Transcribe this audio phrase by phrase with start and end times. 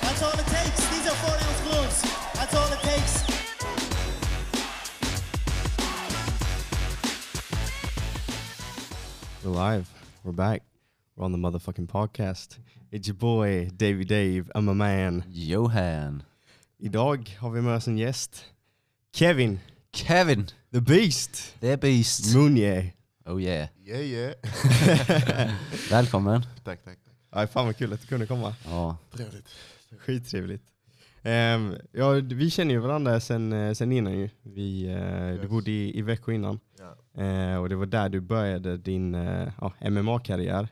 [0.00, 0.88] That's all it takes.
[0.88, 2.02] These are 40 ounce gloves.
[2.34, 3.22] That's all it takes.
[9.44, 9.88] We're live.
[10.24, 10.62] We're back.
[11.16, 12.58] We're on the motherfucking podcast.
[12.90, 14.50] It's your boy Davy Dave.
[14.56, 15.24] I'm a man.
[15.30, 16.24] Johan.
[16.78, 18.44] Idag har vi med oss en gäst.
[19.14, 19.60] Kevin,
[19.92, 20.46] Kevin.
[20.72, 21.60] the beast.
[21.60, 22.34] The Beast.
[22.34, 22.92] Munje.
[23.26, 23.68] Oh yeah.
[23.86, 24.34] Yeah yeah.
[25.90, 26.42] Välkommen.
[26.64, 27.14] tack, tack, tack.
[27.30, 28.54] Aj, fan vad kul att du kunde komma.
[28.64, 28.96] Ja.
[29.12, 29.48] Trevligt.
[29.98, 30.62] Skittrevligt.
[31.24, 34.28] Um, ja, vi känner ju varandra sen, eh, sen innan ju.
[34.42, 35.50] Vi, eh, Du Yes.
[35.50, 36.60] bodde i, i Växjö innan.
[36.78, 40.62] Ja, Eh, och det var där du började din eh, ja, MMA-karriär.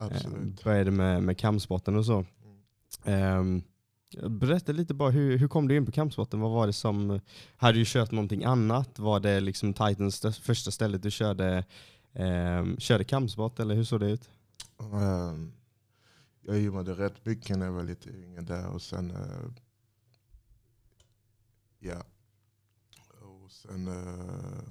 [0.00, 0.64] Eh, absolut.
[0.64, 2.24] började med, med kampsporten och så.
[3.04, 3.62] Um,
[4.28, 6.40] berätta lite bara, hur, hur kom du in på kampsporten?
[6.40, 7.20] Vad var det som,
[7.56, 8.98] hade du kört någonting annat?
[8.98, 11.64] Var det liksom Titans första stället du körde,
[12.12, 14.30] eh, körde kampsport eller hur såg det ut?
[14.78, 15.52] Um,
[16.40, 19.52] jag gymmade rätt mycket när jag var lite yngre där och sen uh,
[21.78, 22.04] ja.
[23.20, 24.62] Och sen uh,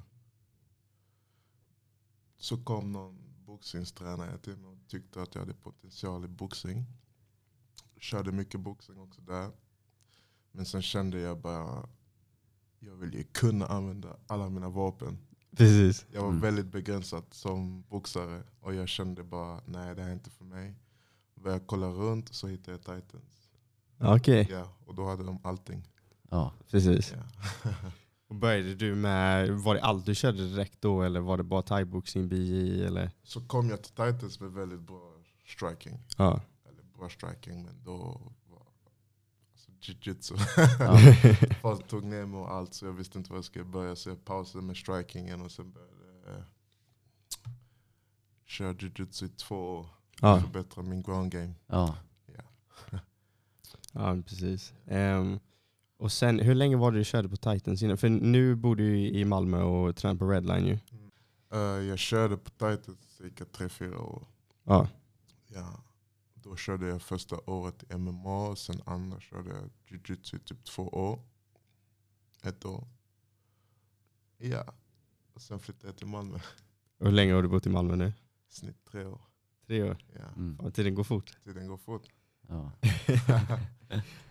[2.38, 6.86] så kom någon boxningstränare till mig och tyckte att jag hade potential i boxning.
[8.00, 9.50] Körde mycket boxning också där.
[10.52, 11.90] Men sen kände jag bara,
[12.80, 15.18] jag vill ju kunna använda alla mina vapen.
[15.58, 16.06] Precis.
[16.12, 16.42] Jag var Mm.
[16.42, 20.76] väldigt begränsad som boxare och jag kände bara nej det här är inte för mig.
[21.36, 23.50] Började kolla runt så hittade jag Titans.
[24.00, 25.84] Okej, Ja, och då hade de allting.
[26.30, 26.54] Ja.
[26.72, 27.14] precis.
[27.14, 27.72] Ja.
[28.30, 31.62] Och började du med, var det allt du körde direkt då eller var det bara
[31.62, 32.26] thaiboxning,
[32.82, 33.12] eller?
[33.24, 35.14] Så kom jag till Titans med väldigt bra
[35.46, 36.00] striking.
[36.18, 36.42] Ja.
[36.98, 37.98] Bra striking men då
[38.50, 38.66] var
[39.54, 40.38] alltså, jiu-jitsu.
[41.62, 44.10] Folk tog ner mig och allt så jag visste inte vad jag skulle börja så
[44.10, 46.44] jag pausade med strikingen och sen började eh,
[48.46, 49.88] köra jiu-jitsu i två år.
[50.22, 50.42] Ja.
[50.42, 51.54] Förbättra min ground game.
[51.68, 51.98] Ja.
[53.92, 54.74] Ja, precis.
[54.86, 55.40] Ehm,
[55.98, 57.98] och sen, hur länge var det du körde på Titans innan?
[57.98, 60.80] För nu bor du ju i Malmö och tränar på Redline ju.
[61.54, 64.28] Eh, jag körde på Titans cirka 3-4 år.
[64.64, 64.88] Ja.
[65.48, 65.84] Ja,
[66.50, 70.84] då körde jag första året MMA och sen andra körde jag jiu-jitsu i typ två
[70.88, 71.20] år.
[72.44, 72.88] Ett år.
[74.38, 74.74] Ja,
[75.34, 76.40] och sen flyttade jag till Malmö.
[76.98, 78.14] Och hur länge har du bott i Malmö nu?
[78.50, 79.22] Snitt tre år.
[79.68, 79.98] Tre år.
[80.14, 80.60] Ja, Mm.
[80.64, 81.38] Ja, tiden går fort.
[81.44, 82.08] tiden går fort.
[82.48, 82.72] ja.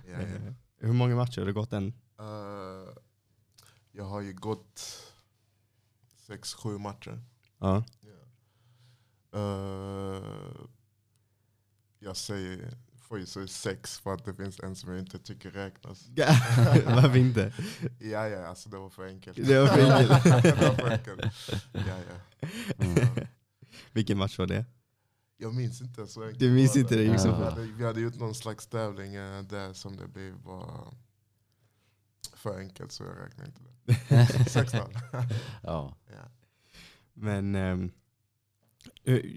[0.08, 0.54] Ja, ja.
[0.76, 1.92] Hur många matcher har det gått än?
[2.18, 2.94] Eh,
[3.92, 4.80] jag har ju gått
[6.26, 7.22] sex, sju matcher.
[7.58, 7.84] Ja.
[9.32, 10.22] Eh,
[11.98, 12.70] jag säger,
[13.08, 16.08] får ju säga sex för att det finns en som jag inte tycker räknas.
[16.86, 17.52] Varför inte?
[17.98, 19.36] Ja, ja, alltså det var för enkelt.
[19.46, 20.24] Det var för enkelt.
[20.42, 21.32] det var för enkelt.
[21.72, 22.48] Ja, ja.
[22.78, 23.26] Mm.
[23.92, 24.64] Vilken match var det?
[25.36, 26.40] Jag minns inte så enkelt.
[26.40, 29.42] Du minns inte det, gick så Vi hade, vi hade gjort någon slags tävling eh,
[29.42, 30.94] där som det blev bara
[32.34, 33.70] för enkelt så jag räknar inte det.
[34.50, 34.80] 16.
[35.62, 35.96] ja.
[36.06, 36.30] ja.
[37.14, 37.90] Men eh,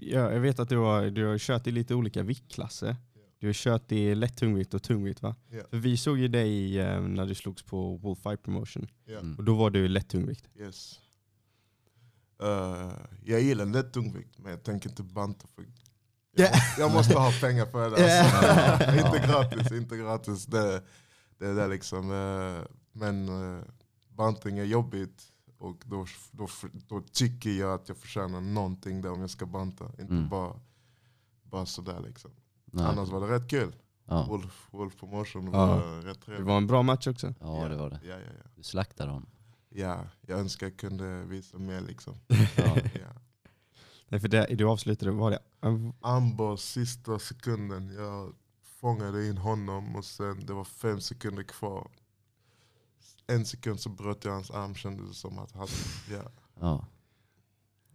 [0.00, 2.96] ja, jag vet att du har, du har kört i lite olika viktklasser.
[3.38, 5.36] Du har kört i lätt tungvikt och tungvikt va?
[5.50, 5.62] Ja.
[5.70, 8.88] För vi såg ju dig eh, när du slogs på Wolf Fight Promotion.
[9.04, 9.18] Ja.
[9.18, 9.36] Mm.
[9.36, 10.48] Och då var du lätt tungvikt.
[10.58, 11.00] Yes.
[12.42, 12.92] Eh,
[13.24, 15.64] jag gillar lätt tungvikt men jag tänker inte banta för
[16.32, 17.96] jag, måste, jag måste ha pengar för det.
[17.96, 19.06] Alltså.
[19.06, 20.46] inte gratis, inte gratis.
[20.46, 20.82] Det,
[21.38, 22.10] det är det liksom.
[22.10, 23.62] eh, men uh,
[24.08, 25.22] banting är jobbigt
[25.60, 26.48] och då, då,
[26.88, 29.84] då tycker jag att jag förtjänar någonting där om jag ska banta.
[29.84, 30.28] Inte Mm.
[30.28, 30.60] bara,
[31.42, 32.30] bara sådär liksom.
[32.64, 32.84] Nej.
[32.86, 33.76] Annars var det rätt kul.
[34.04, 34.26] Ja.
[34.28, 35.50] Wolf, Wolf Promotion Ja.
[35.66, 36.46] var rätt Det trevligt.
[36.46, 37.34] var en bra match också.
[37.40, 38.00] ja, det var det.
[38.04, 38.50] Ja, ja, ja.
[38.56, 39.28] Du slaktade honom.
[39.68, 42.14] ja, jag önskar jag kunde visa mer liksom.
[42.56, 42.76] Ja.
[42.94, 43.12] Ja.
[44.08, 45.38] Nej, för det, du avslutade, var det?
[46.00, 51.90] Ambo sista sekunden, jag fångade in honom och sen det var fem sekunder kvar.
[53.30, 55.68] En sekund så bröt jag hans arm kändes det som att han,
[56.10, 56.30] ja,
[56.60, 56.86] Ja.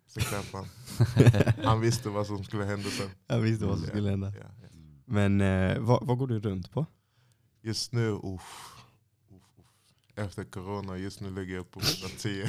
[0.07, 0.67] så klappade han.
[1.65, 3.09] Han visste vad som skulle hända sen.
[3.27, 4.33] Jag visste vad som skulle hända.
[4.39, 4.67] Ja, ja.
[5.05, 6.85] Men eh, vad, vad går du runt på?
[7.61, 9.65] Just nu, uff, uff, uff.
[10.15, 12.45] efter corona, just nu ligger jag på 110.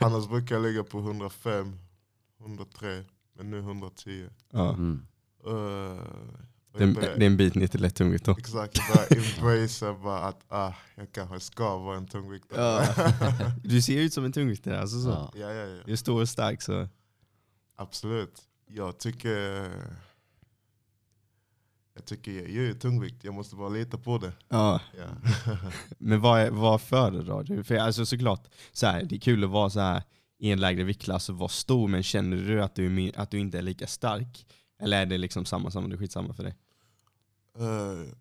[0.00, 1.78] Annars brukar jag ligga på 105,
[2.40, 4.28] 103, men nu 110.
[4.50, 4.68] Ja.
[4.74, 5.06] Mm.
[5.46, 6.00] Uh,
[6.78, 8.32] Det, är, det en bit ner till lätt tungvikt då.
[8.38, 12.60] Exakt, jag bara embracea bara att ah, jag kanske ska vara en tungviktare.
[12.96, 13.50] Ja.
[13.64, 14.80] Du ser ut som en tungviktare.
[14.80, 15.08] Alltså så.
[15.08, 15.32] Ja.
[15.34, 15.82] ja, ja, ja.
[15.86, 16.88] Du är stor och stark så.
[17.76, 18.42] Absolut.
[18.68, 19.70] Jag tycker
[21.94, 24.32] Jag tycker jag gör ju tungvikt, jag måste bara lita på det.
[24.48, 24.80] Ja.
[24.98, 25.06] Ja.
[25.98, 27.64] Men vad, är- vad föredrar du?
[27.64, 30.02] För alltså såklart, så här, det är kul att vara så här
[30.38, 33.58] i en lägre viktklass och vara stor, men känner du att du, att du inte
[33.58, 34.46] är lika stark?
[34.82, 36.54] Eller är det liksom samma som det är skitsamma för dig?
[37.58, 38.12] Eh,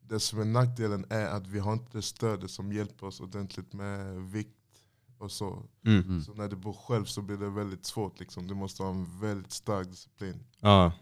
[0.00, 3.72] det som är nackdelen är att vi har inte det stödet som hjälper oss ordentligt
[3.72, 4.82] med vikt
[5.18, 5.62] och så.
[5.86, 6.22] Mm.
[6.22, 8.20] Så när du bor själv så blir det väldigt svårt.
[8.20, 8.46] Liksom.
[8.46, 10.44] Du måste ha en väldigt stark disciplin.
[10.60, 10.92] Ja.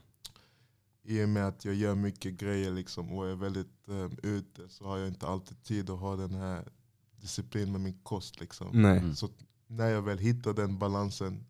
[1.03, 4.85] I och med att jag gör mycket grejer liksom, och är väldigt um, ute så
[4.85, 6.69] har jag inte alltid tid att ha den här
[7.17, 8.41] disciplinen med min kost.
[8.41, 9.15] Liksom.
[9.17, 9.29] Så
[9.67, 11.47] när jag väl hittar den balansen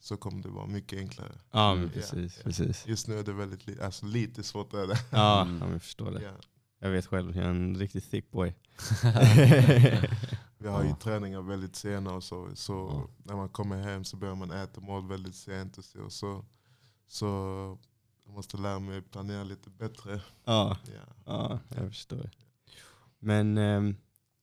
[0.00, 1.32] så kommer det vara mycket enklare.
[1.50, 1.90] Ja, men Mm.
[1.94, 2.36] precis.
[2.36, 2.42] Ja.
[2.44, 2.86] precis.
[2.86, 4.72] Just nu är det väldigt li- alltså, lite svårt.
[4.74, 4.98] Är det.
[5.10, 5.54] Ja, Mm.
[5.54, 6.22] ja, men jag förstår det.
[6.22, 6.32] Ja.
[6.82, 8.54] Jag vet själv, jag är en riktigt thick boy.
[10.58, 12.48] Vi har ju träningar väldigt sena och så.
[12.54, 13.08] Så Ja.
[13.24, 15.78] när man kommer hem så börjar man äta mat väldigt sent.
[15.78, 16.44] Och så, så,
[17.06, 17.26] så
[18.24, 20.20] jag måste lära mig planera lite bättre.
[20.44, 21.00] ja, Ja.
[21.24, 22.30] ja, jag förstår.
[23.18, 23.96] Men ehm,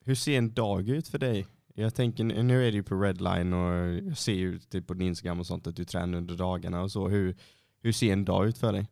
[0.06, 1.48] hur ser en dag ut för dig?
[1.80, 3.72] Jag tänker, nu är du på Redline och
[4.10, 6.92] jag ser ju typ på din Instagram och sånt att du tränar under dagarna och
[6.92, 7.08] så.
[7.08, 7.38] Hur,
[7.82, 8.88] hur ser en dag ut för dig?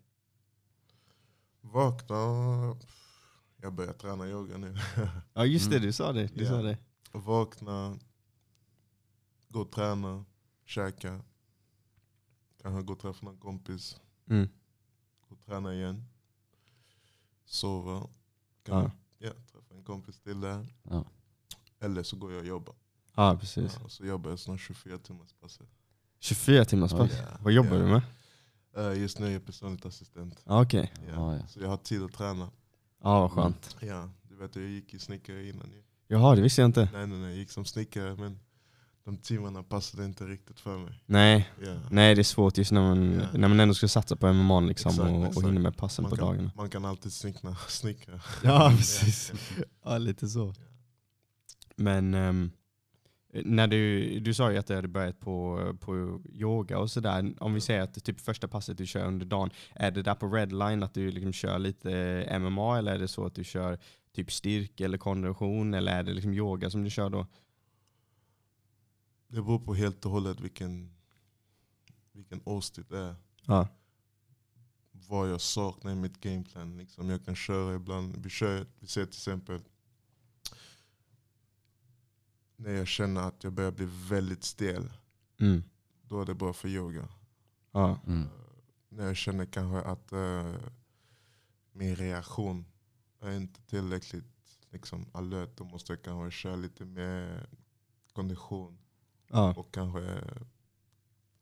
[1.61, 2.15] Vakna.
[3.61, 4.75] Jag börjar träna yoga nu.
[5.33, 5.87] Ja just det, Mm.
[5.87, 6.27] du sa det.
[6.35, 6.49] Du Ja.
[6.49, 6.77] sa det.
[7.11, 7.99] Vakna.
[9.49, 10.25] Gå och träna.
[10.65, 11.21] Käka.
[12.61, 13.99] Kanske gå och träffa någon kompis.
[14.29, 14.49] Mm.
[15.29, 16.03] Gå och träna igen.
[17.45, 17.91] Sova.
[17.91, 18.09] Ja.
[18.63, 19.31] Kanske, ja.
[19.51, 20.67] träffa en kompis till där.
[20.83, 21.05] Ja.
[21.81, 22.75] Eller så går jag och jobbar.
[23.15, 23.77] ja, precis.
[23.83, 25.59] Ja, så jobbar jag snart 24 timmars pass.
[26.19, 27.11] 24 timmars pass.
[27.11, 27.37] Ja.
[27.41, 27.83] Vad jobbar Ja.
[27.83, 28.01] du med?
[28.77, 30.39] Eh, Just nu är jag personligt assistent.
[30.45, 31.13] Ja, Okej, Ja.
[31.13, 31.47] Ja, ja.
[31.47, 32.49] Så jag har tid att träna.
[33.03, 33.75] ja vad skönt.
[33.79, 35.71] Ja, du vet jag gick i snickare innan.
[35.71, 35.83] ju.
[36.07, 36.89] Jaha, det visste jag inte.
[36.93, 38.39] Nej nej nej, jag gick som snickare men
[39.05, 41.03] de timmarna passade inte riktigt för mig.
[41.05, 41.75] Nej, Ja.
[41.91, 43.37] nej det är svårt just när man, Ja.
[43.37, 45.47] när man ändå ska satsa på MMA liksom Exakt, och, och exakt.
[45.47, 46.51] hinna med passen Man på kan, dagarna.
[46.55, 47.55] man kan alltid snickra.
[47.67, 48.19] snickra.
[48.43, 49.31] Ja, precis.
[49.83, 50.53] Ja, lite så.
[51.75, 52.51] Men ehm,
[53.43, 57.33] när du, du sa ju att du hade börjat på, på yoga och sådär.
[57.39, 60.27] Om vi säger att typ första passet du kör under dagen, är det där på
[60.27, 63.79] redline att du liksom kör lite MMA eller är det så att du kör
[64.11, 67.27] typ styrka eller kondition eller är det liksom yoga som du kör då?
[69.27, 70.95] Det beror på helt och hållet vilken,
[72.11, 73.15] vilken årstid det är.
[73.45, 73.67] Ja.
[74.91, 76.77] Vad jag saknar i mitt gameplan.
[76.77, 77.09] Liksom.
[77.09, 79.61] Jag kan köra ibland, vi, kör, vi ser till exempel
[82.55, 84.93] när jag känner att jag börjar bli väldigt stel.
[85.39, 85.63] Mm.
[86.01, 87.07] Då är det bra för yoga.
[87.71, 87.99] Ja.
[88.07, 88.21] Mm.
[88.21, 88.29] Eh,
[88.89, 90.55] när jag känner kanske att eh,
[91.71, 92.65] min reaktion
[93.19, 97.47] är inte tillräckligt liksom, alert, då måste jag kanske köra lite mer
[98.13, 98.77] kondition.
[99.27, 99.53] Ja.
[99.53, 100.23] Och kanske,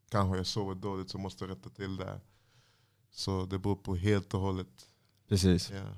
[0.10, 2.22] kanske jag sover dåligt så måste jag rätta till det.
[3.12, 4.90] Så det beror på helt och hållet.
[5.28, 5.72] Precis.
[5.72, 5.98] Ja.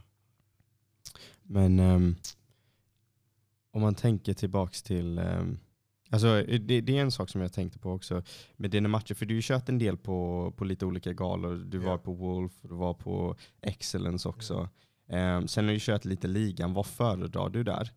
[1.44, 2.16] Men ehm,
[3.76, 5.60] om man tänker tillbaks till, ehm,
[6.10, 6.28] alltså
[6.60, 8.24] det, det är en sak som jag tänkte på också
[8.58, 11.56] med dina matcher, för du har ju kört en del på, på lite olika galor.
[11.56, 11.98] Du var Ja.
[11.98, 14.70] på Wolf, du var på Excellence också.
[15.08, 17.92] Ehm, sen har du kört lite ligan, vad föredrar du där?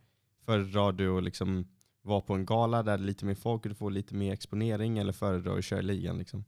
[0.45, 1.67] Föredrar du att liksom
[2.03, 4.33] vara på en gala där det är lite mer folk och du får lite mer
[4.33, 6.19] exponering eller föredrar du att köra ligan?
[6.19, 6.45] Liksom?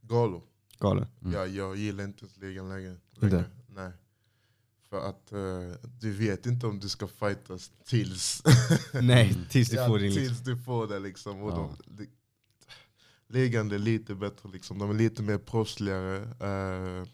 [0.00, 0.42] Galo.
[0.78, 1.06] Galor?
[1.22, 1.32] Mm.
[1.34, 2.96] Ja, jag gillar inte ens ligan längre.
[3.14, 3.26] Inte?
[3.26, 3.44] längre.
[3.68, 3.90] Nej.
[4.92, 8.42] För att eh, du vet inte om du ska fightas tills
[9.02, 10.12] Nej, tills du Ja, får din...
[10.12, 10.44] tills Liksom.
[10.54, 11.42] du får det liksom.
[11.42, 11.76] Och Ja.
[11.86, 12.08] de, de,
[13.28, 14.78] ligan är lite bättre, liksom.
[14.78, 16.16] de är lite mer proffsligare.
[16.40, 17.06] Eh,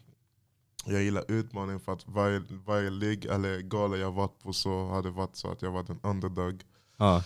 [0.85, 5.03] jag gillar utmaningen för att varje, varje lig, eller gala jag varit på så har
[5.03, 6.63] det varit så att jag varit en underdog.
[6.97, 7.23] Ja.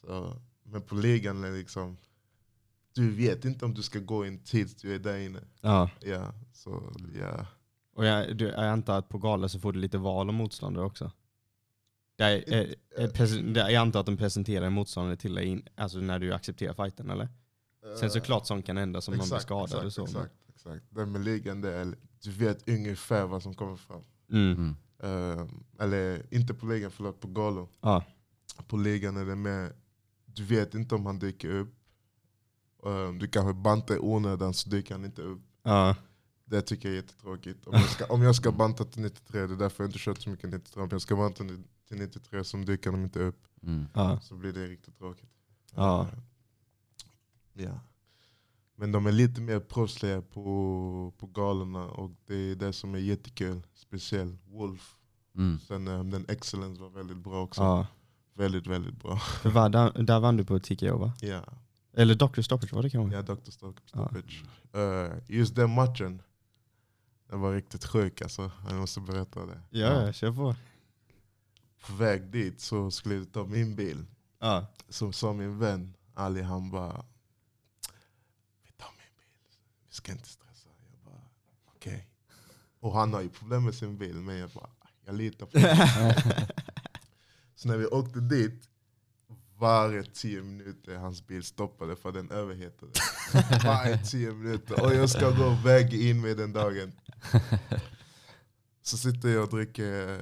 [0.00, 1.96] Så, men på ligan är liksom,
[2.94, 5.40] du vet inte om du ska gå in tills du är där inne.
[5.60, 5.90] ja.
[6.00, 7.46] Ja, så ja.
[8.00, 10.84] Och jag, du, jag antar att på gala så får du lite val av motståndare
[10.84, 11.10] också?
[12.16, 15.98] Jag, jag, jag, presen- jag antar att de presenterar en motståndare till dig in, alltså
[15.98, 17.28] när du accepterar fighten eller?
[18.00, 20.04] Sen såklart sånt kan hända som någon blir skadad och så.
[20.04, 20.84] Exakt, exakt.
[20.90, 24.02] Den med ligan, det är, du vet ungefär vad som kommer fram.
[24.32, 24.76] Mm.
[25.02, 25.46] Eh,
[25.80, 27.68] eller inte på ligan, förlåt, på galor.
[27.80, 28.04] Ja.
[28.68, 29.72] På ligan är det med,
[30.24, 31.74] du vet inte om han dyker upp.
[32.86, 35.40] Eh, du kanske bantar i onödan så dyker han inte upp.
[35.62, 35.96] Ja.
[36.50, 37.66] Det tycker jag är jättetråkigt.
[37.66, 40.18] Om jag ska, om jag ska banta till 93, det är därför jag inte kört
[40.22, 40.82] så mycket 93.
[40.82, 41.44] Om jag ska banta
[41.88, 43.46] till 93 så dyker han inte upp.
[43.62, 43.86] Mm.
[43.94, 44.20] Ja.
[44.20, 45.30] Så blir det riktigt tråkigt.
[45.74, 46.02] Ja.
[47.54, 47.80] Eh, ja.
[48.76, 52.98] Men de är lite mer proffsliga på, på galorna och det är det som är
[52.98, 53.60] jättekul.
[53.74, 54.96] Speciellt Wolf.
[55.36, 55.58] Mm.
[55.68, 57.60] Sen eh, den Excellence var väldigt bra också.
[57.62, 57.86] ja.
[58.34, 59.20] Väldigt, väldigt bra.
[59.44, 61.12] Var, där, där vann du på TKO va?
[61.20, 61.44] Ja,
[61.92, 62.40] Eller Dr.
[62.40, 63.16] Stoppage var det kanske?
[63.16, 63.50] ja Dr.
[63.50, 64.08] Stock- Ja.
[64.08, 64.44] Stoppage.
[64.72, 66.22] Eh, just den matchen,
[67.30, 69.60] Den var riktigt sjuk alltså, jag måste berätta det.
[69.70, 70.56] Ja, ja, kör på.
[71.86, 74.06] På väg dit så skulle jag ta min bil.
[74.38, 74.66] Ja.
[74.88, 77.04] Så sa min vän Ali, han bara
[78.62, 79.26] Vi tar min bil,
[79.88, 80.68] vi ska inte stressa.
[80.90, 81.22] Jag bara
[81.64, 82.08] okej.
[82.80, 84.70] Och han har ju problem med sin bil, men jag bara
[85.04, 86.14] jag litar på honom.
[87.54, 88.68] Så när vi åkte dit,
[89.60, 92.92] varje tio minuter hans bil stoppade för den överhettade.
[93.64, 94.84] Varje tio minuter.
[94.84, 96.92] Och jag ska gå väga in mig den dagen.
[98.82, 100.20] Så sitter jag och dricker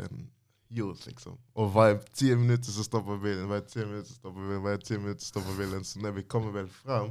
[0.68, 1.38] juice liksom.
[1.52, 4.98] Och varje tio minuter så stoppar bilen, varje tio minuter så stoppar bilen, varje tio
[4.98, 5.84] minuter stoppar bilen.
[5.84, 7.10] Så när vi kommer väl fram,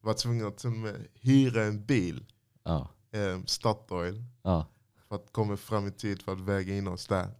[0.00, 2.26] var tvungna att till och med hyra en bil,
[2.64, 2.88] Ja.
[3.12, 4.66] eh, Statoil, Ja.
[5.08, 7.30] för att komma fram i tid för att väga in oss där.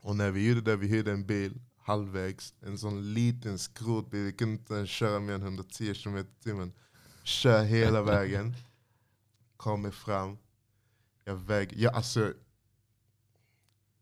[0.00, 4.32] Och när vi gjorde det, vi hyrde en bil halvvägs, en sån liten skrotbil, vi
[4.32, 6.72] kunde inte ens köra mer än 110 km i timmen.
[7.22, 8.56] Kör hela vägen,
[9.56, 10.38] kommer fram,
[11.24, 12.32] jag väger, jag, alltså,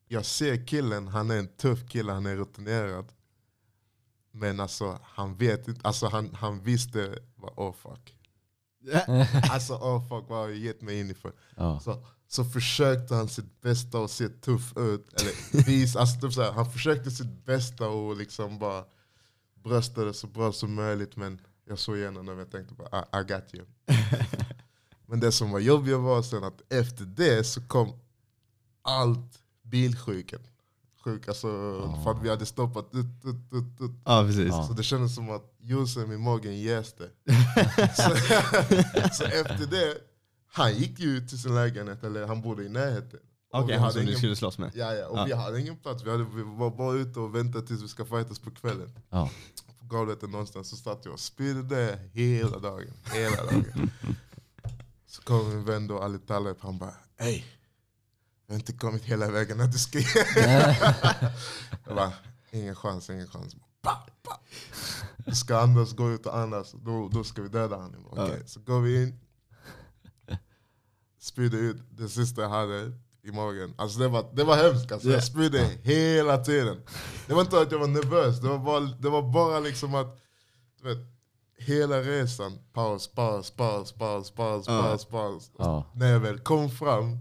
[0.09, 3.13] jag ser killen, han är en tuff kille, han är rutinerad.
[4.31, 8.15] Men alltså han vet inte, alltså han, han visste vad oh fuck.
[9.51, 11.33] Alltså oh fuck vad har jag gett mig in i för.
[11.57, 11.81] Ja.
[11.81, 15.21] Så, så försökte han sitt bästa att se tuff ut.
[15.21, 18.85] Eller vis, alltså typ han försökte sitt bästa och liksom bara
[19.65, 21.17] brösta det så bra som möjligt.
[21.17, 23.65] Men jag såg igenom det och jag tänkte bara I, I got you.
[25.07, 27.93] men det som var jobbigt var sen att efter det så kom
[28.83, 30.41] allt bilsjuken.
[31.05, 31.49] Sjuk, alltså,
[32.05, 33.91] För att vi hade stoppat ut, ut, ut, ut.
[34.05, 34.49] Ja, precis.
[34.49, 34.67] Ja.
[34.67, 37.05] Så det kändes som att juicen i magen jäste.
[37.97, 38.03] så,
[39.13, 40.08] så efter det,
[40.53, 43.21] han gick ju till sin lägenhet, eller han bodde i närheten.
[43.53, 44.71] Okej, vi han som du ingen- skulle slåss med.
[44.75, 45.25] Ja, ja, och Ja.
[45.25, 48.05] vi hade ingen plats, vi, hade, vi var bara ute och väntade tills vi ska
[48.05, 48.99] fightas på kvällen.
[49.11, 49.31] Ja.
[49.81, 52.93] På golvet någonstans så satt jag och spydde hela dagen.
[53.13, 53.91] Hela dagen.
[55.07, 57.45] Så kom min vän då, Ali Taleb, han bara Ey,
[58.47, 59.99] jag har inte kommit hela vägen att du ska
[61.87, 62.13] Jag bara,
[62.51, 63.57] ingen chans, ingen chans.
[63.83, 64.05] Pa.
[65.17, 68.07] Du ska andas, gå ut och andas, då, då ska vi döda honom.
[68.11, 69.21] Okej, Så går vi in,
[71.21, 73.75] spydde ut det sista jag hade i magen.
[73.79, 75.09] Alltså det var, det var hemskt, alltså.
[75.09, 75.15] Ja.
[75.15, 76.81] jag spydde hela tiden.
[77.27, 80.19] Det var inte att jag var nervös, det var bara, det var bara liksom att
[80.83, 80.99] du vet,
[81.59, 84.83] hela resan, paus, paus, paus, paus, paus, Ja.
[84.83, 85.51] paus, paus.
[85.59, 85.85] Ja.
[85.95, 87.19] När jag väl kom fram,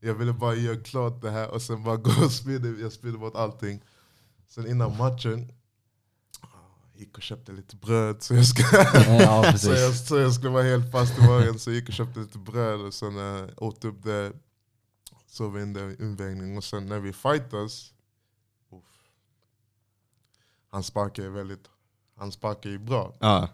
[0.00, 3.18] jag ville bara göra klart det här och sen bara gå och spydde, jag spydde
[3.18, 3.82] bort allting.
[4.48, 5.52] Sen innan matchen,
[6.98, 8.62] gick och köpte lite bröd så jag, ska,
[9.20, 11.58] Ja, så jag, så jag skulle vara helt fast i magen.
[11.58, 14.32] Så jag gick och köpte lite bröd och sen uh, åt upp det,
[15.26, 16.56] sov in det i invägning.
[16.56, 17.94] Och sen när vi fightas,
[18.72, 19.10] uff,
[20.68, 21.68] han sparkar ju väldigt,
[22.14, 23.16] han sparkar ju bra.
[23.20, 23.48] Ja.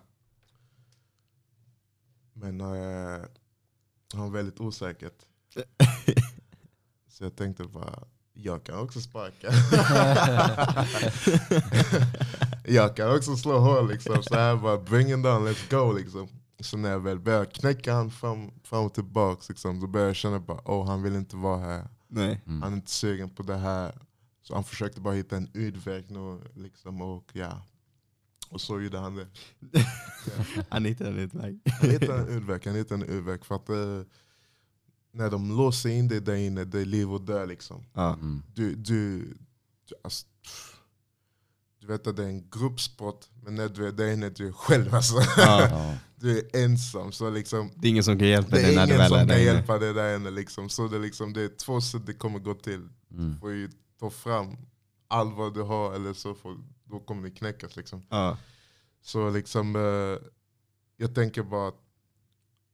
[2.32, 3.24] Men eh,
[4.12, 5.26] han var väldigt osäkert.
[7.08, 9.50] Så jag tänkte bara, jag kan också sparka.
[12.64, 14.22] jag kan också slå hål liksom.
[14.22, 16.28] Så jag bara, bring it down, let's go liksom.
[16.60, 20.16] Så när jag väl började knäcka han fram, fram och tillbaka, liksom, då började jag
[20.16, 21.88] känna bara, oh, han vill inte vara här.
[22.08, 22.42] Nej.
[22.46, 22.62] Mm.
[22.62, 23.98] Han är inte sugen på det här.
[24.42, 26.40] Så han försökte bara hitta en utväg nu.
[26.54, 27.62] Liksom, och, ja.
[28.50, 29.26] och så gjorde han det.
[30.68, 31.60] Han hittade en utväg.
[31.80, 33.44] Han hittade en utväg, han hittade en utväg.
[33.44, 33.66] För att
[35.14, 37.84] när de låser in dig där inne, det är liv och död liksom.
[37.92, 38.12] Ja.
[38.14, 38.42] Mm.
[38.54, 39.18] Du, du,
[39.88, 40.26] du, alltså,
[41.80, 44.52] du vet att det är en gruppsport, men när du är där inne du är
[44.52, 45.14] själv alltså.
[45.36, 45.94] Ja.
[46.16, 47.12] Du är ensam.
[47.12, 49.08] Så liksom, Det är ingen som kan hjälpa det dig när är du ingen väl
[49.08, 49.44] som är kan där inne.
[49.44, 50.30] hjälpa dig där inne.
[50.30, 50.68] Liksom.
[50.68, 52.88] Så det, är liksom, det är två sätt det kommer gå till.
[53.10, 53.32] Mm.
[53.32, 54.56] Du får ju ta fram
[55.08, 57.76] allt vad du har eller så får, då kommer det knäckas.
[57.76, 58.06] Liksom.
[58.08, 58.36] Ja.
[59.02, 60.28] Så liksom, eh,
[60.96, 61.80] jag tänker bara att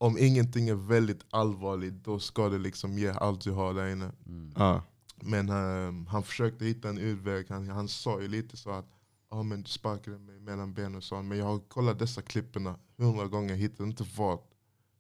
[0.01, 4.13] om ingenting är väldigt allvarligt då ska du liksom ge allt du har där inne.
[4.27, 4.55] Mm.
[4.57, 4.83] Ja.
[5.17, 7.47] Men eh, han försökte hitta en utväg.
[7.49, 8.87] Han, han sa ju lite så att
[9.29, 11.23] ah, men du sparkade mig mellan benen och så.
[11.23, 13.55] Men jag har kollat dessa klipporna hundra gånger.
[13.55, 14.39] Hittade inte vad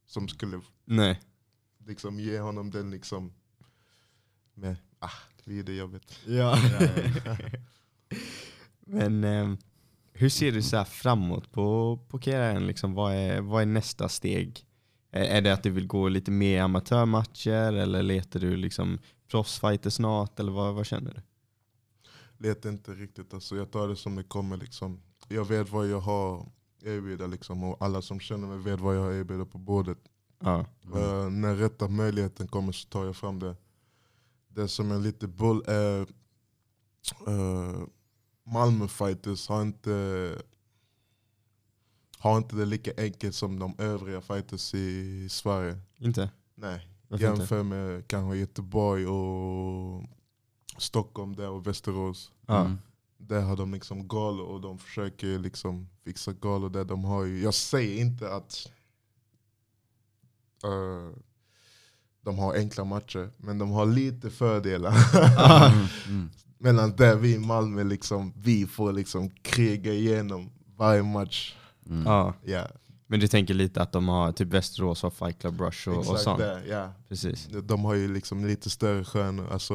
[0.06, 1.20] som skulle Nej.
[1.86, 3.32] liksom, ge honom den liksom...
[4.54, 5.10] Men ah,
[5.44, 6.18] det är det jobbet.
[6.26, 6.56] Ja.
[8.80, 9.58] Men ehm,
[10.12, 12.66] hur ser du så här framåt på, på karriären?
[12.66, 14.66] Liksom, vad, är, vad är nästa steg?
[15.10, 18.98] Är, är det att du vill gå lite mer amatörmatcher eller letar du liksom
[19.30, 20.40] proffsfighter snart?
[20.40, 21.22] Eller vad, vad känner du?
[22.48, 23.34] Vet inte riktigt.
[23.34, 24.56] Alltså, jag tar det som det kommer.
[24.56, 25.02] Liksom.
[25.28, 26.46] Jag vet vad jag har
[26.82, 29.98] erbjuda liksom, och alla som känner mig vet vad jag har erbjuda på bordet.
[30.40, 30.58] Ja.
[30.94, 33.56] Eh, när rätta möjligheten kommer så tar jag fram det.
[34.48, 36.00] Det som är lite bull är
[37.28, 37.84] uh,
[38.44, 40.34] Malmö fighters har inte,
[42.20, 45.78] har inte det lika enkelt som de övriga fighters i Sverige.
[45.98, 46.30] Inte?
[46.54, 47.40] Nej, Varför inte?
[47.40, 50.04] Jämför med kanske Göteborg och
[50.78, 52.32] Stockholm där och Västerås.
[52.48, 52.78] Mm.
[53.18, 57.42] Där har de liksom galor och de försöker liksom fixa galor där de har ju,
[57.42, 58.72] jag säger inte att
[60.64, 61.20] eh,
[62.22, 64.94] de har enkla matcher, men de har lite fördelar.
[65.72, 65.86] Mm.
[66.08, 66.30] Mm.
[66.58, 71.56] Medan där vi i Malmö, liksom, vi får liksom kriga igenom varje match.
[71.90, 72.06] Mm.
[72.06, 72.34] Ja.
[72.44, 72.66] Ja,
[73.06, 76.18] Men du tänker lite att de har typ Västerås har Fight Club Rush och, och
[76.18, 76.42] sånt?
[76.68, 76.92] Ja.
[77.08, 77.48] Precis.
[77.62, 79.74] De har ju liksom lite större stjärnor, alltså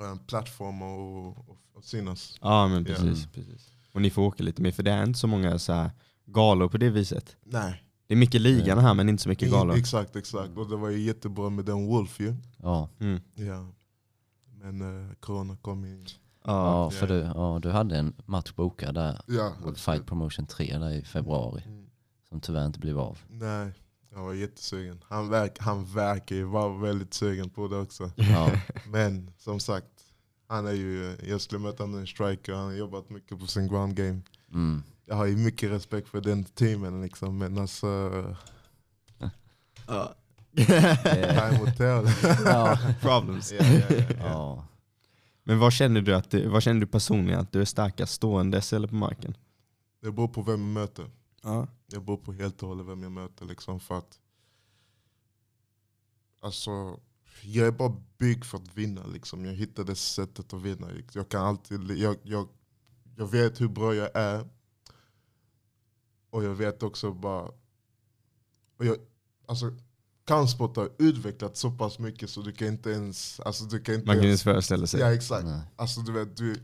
[0.00, 2.38] en plattform och, och, och synas.
[2.40, 3.70] Ja men precis, precis.
[3.92, 5.90] Och ni får åka lite mer för det är inte så många så här
[6.26, 7.36] galor på det viset.
[7.44, 9.76] Nej, Det är mycket ligan här men inte så mycket galor.
[9.76, 10.56] exakt, exakt.
[10.56, 12.34] Och det var ju jättebra med den Wolf ju.
[12.56, 12.88] Ja.
[13.00, 13.20] Mm.
[13.34, 13.66] Ja.
[14.58, 16.06] Men uh, corona kom in.
[16.46, 16.90] Ja, Ja.
[16.90, 20.90] för du, ja, du hade en match bokad där, Ja, World Fight Promotion 3 där
[20.90, 21.86] i februari, Mm.
[22.28, 23.18] som tyvärr inte blev av.
[23.28, 23.72] Nej,
[24.12, 25.04] jag var jättesugen.
[25.08, 28.10] Han, verk, han verkar ju vara väldigt sugen på det också.
[28.16, 28.50] Ja.
[28.88, 29.86] Men som sagt,
[30.48, 33.68] han är ju, jag skulle möta honom en striker, han har jobbat mycket på sin
[33.68, 34.20] ground game.
[34.52, 34.82] Mm.
[35.06, 37.86] Jag har ju mycket respekt för den teamen liksom, men alltså,
[39.86, 40.14] Ja.
[40.56, 42.06] time will tell.
[43.00, 43.52] Problems.
[43.52, 44.04] ja, ja.
[44.20, 44.64] Ja.
[45.48, 48.72] Men vad känner du att du, vad känner du personligen att du är starkast ståendes
[48.72, 49.36] eller på marken?
[50.00, 51.10] Det beror på vem jag möter.
[51.42, 51.66] Ja.
[51.86, 53.44] Det beror på helt och hållet vem jag möter.
[53.44, 54.20] Liksom, för att,
[56.40, 57.00] alltså,
[57.42, 59.06] jag är bara byggd för att vinna.
[59.06, 59.44] Liksom.
[59.44, 60.90] Jag hittade sättet att vinna.
[61.12, 62.48] Jag, kan alltid, jag, jag,
[63.16, 64.48] jag vet hur bra jag är.
[66.30, 67.50] Och jag vet också bara...
[68.76, 68.96] Och jag,
[69.46, 69.76] alltså,
[70.26, 73.40] kampsport har utvecklats så pass mycket så du kan inte ens...
[73.40, 75.00] Alltså, du kan inte Man kan ens, föreställa sig.
[75.00, 75.46] Ja exakt.
[75.46, 75.60] Nej.
[75.76, 76.56] Alltså, du, vet, du,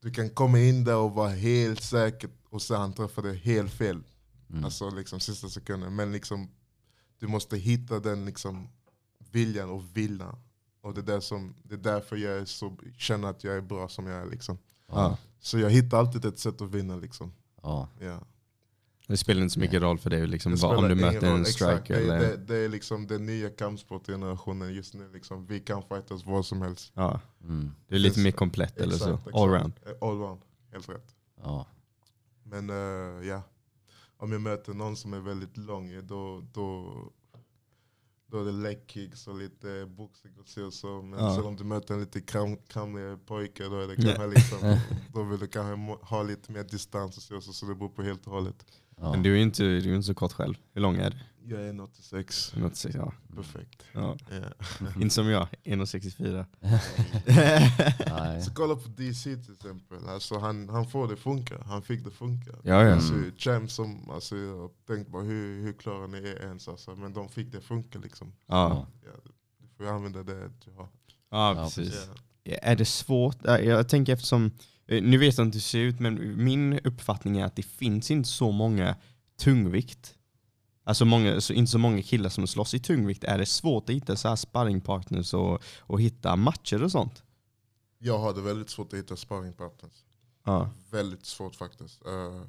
[0.00, 4.02] du kan komma in där och vara helt säker och sen träffa det helt fel.
[4.50, 4.64] Mm.
[4.64, 5.96] Alltså liksom sista sekunden.
[5.96, 6.50] Men liksom,
[7.18, 8.68] du måste hitta den liksom,
[9.32, 10.34] viljan och vilja.
[10.82, 13.60] Och det är, där som, det är därför jag är så, känner att jag är
[13.60, 14.26] bra som jag är.
[14.26, 14.58] Liksom.
[14.88, 15.16] Ja.
[15.40, 16.96] Så jag hittar alltid ett sätt att vinna.
[16.96, 17.32] Liksom.
[17.62, 17.88] Ja.
[18.00, 18.20] Ja.
[19.10, 21.34] Det spelar inte så mycket roll för dig liksom, vad, om du möter roll.
[21.34, 21.54] en Exakt.
[21.86, 22.18] striker Det, eller...
[22.18, 25.10] det, det är liksom den nya kampsportgenerationen just nu.
[25.12, 25.46] Liksom.
[25.46, 26.92] Vi kan fightas vad som helst.
[26.94, 27.20] Ja.
[27.42, 27.70] Mm.
[27.88, 29.04] Det är lite Finns- mer komplett eller så.
[29.04, 29.36] Exakt, exakt.
[29.36, 29.72] Allround.
[29.86, 30.40] Eh, Allround,
[30.72, 31.14] helt rätt.
[31.42, 31.66] Ja.
[32.42, 33.42] Men eh, ja,
[34.16, 36.94] om jag möter någon som är väldigt lång, då, då,
[38.26, 40.64] då är det leg kicks och lite boxning och så.
[40.66, 41.02] och så.
[41.02, 41.34] Men Ja.
[41.34, 44.76] sen om du möter en lite kram, kramlig pojke, då, är det kanske liksom,
[45.14, 47.36] då vill du kanske ha lite mer distans och så.
[47.36, 48.64] och så, så det beror på helt och hållet.
[49.00, 49.10] Ja.
[49.12, 50.54] Men du är ju inte, du är ju inte så kort själv.
[50.72, 51.16] Hur lång är du?
[51.54, 52.58] Jag är 1,86.
[52.60, 53.12] Något så- Ja.
[53.36, 53.82] Perfekt.
[53.92, 54.16] Ja.
[54.30, 54.86] Ja.
[54.96, 56.44] Inte som jag, 1,64.
[58.10, 58.42] Nej.
[58.42, 60.08] Så kolla på DC till exempel.
[60.08, 61.54] Alltså, han, han får det funka.
[61.66, 62.50] Han fick det funka.
[62.62, 62.94] Ja, ja.
[62.94, 66.68] Alltså, Champ som, alltså, jag har tänkt bara hur, hur klarar ni er ens?
[66.68, 68.32] Alltså, men de fick det funka liksom.
[68.46, 69.10] Ja, Ja,
[69.58, 70.88] du får använda det du har.
[71.30, 72.08] ja precis.
[72.44, 72.54] Ja.
[72.62, 73.36] Är det svårt?
[73.44, 74.50] Jag tänker eftersom,
[74.90, 78.10] nu vet jag inte hur det ser ut, men min uppfattning är att det finns
[78.10, 78.96] inte så många
[79.38, 80.14] tungvikt.
[80.84, 83.24] Alltså många, så inte så många killar som slåss i tungvikt.
[83.24, 87.22] Är det svårt att hitta så här sparringpartners och, och hitta matcher och sånt?
[87.98, 90.04] Jag hade väldigt svårt att hitta sparringpartners.
[90.44, 90.70] Ja.
[90.90, 92.06] Väldigt svårt faktiskt.
[92.06, 92.42] Eh,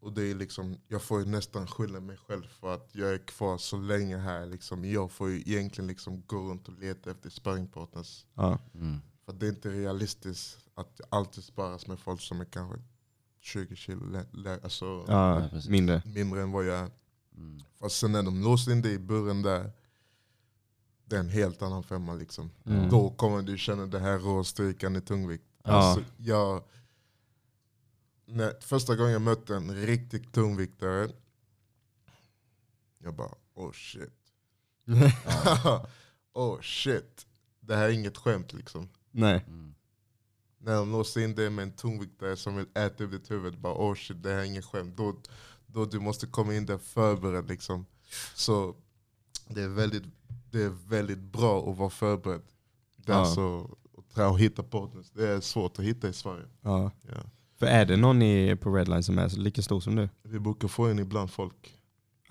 [0.00, 3.18] och det är liksom, jag får ju nästan skylla mig själv för att jag är
[3.18, 4.46] kvar så länge här.
[4.46, 4.84] Liksom.
[4.84, 8.26] Jag får ju egentligen liksom gå runt och leta efter sparringpartners.
[8.34, 8.58] Ja.
[8.74, 9.00] Mm.
[9.24, 12.78] För det är inte realistiskt att alltid sparas med folk som är kanske
[13.40, 14.24] 20 kilo
[14.62, 16.02] alltså ja, mindre.
[16.04, 16.90] mindre än vad jag är.
[17.36, 17.62] Mm.
[17.80, 19.72] Fast sen när de låser in dig i buren där,
[21.04, 22.14] det är en helt annan femma.
[22.14, 22.50] Liksom.
[22.64, 22.90] Mm.
[22.90, 25.44] Då kommer du känna det här råstrykan i tungvikt.
[25.62, 25.72] Ja.
[25.72, 26.64] Alltså, jag,
[28.26, 31.10] när, första gången jag mötte en riktig tungviktare,
[32.98, 34.12] jag bara oh shit.
[36.32, 37.26] oh shit.
[37.60, 38.88] Det här är inget skämt liksom.
[39.14, 39.44] Nej.
[39.48, 39.74] Mm.
[40.58, 43.74] När de låser in dig med en tungviktare som vill äta upp ditt huvud, bara
[43.74, 44.96] oh shit det här är inget skämt.
[44.96, 45.16] Då,
[45.66, 47.86] då du måste komma in där förberedd liksom.
[48.34, 48.74] Så
[49.48, 50.02] det är väldigt,
[50.50, 52.42] det är väldigt bra att vara förberedd.
[52.96, 53.20] Det är Ja.
[53.20, 53.76] alltså,
[54.14, 56.44] att hitta partners, det är svårt att hitta i Sverige.
[56.60, 56.90] Ja.
[57.02, 57.20] Ja.
[57.58, 60.08] För är det någon i, på Redline som är så lika stor som du?
[60.22, 61.78] Vi brukar få in ibland folk,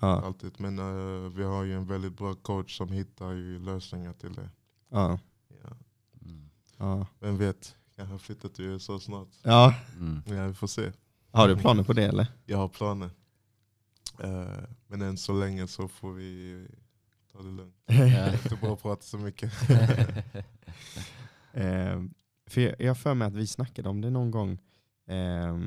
[0.00, 0.20] Ja.
[0.20, 0.60] alltid.
[0.60, 4.48] men eh, vi har ju en väldigt bra coach som hittar ju lösningar till det.
[4.90, 5.18] Ja.
[6.78, 7.06] Ja.
[7.20, 9.28] Vem vet, kanske flyttar till USA snart.
[9.42, 9.74] ja.
[9.98, 10.22] Mm.
[10.26, 10.92] Ja, vi får se.
[11.30, 12.26] Har du planer på det eller?
[12.46, 13.10] Jag har planer.
[14.22, 16.66] Eh, men än så länge så får vi
[17.32, 17.74] ta det lugnt.
[17.86, 17.94] Ja.
[17.96, 19.52] Det är inte att prata så mycket.
[21.52, 22.02] Eh,
[22.46, 24.58] för jag jag för mig att vi snackade om det någon gång.
[25.06, 25.58] Eh,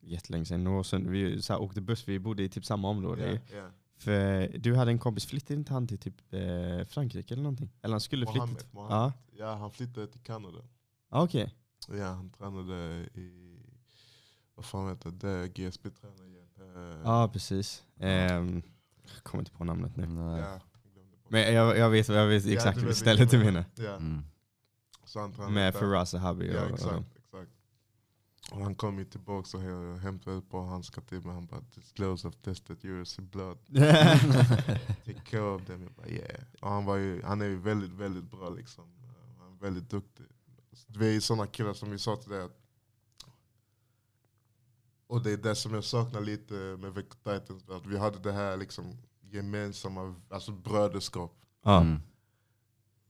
[0.00, 1.10] jättelänge sedan, några år sedan.
[1.10, 3.40] Vi så här, åkte buss, vi bodde i typ samma område.
[3.50, 3.70] Ja, ja.
[3.98, 7.70] För du hade en kompis, flyttade inte han till typ eh, Frankrike eller någonting?
[7.82, 8.38] Eller han skulle flytta?
[8.38, 8.96] Mohammed, till- Mohammed.
[8.96, 10.58] Ja, Ja, han flyttade till Kanada.
[11.08, 11.54] ah, okej.
[11.88, 12.74] Ja, han tränade
[13.14, 13.56] i,
[14.54, 17.00] vad fan heter det, GSB tränar igen.
[17.04, 17.84] Ja, precis.
[18.00, 18.62] Ehm,
[19.14, 20.06] jag kommer inte på namnet nu.
[20.06, 20.40] Nej.
[20.40, 20.60] ja.
[21.30, 23.64] Men jag, jag vet, jag vet Ja, exakt du vilket ställe du menar.
[23.74, 24.22] Ja, Mm.
[25.04, 25.80] så han Med där.
[25.80, 27.17] Faraz Zahabi Ja, och, exakt.
[28.50, 31.34] Och han kom ju tillbaka och hä- hämtade ett par handskar till mig.
[31.34, 33.58] Han bara disclose of tested yours in blood.
[35.04, 35.82] Take care of them.
[35.82, 36.40] Jag bara yeah.
[36.60, 38.84] Och han, var ju, han är ju väldigt, väldigt bra liksom.
[39.38, 40.26] Han är väldigt duktig.
[40.86, 42.42] Vi är ju sådana killar som vi sa till dig.
[42.42, 42.60] att-
[45.06, 47.68] Och det är det som jag saknar lite med Växjö Titans.
[47.68, 51.40] Att vi hade det här liksom gemensamma alltså bröderskap.
[51.64, 51.96] Mm.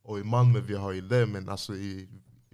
[0.03, 2.09] Och i Malmö vi har ju det, men alltså i,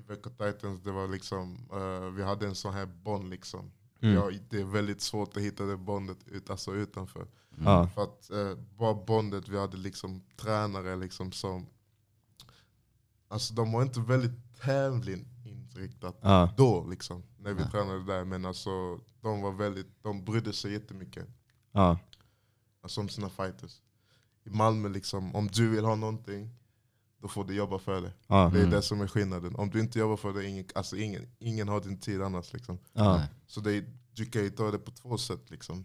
[0.06, 3.72] Växjö Titans det var liksom, eh, vi hade en sån här bond liksom.
[4.00, 4.14] Mm.
[4.14, 7.26] Ja, det är väldigt svårt att hitta det bondet ut, alltså utanför.
[7.58, 7.88] Mm.
[7.88, 11.66] För att eh, bara bondet, vi hade liksom tränare liksom som,
[13.28, 16.54] alltså de var inte väldigt tävlingsinriktat Ja.
[16.56, 17.70] då liksom, när vi Nej.
[17.70, 18.24] tränade där.
[18.24, 21.26] Men alltså de var väldigt, de brydde sig jättemycket.
[21.72, 21.98] Ja.
[22.80, 23.80] Alltså om sina fighters.
[24.44, 26.50] I Malmö liksom, om du vill ha någonting,
[27.24, 28.12] då får du jobba för det.
[28.26, 28.50] Ja.
[28.52, 28.70] Det är Mm.
[28.70, 29.56] det som är skillnaden.
[29.56, 32.52] Om du inte jobbar för det, ingen, alltså ingen, ingen har din tid annars.
[32.52, 32.78] Liksom.
[32.92, 33.16] Ja.
[33.16, 33.28] Nej.
[33.46, 35.50] Så det, är- du kan ju ta det på två sätt.
[35.50, 35.84] Liksom.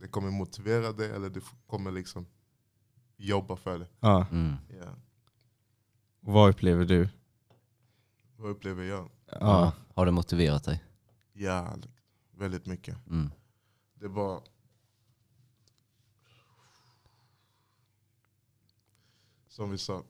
[0.00, 2.26] Det kommer motivera dig eller du kommer liksom
[3.16, 3.88] jobba för det.
[4.00, 4.26] Ja.
[4.30, 4.54] Mm.
[4.80, 4.94] Ja.
[6.20, 7.08] Vad upplever du?
[8.36, 9.10] Vad upplever jag?
[9.40, 9.72] Ja.
[9.94, 10.84] Har det motiverat dig?
[11.32, 11.76] Ja,
[12.30, 13.06] väldigt mycket.
[13.06, 13.30] Mm.
[13.94, 14.42] Det var...
[19.48, 20.02] Som vi sa,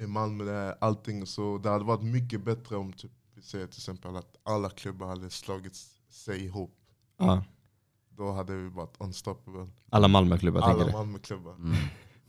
[0.00, 4.16] i Malmö allting så, det hade varit mycket bättre om typ, vi säger till exempel
[4.16, 5.76] att alla klubbar hade slagit
[6.10, 6.76] sig ihop.
[7.16, 7.44] Ja.
[8.08, 9.68] Då hade vi varit unstoppable.
[9.90, 10.92] Alla Malmöklubbar tänker Alla du?
[10.92, 11.54] Malmöklubbar.
[11.54, 11.74] Mm.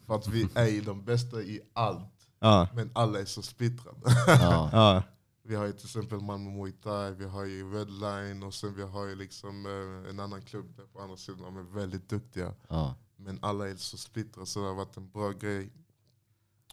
[0.06, 2.68] För att vi är ju de bästa i allt, Ja.
[2.76, 4.00] men alla är så splittrade.
[4.28, 4.70] Ja.
[4.74, 5.04] Ja.
[5.44, 8.84] Vi har ju till exempel Malmö Muay Thai, vi har ju Redline och sen vi
[8.84, 11.42] har ju liksom eh, en annan klubb där på andra sidan.
[11.42, 12.54] De är väldigt duktiga.
[12.68, 12.96] Ja.
[13.16, 15.70] Men alla är så splittrade så det har varit en bra grej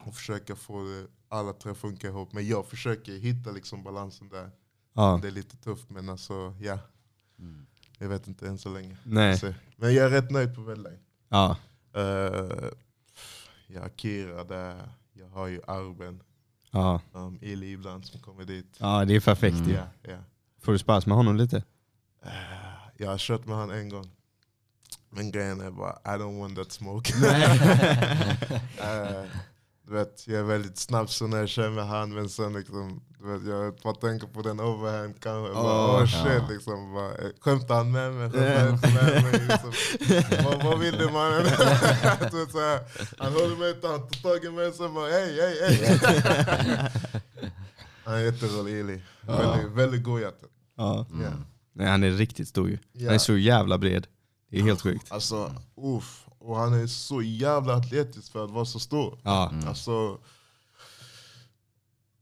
[0.01, 2.33] att försöka få det, alla tre att funka ihop.
[2.33, 4.51] Men jag försöker hitta liksom balansen där.
[4.93, 5.19] Ja.
[5.23, 6.79] Det är lite tufft men alltså ja,
[7.39, 7.67] Mm.
[7.99, 8.97] jag vet inte än så länge.
[9.05, 9.39] Nej.
[9.39, 10.99] Så, men jag är rätt nöjd på Redline.
[11.29, 11.57] Ja.
[11.97, 12.03] Uh,
[13.67, 16.23] jag har Kira där, jag har ju Arben,
[16.71, 17.01] Ja.
[17.13, 18.77] um, Ili ibland som kommer dit.
[18.79, 19.69] Ja, det är perfekt Mm.
[19.69, 19.75] ju.
[19.75, 20.19] Ja, ja.
[20.61, 21.57] Får du spas med honom lite?
[22.23, 22.33] Eh,
[22.97, 24.11] jag har kört med han en gång.
[25.11, 27.13] Men grejen är bara, I don't want that smoke.
[28.81, 29.25] Eh,
[29.89, 33.03] du vet, jag är väldigt snabb så när jag kör med han, men sen liksom,
[33.19, 35.55] du vet, jag bara tänker på den overhand kanske.
[35.55, 36.49] Bara, Åh, oh, shit, ja.
[36.51, 38.31] liksom, bara, eh, skämtar han med mig?
[38.31, 39.33] Skämtar han inte med mig?
[39.49, 39.73] Liksom,
[40.45, 41.47] vad, vad vill du mannen?
[42.53, 42.81] Så här,
[43.19, 46.91] han håller mig han tar tag i mig och så bara hej, hej, hej.
[48.05, 49.03] Han är jätterolig, Ili.
[49.21, 50.49] Väldigt, väldigt godhjärtad.
[50.77, 51.07] Ja.
[51.23, 51.31] Ja.
[51.75, 52.79] Nej, han är riktigt stor ju.
[52.99, 53.19] Han är Ja.
[53.19, 54.07] så jävla bred.
[54.51, 55.13] Det är helt sjukt.
[55.13, 55.55] Alltså,
[55.97, 56.27] uff.
[56.49, 59.19] Och han är så jävla atletisk för att vara så stor.
[59.25, 59.51] Ja.
[59.51, 59.69] Mm.
[59.69, 60.21] Alltså,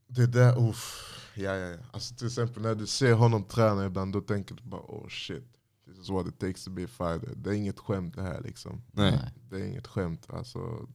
[0.07, 1.13] det där, uff.
[1.35, 1.77] Ja, ja, ja.
[1.91, 5.43] Alltså, till exempel när du ser honom träna ibland, då tänker du bara oh shit.
[5.85, 7.35] This is what it takes to be a fighter.
[7.35, 8.81] Det är inget skämt det här liksom.
[8.91, 9.19] Nej.
[9.49, 10.25] Det är inget skämt.
[10.29, 10.87] Alltså,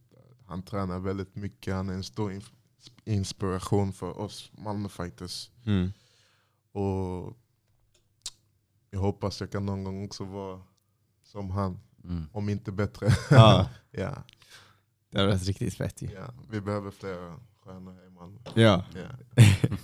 [0.45, 2.41] han tränar väldigt mycket, han är en stor
[3.05, 5.49] inspiration för oss Malmö-fighters.
[5.65, 5.91] Mm.
[6.71, 7.37] Och
[8.89, 10.61] jag hoppas jag kan någon gång också vara
[11.23, 12.25] som han, Mm.
[12.31, 13.07] om inte bättre.
[13.29, 13.69] Ja.
[13.91, 14.23] ja,
[15.11, 16.09] Det har varit riktigt fett ju.
[16.11, 16.33] ja.
[16.49, 18.39] Vi behöver flera stjärnor i Malmö.
[18.53, 18.85] Ja.
[18.95, 19.43] Ja.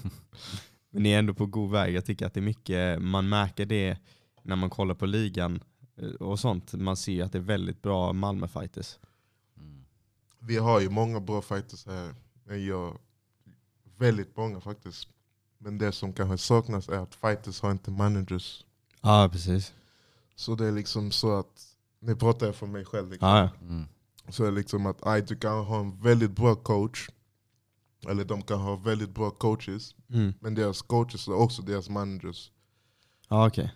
[0.92, 1.94] Men ni är ändå på god väg.
[1.94, 3.98] Jag tycker att det är mycket, man märker det
[4.44, 5.64] när man kollar på ligan
[5.98, 6.74] eh, och sånt.
[6.74, 9.00] Man ser att det är väldigt bra Malmö-fighters.
[9.58, 9.86] Mm.
[10.40, 12.16] Vi har ju många bra fighters här.
[12.58, 12.98] Jag,
[13.98, 15.08] väldigt många faktiskt.
[15.58, 18.66] Men det som kanske saknas är att fighters har inte managers.
[19.02, 19.74] Ja, precis.
[20.36, 21.69] Så det är liksom så att,
[22.00, 23.12] nu pratar jag för mig själv.
[23.12, 23.30] Liksom.
[23.30, 23.50] Ja.
[23.62, 23.86] Mm.
[24.30, 27.10] Så är det liksom att aj, du kan ha en väldigt bra coach.
[28.08, 29.96] Eller de kan ha väldigt bra coaches.
[30.10, 30.34] Mm.
[30.40, 32.52] Men deras coaches är också deras managers.
[33.30, 33.76] Ja, okej.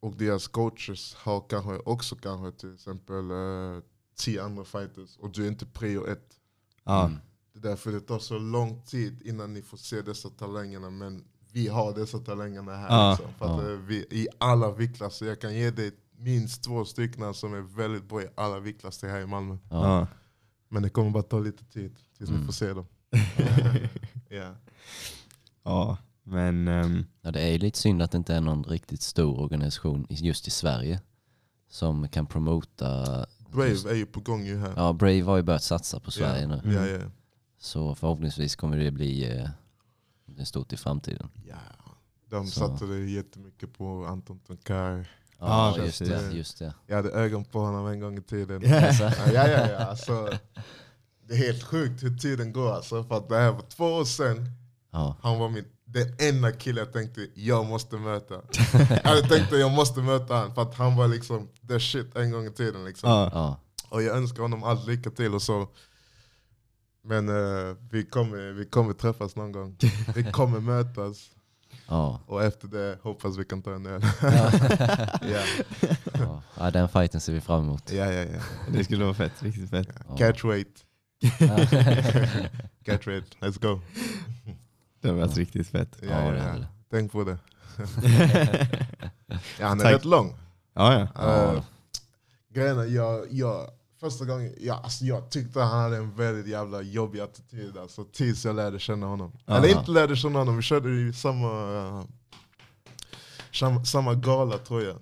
[0.00, 3.82] Och deras coaches har kanske också kanske till exempel eh,
[4.16, 5.16] tio andra fighters.
[5.16, 6.36] Och du är inte prio ett.
[6.84, 7.06] Ja.
[7.06, 7.18] Mm.
[7.52, 10.90] Det är därför det tar så lång tid innan ni får se dessa talangerna.
[10.90, 12.88] Men vi har dessa talangerna här.
[12.88, 13.10] Ja.
[13.10, 15.26] Liksom, för att, eh, vi, I alla viktklasser.
[15.26, 19.20] Jag kan ge dig minst två stycken som är väldigt bra i alla viktklasser här
[19.20, 19.56] i Malmö.
[19.70, 20.06] Ja.
[20.68, 22.46] Men det kommer bara ta lite tid tills Mm.
[22.46, 22.86] får se dem.
[24.28, 24.54] ja.
[25.62, 25.96] ja.
[26.22, 29.40] Men ehm, Ja, det är ju lite synd att det inte är någon riktigt stor
[29.40, 31.00] organisation just i Sverige
[31.68, 34.72] som kan promota Brave är ju på gång ju här.
[34.76, 36.54] Ja, Brave har ju börjat satsa på Sverige nu.
[36.64, 36.72] Mm.
[36.76, 37.10] Ja, ja.
[37.58, 39.38] Så förhoppningsvis kommer det bli
[40.36, 41.28] eh, stort i framtiden.
[41.48, 41.56] ja.
[42.30, 42.60] De Så.
[42.60, 45.08] satsade jättemycket på Anton Tonkar.
[45.40, 46.30] Ja, Ja, just det.
[46.32, 46.74] Just det.
[46.86, 48.62] Jag hade ögon på honom en gång i tiden.
[48.64, 48.86] Ja.
[48.86, 49.70] Alltså, Ja, ja, ja.
[49.70, 49.78] ja.
[49.78, 50.28] Alltså,
[51.28, 52.72] det är helt sjukt hur tiden går.
[52.72, 54.50] Alltså, för att det här var två år sedan.
[54.90, 55.16] ja.
[55.22, 58.34] Han var min, den enda killen jag tänkte jag måste möta.
[58.72, 62.16] jag hade tänkt att jag måste möta honom för att han var liksom the shit
[62.16, 62.84] en gång i tiden.
[62.84, 63.10] Liksom.
[63.10, 63.30] Ja.
[63.32, 63.60] Ja.
[63.88, 65.68] Och jag önskar honom allt lycka till och så.
[67.02, 69.76] Men eh, vi, kommer, vi kommer träffas någon gång.
[70.14, 71.30] Vi kommer mötas.
[71.90, 72.20] Ja.
[72.26, 74.02] Och efter det hoppas vi kan ta en öl.
[74.22, 74.50] Ja.
[75.22, 75.40] ja.
[76.12, 76.42] Ja.
[76.58, 77.92] ja, den fighten ser vi fram emot.
[77.92, 78.40] ja, ja, ja.
[78.72, 79.88] Det skulle vara fett, riktigt fett.
[80.08, 80.16] Ja.
[80.16, 80.84] Catch weight.
[82.84, 83.36] Catch weight.
[83.40, 83.80] Let's go.
[85.00, 85.96] Det har varit riktigt fett.
[86.02, 86.54] Ja, Ja.
[86.90, 87.38] Tänk på det.
[89.60, 89.94] Ja, han är Tack.
[89.94, 90.34] rätt lång.
[90.74, 91.08] Ja, ja.
[91.14, 91.52] Ja.
[91.52, 91.62] Uh,
[92.54, 93.70] grejen är, jag, jag,
[94.00, 98.44] första gången, jag, alltså, jag tyckte han hade en väldigt jävla jobbig attityd alltså, tills
[98.44, 99.32] jag lärde känna honom.
[99.46, 99.58] Aha.
[99.58, 102.04] Eller inte lärde känna honom, vi körde i samma, uh,
[103.52, 104.98] samma, samma gala tror jag.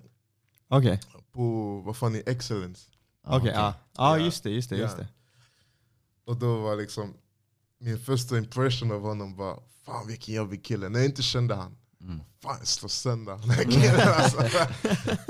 [0.68, 1.00] Okej,
[1.32, 2.86] På, vad fan är Excellence?
[3.26, 3.52] okej.
[3.54, 3.74] ja.
[3.96, 4.24] Ja, Ja.
[4.24, 5.02] just det, just det, just Ja.
[5.04, 5.08] det.
[6.30, 7.14] Och då var liksom,
[7.80, 10.88] min första impression av honom var, fan vilken jobbig kille.
[10.88, 12.20] När jag inte kände han, Mm.
[12.42, 14.36] fan slår sönder den här killen alltså.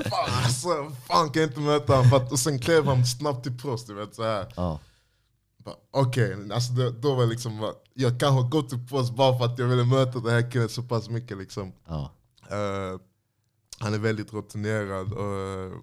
[0.09, 2.27] fan, alltså, fan kan jag inte möta honom.
[2.31, 4.53] Och sen klev han snabbt till proffs, du vet så här.
[4.55, 4.79] Ja.
[5.57, 9.45] Bara, Okej, alltså då, då var det liksom, jag kanske gått till proffs bara för
[9.45, 11.37] att jag ville möta den här killen så pass mycket.
[11.37, 11.73] Liksom.
[11.87, 12.11] Ja.
[12.51, 12.99] Eh,
[13.79, 15.13] han är väldigt rutinerad.
[15.13, 15.73] Och,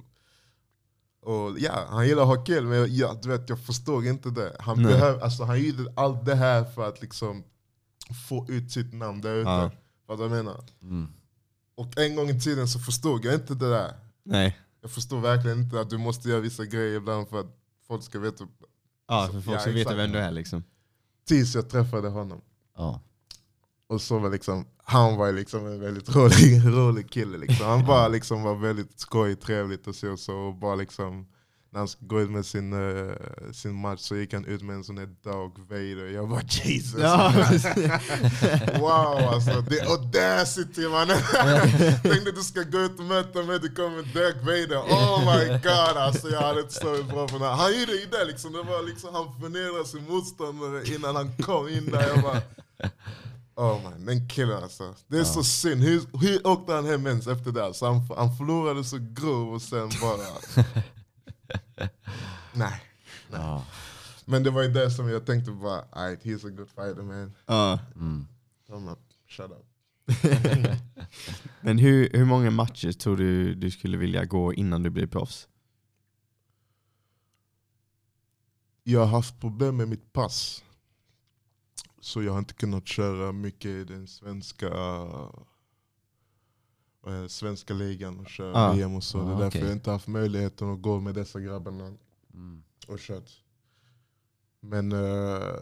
[1.23, 4.57] och ja, Han gillar att ha kul, men jag, du vet, jag förstår inte det.
[4.61, 7.45] Han, behöv, alltså, han gjorde allt det här för att liksom,
[8.29, 9.51] få ut sitt namn där ute.
[9.51, 9.71] Ja.
[10.07, 10.65] Vad jag menar.
[10.83, 11.09] Mm.
[11.75, 13.95] Och en gång i tiden så förstod jag inte det där.
[14.23, 14.59] Nej.
[14.81, 18.19] Jag förstår verkligen inte att du måste göra vissa grejer ibland för att folk ska
[18.19, 18.49] veta.
[19.09, 20.65] Ja, för folk ska veta vem du är liksom.
[21.25, 22.41] Tills jag träffade honom.
[22.77, 23.01] Ja.
[23.87, 27.39] Och så var liksom, han var liksom en väldigt rolig, rolig kille.
[27.39, 27.67] Liksom.
[27.67, 30.13] Han bara liksom var väldigt skoj, trevligt och så.
[30.13, 31.27] och så och bara liksom,
[31.77, 33.13] när han skulle gå ut med sin, eh,
[33.53, 36.11] sin match så gick han ut med en sån här Dog Vader.
[36.15, 37.01] Jag bara Jesus.
[37.01, 37.33] Ja,
[38.81, 41.19] wow alltså, the audacity mannen.
[42.03, 44.79] Tänkte du ska gå ut och möta mig, du kommer med Darth Vader.
[44.79, 47.45] Oh my god alltså jag hade inte sovit bra på det.
[47.45, 51.69] Han gjorde ju det liksom, det var liksom han förnedrade sin motståndare innan han kom
[51.69, 52.09] in där.
[52.09, 52.43] Jag bara,
[53.57, 54.95] oh man, den killen alltså.
[55.07, 55.83] Det är så synd.
[55.83, 57.75] Hur, hur åkte han hem ens efter det?
[57.75, 60.65] Så han, han förlorade så grov och sen bara...
[62.57, 62.81] Nej.
[63.31, 63.65] Ja.
[64.25, 67.33] Men det var ju det som jag tänkte bara, alright he's a good fighter man.
[67.47, 67.79] ja.
[67.95, 68.27] Mm.
[68.69, 69.67] Up, shut up.
[71.61, 75.49] Men hur, hur många matcher tror du du skulle vilja gå innan du blir proffs?
[78.83, 80.65] Jag har haft problem med mitt pass.
[82.01, 84.67] Så jag har inte kunnat köra mycket i den svenska
[87.07, 88.73] eh, svenska ligan och köra Ah.
[88.73, 89.19] VM och så.
[89.19, 89.69] det är Ah, därför okej.
[89.69, 91.95] jag inte haft möjligheten att gå med dessa grabbarna
[92.37, 92.63] Mm.
[92.89, 93.43] och kört.
[94.61, 95.57] Men eh,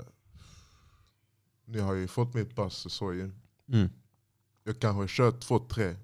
[1.64, 3.30] nu har jag ju fått mitt pass så ju.
[3.68, 3.88] Mm.
[4.64, 5.96] Jag kanske kör två, tre.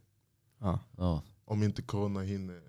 [0.58, 0.78] Ja.
[0.96, 1.22] Ja.
[1.44, 2.62] Om inte corona hinner.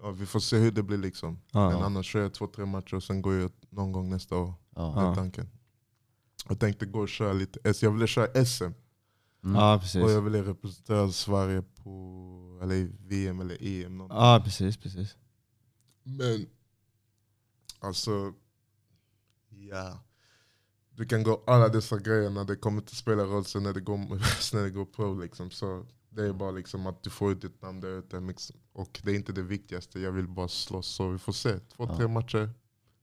[0.00, 1.40] Ja, vi får se hur det blir liksom.
[1.52, 1.70] Ja.
[1.70, 4.54] Men annars kör jag två, tre matcher och sen går jag någon gång nästa år.
[4.74, 4.92] Ja.
[4.96, 5.14] Ja.
[5.14, 5.48] tanken.
[6.48, 7.82] Jag tänkte gå och köra lite S.
[7.82, 8.64] Jag ville köra SM.
[8.64, 9.56] Mm.
[9.56, 10.02] ja, precis.
[10.02, 13.98] Och jag ville representera Sverige på eller VM eller EM.
[13.98, 14.10] någon.
[14.10, 15.16] Ja, precis, precis.
[16.02, 16.46] Men
[17.84, 18.32] alltså,
[19.48, 19.98] ja.
[20.90, 23.80] Du kan gå alla dessa grejer när det kommer till spela roll sen när det
[23.80, 23.98] går,
[24.56, 25.20] när det går pro.
[25.20, 25.50] Liksom.
[25.50, 28.20] Så det är bara liksom att du får ut ditt namn där ute.
[28.20, 30.86] mix- Och det är inte det viktigaste, jag vill bara slåss.
[30.86, 31.58] Så vi får se.
[31.58, 31.96] Två, Ja.
[31.96, 32.50] tre matcher,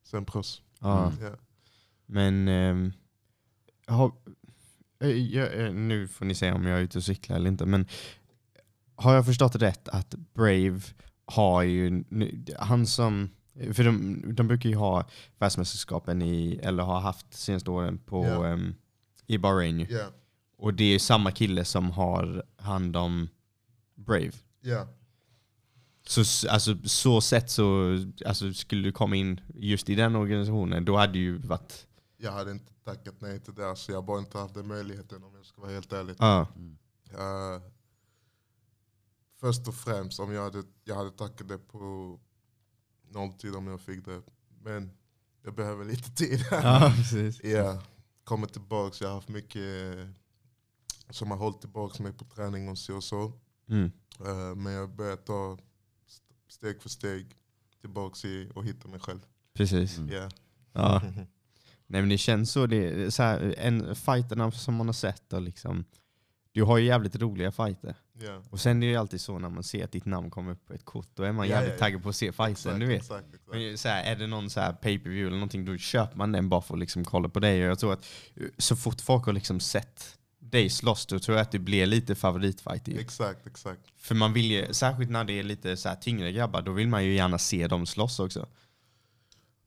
[0.04, 0.62] sen proffs.
[0.80, 1.08] Ja.
[1.12, 1.24] Mm.
[1.24, 1.36] Ja.
[2.06, 2.92] Men ehm,
[3.88, 4.12] har,
[5.00, 7.66] eh, jag, eh, nu får ni säga om jag är ute och cyklar eller inte,
[7.66, 7.88] men
[8.96, 10.82] har jag förstått rätt att Brave
[11.26, 12.04] har ju,
[12.60, 13.30] han som,
[13.74, 15.06] för de, de brukar ju ha
[15.40, 18.48] världsmästerskapen i, eller har haft senaste åren på, Ja.
[18.48, 18.74] ehm,
[19.28, 19.88] i Bahrain.
[19.90, 20.06] Ja.
[20.58, 23.30] Och det är samma kille som har hand om
[23.96, 24.32] Brave.
[24.62, 24.88] Ja.
[26.08, 30.98] Så, alltså, så sett så alltså, skulle du komma in just i den organisationen, då
[30.98, 31.88] hade ju varit...
[32.18, 35.24] Jag hade inte tackat nej till det, så jag har bara inte haft den möjligheten
[35.24, 36.16] om jag ska vara helt ärlig.
[36.20, 36.48] Ja.
[36.56, 36.78] Mm.
[37.14, 37.62] Eh,
[39.40, 42.20] först och främst om jag hade, jag hade tackat det på
[43.14, 44.22] nolltid om jag fick det.
[44.62, 44.92] Men
[45.44, 46.46] jag behöver lite tid.
[46.52, 47.44] ja, precis.
[47.44, 47.82] Ja,
[48.24, 49.02] kommer tillbaks.
[49.02, 49.62] Jag har haft mycket
[51.10, 53.32] som har hållit tillbaka mig på träning och så och så.
[53.70, 53.92] Mm.
[54.20, 55.58] Eh, men jag börjar ta
[56.08, 57.36] st- steg för steg.
[57.82, 59.20] tillbaka i och hitta mig själv.
[59.54, 59.98] Precis.
[59.98, 60.10] Mm.
[60.10, 60.32] Yeah.
[60.74, 61.02] Ja.
[61.88, 62.66] Nej men det känns så.
[62.68, 65.86] Det, är så här, en, fighterna som man har sett och liksom,
[66.52, 67.96] du har ju jävligt roliga fighter.
[68.22, 68.42] Yeah.
[68.50, 70.68] Och sen är det ju alltid så när man ser att ditt namn kommer upp
[70.68, 71.80] på ett kort, då är man Ja, jävligt ja.
[71.80, 73.02] taggad på att se fighten, du vet.
[73.02, 73.52] Exakt, exakt.
[73.52, 76.50] Men så här, är det någon så här pay-per-view eller någonting, då köper man den
[76.50, 77.64] bara för att liksom kolla på dig.
[77.64, 81.38] Och jag tror att eh, så fort folk har liksom sett dig slåss, då tror
[81.38, 82.88] jag att det blir lite favoritfight.
[82.88, 83.00] ju.
[83.00, 83.82] Exakt, exakt.
[83.98, 86.88] För man vill ju, särskilt när det är lite så här tyngre grabbar, då vill
[86.88, 88.48] man ju gärna se dem slåss också.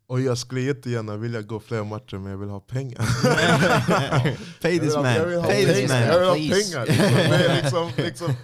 [0.06, 2.98] Och jag skulle jättegärna vilja gå fler matcher men jag vill ha pengar.
[4.62, 6.06] Pay this man, Jag vill ha pay this pengar.
[6.06, 6.36] Jag man.
[6.38, 6.86] vill ha pengar.
[6.86, 7.28] Liksom.
[7.46, 8.34] Är liksom, liksom.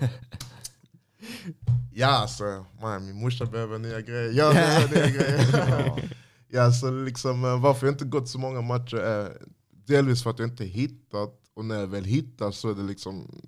[1.92, 4.32] Ja alltså, man, min morsa behöver nya grejer.
[4.32, 6.10] Jag behöver nya grejer.
[6.48, 9.32] ja, så liksom, eh, varför jag inte gått så många matcher är
[9.86, 11.34] delvis för att jag inte hittat.
[11.54, 13.40] Och när jag väl hittar så är det liksom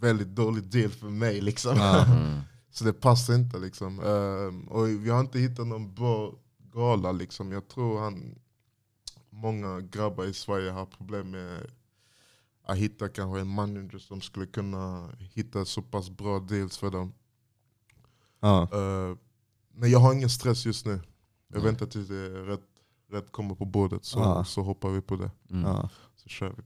[0.00, 1.40] väldigt dålig del för mig.
[1.40, 1.76] Liksom.
[1.76, 2.40] Mm.
[2.70, 4.00] Så det passar inte liksom.
[4.00, 6.32] Ehm, och vi har inte hittat någon bra
[6.74, 7.52] gala liksom.
[7.52, 8.38] Jag tror han,
[9.30, 11.66] många grabbar i Sverige har problem med
[12.66, 17.12] att hitta kanske en manager som skulle kunna hitta så pass bra deals för dem.
[18.40, 18.68] Ja.
[18.74, 19.16] Uh,
[19.74, 21.00] men jag har ingen stress just nu.
[21.48, 21.66] Jag Mm.
[21.66, 22.60] väntar tills det är rätt,
[23.10, 24.44] rätt kommer på bordet så, Ja.
[24.44, 25.30] så hoppar vi på det.
[25.50, 25.62] Mm.
[25.70, 25.88] Ja.
[26.16, 26.62] Så kör vi.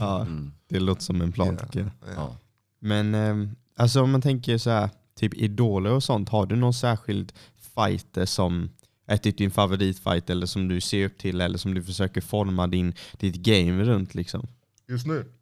[0.00, 0.20] Ja.
[0.20, 0.52] Mm.
[0.66, 1.66] Det låter som en plan Ja.
[1.66, 1.90] tycker jag.
[2.08, 2.12] Ja.
[2.16, 2.36] Ja.
[2.78, 6.74] Men eh, alltså om man tänker så här, typ idoler och sånt, har du någon
[6.74, 8.70] särskild fighter som
[9.12, 12.66] är typ din favoritfight eller som du ser upp till eller som du försöker forma
[12.66, 14.46] din, ditt game runt liksom?
[14.88, 15.32] Just nu?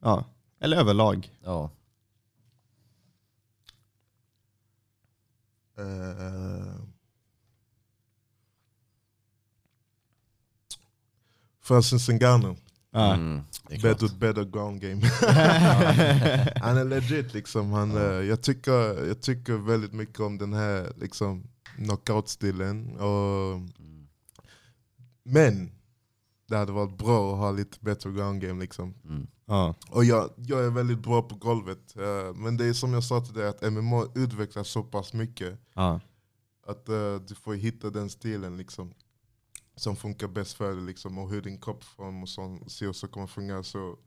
[0.00, 0.24] Ja.
[0.60, 1.30] Eller överlag?
[1.44, 1.70] Ja.
[5.78, 6.76] Uh,
[11.62, 12.56] Francis Ngannou.
[12.90, 13.14] Ja.
[13.14, 13.42] Mm.
[13.68, 13.82] Klart.
[13.82, 15.00] Better, better ground game.
[16.60, 17.72] han är legit liksom.
[17.72, 22.96] Han, eh, jag, tycker, jag tycker väldigt mycket om den här liksom, knockout-stilen.
[22.96, 24.08] Och, Mm.
[25.22, 25.70] men
[26.46, 28.60] det hade varit bra att ha lite bättre ground game.
[28.60, 28.94] Liksom.
[29.04, 29.26] Mm.
[29.46, 29.74] ja.
[29.90, 31.96] Och jag, jag är väldigt bra på golvet.
[31.96, 35.58] eh, men det är som jag sa till dig, att MMA utvecklas så pass mycket.
[35.74, 36.00] Ja.
[36.66, 38.94] Att eh, du får hitta den stilen liksom,
[39.76, 40.84] som funkar bäst för dig.
[40.84, 43.62] Liksom, och hur din kroppsform och så, ser och så kommer fungera.
[43.62, 43.98] Så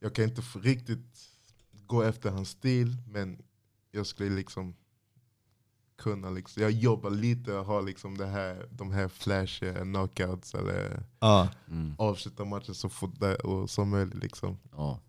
[0.00, 1.18] jag kan inte riktigt
[1.86, 3.42] gå efter hans stil, men
[3.90, 4.74] jag skulle liksom
[5.96, 11.02] kunna, liksom, jag jobbar lite och har liksom det här, de här flashiga knockouts eller
[11.20, 11.48] Ja.
[11.68, 11.94] Mm.
[11.98, 14.22] avsluta matchen så fort det, och som möjligt.
[14.22, 14.58] Liksom.
[14.72, 15.00] Ja.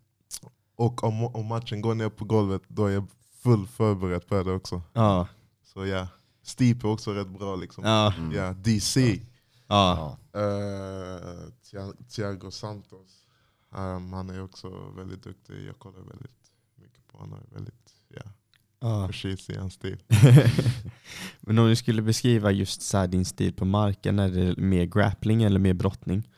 [0.76, 3.06] Och om, om matchen går ner på golvet, då är jag
[3.42, 4.82] full förberedd för det också.
[4.92, 5.28] Ja.
[5.64, 6.08] Så ja,
[6.42, 7.56] Stipe är också rätt bra.
[7.56, 7.84] Liksom.
[7.84, 8.14] Ja.
[8.14, 8.32] Mm.
[8.32, 9.20] Ja, DC.
[9.66, 10.18] Ja.
[10.36, 11.50] Uh,
[12.08, 13.26] Thiago Santos.
[13.70, 15.66] Um, han är också väldigt duktig.
[15.66, 17.38] Jag kollar väldigt mycket på honom.
[17.52, 18.22] Väldigt ja,
[18.78, 19.06] Ja.
[19.06, 20.02] precis i hans stil.
[21.40, 24.84] Men om du skulle beskriva just så här din stil på marken, är det mer
[24.84, 26.28] grappling eller mer brottning?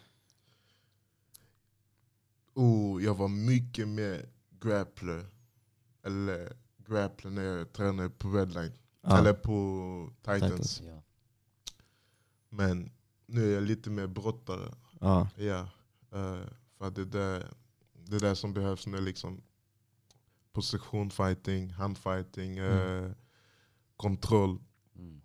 [2.55, 4.27] Oh, jag var mycket mer
[4.61, 5.27] grappler.
[6.05, 6.53] Eller
[6.87, 8.72] grappler när jag tränade på Redline.
[9.03, 9.18] Ja.
[9.18, 10.42] Eller på Titans.
[10.42, 10.83] Titans.
[10.87, 11.03] Ja.
[12.48, 12.90] Men
[13.27, 14.74] nu är jag lite mer brottare.
[15.01, 15.29] Ja.
[15.37, 15.59] Ja,
[16.12, 16.42] eh,
[16.79, 17.46] för det där,
[17.92, 19.42] det där som behövs nu liksom
[20.59, 23.11] position fighting, handfighting, eh,
[23.97, 24.59] kontroll.
[24.99, 25.21] Mm.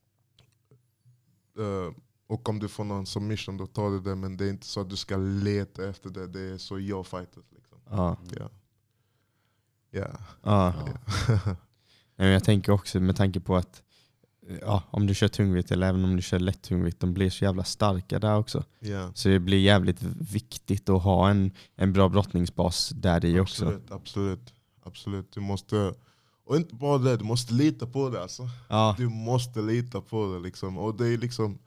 [1.57, 1.93] Eh,
[2.27, 4.81] och om du får någon submission då tar du det men det är inte så
[4.81, 6.27] att du ska leta efter det.
[6.27, 7.43] Det är så jag fightas.
[7.51, 7.77] Liksom.
[7.89, 8.17] Ja.
[8.37, 8.49] Ja.
[9.91, 10.07] Ja.
[10.43, 10.73] Ja.
[11.27, 11.55] Ja.
[12.15, 13.83] Nej, Jag tänker också med tanke på att
[14.61, 17.45] ja, om du kör tungvikt eller även om du kör lätt tungvikt, de blir så
[17.45, 18.63] jävla starka där också.
[18.79, 19.11] ja.
[19.13, 23.79] Så det blir jävligt viktigt att ha en, en bra brottningsbas där i också.
[23.89, 25.31] Absolut, absolut.
[25.31, 25.93] Du måste,
[26.45, 28.49] och inte bara det, du måste lita på det alltså.
[28.69, 28.95] Ja.
[28.97, 30.39] Du måste lita på det.
[30.39, 30.77] Liksom.
[30.77, 31.57] Och det är liksom...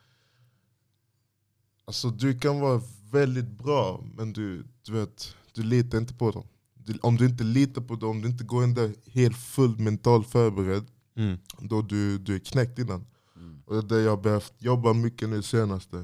[1.84, 2.80] Alltså du kan vara
[3.12, 6.44] väldigt bra, men du, du, vet, du litar inte på dem.
[6.74, 9.78] Du, om du inte litar på dem, om du inte går in där helt fullt
[9.78, 10.86] mentalt förberedd,
[11.18, 11.38] Mm.
[11.58, 13.06] då du, du är knäckt innan.
[13.36, 13.62] Mm.
[13.66, 15.96] Och det är det jag har behövt jobba mycket nu senaste.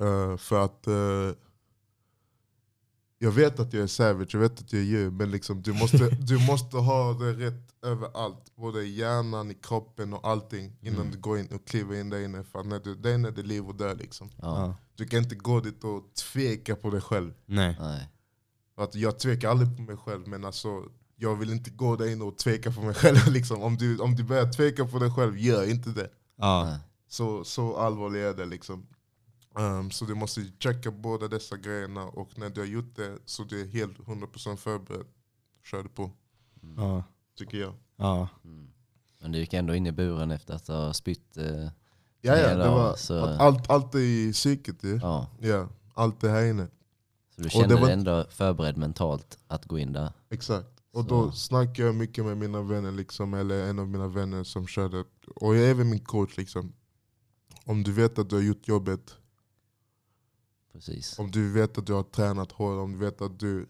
[0.00, 1.30] Eh, för att eh,
[3.22, 5.72] jag vet att jag är savage, jag vet att jag är djur, men liksom, du,
[5.72, 8.52] måste, du måste ha det rätt överallt.
[8.56, 11.12] Både i hjärnan, i kroppen och allting innan Mm.
[11.12, 12.44] du går in och kliver in där inne.
[12.44, 13.98] För att när du, där inne är det liv och död.
[13.98, 14.30] Liksom.
[14.36, 14.74] Ja.
[14.94, 17.32] Du kan inte gå dit och tveka på dig själv.
[17.46, 17.76] Nej.
[17.80, 18.08] Nej.
[18.76, 20.68] Att jag tvekar aldrig på mig själv, men alltså,
[21.16, 23.18] jag vill inte gå där inne och tveka på mig själv.
[23.28, 23.62] Liksom.
[23.62, 26.10] Om, du, om du börjar tveka på dig själv, gör inte det.
[26.38, 26.78] Ja.
[27.08, 28.86] Så, så allvarlig är det liksom.
[29.58, 33.44] Ehm, så du måste checka båda dessa grejerna och när du har gjort det så
[33.44, 35.06] du är helt 100% förberedd.
[35.64, 36.10] Kör du på,
[36.76, 37.04] Ja.
[37.38, 37.74] tycker jag.
[37.96, 38.28] Ja.
[38.44, 38.68] Mm.
[39.20, 41.44] Men du gick ändå in i buren efter att ha spytt eh,
[42.24, 44.98] Ja, ja, det var, så- allt, allt är i psyket ju.
[45.02, 45.26] Ja.
[45.40, 46.68] Ja, allt är här inne.
[47.36, 50.12] Så du kände var- dig ändå förberedd mentalt att gå in där?
[50.30, 50.68] Exakt.
[50.92, 51.08] Och Så.
[51.08, 55.04] då snackar jag mycket med mina vänner, liksom, eller en av mina vänner som körde.
[55.36, 56.36] Och jag är även min coach.
[56.36, 56.72] Liksom.
[57.64, 59.16] Om du vet att du har gjort jobbet,
[60.72, 61.18] Precis.
[61.18, 63.66] om du vet att du har tränat hårt, om du vet att du,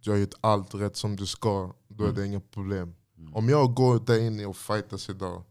[0.00, 2.20] du har gjort allt rätt som du ska, då är Mm.
[2.20, 2.94] det inga problem.
[3.18, 3.34] Mm.
[3.34, 5.42] Om jag går där inne och fightas idag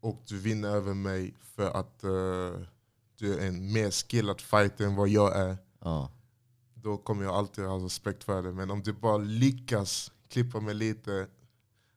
[0.00, 2.66] och du vinner över mig för att eh,
[3.18, 6.10] du är en mer skillad fighter än vad jag är, Ja.
[6.74, 8.52] då kommer jag alltid ha respekt för det.
[8.52, 11.26] Men om du bara lyckas klippa mig lite,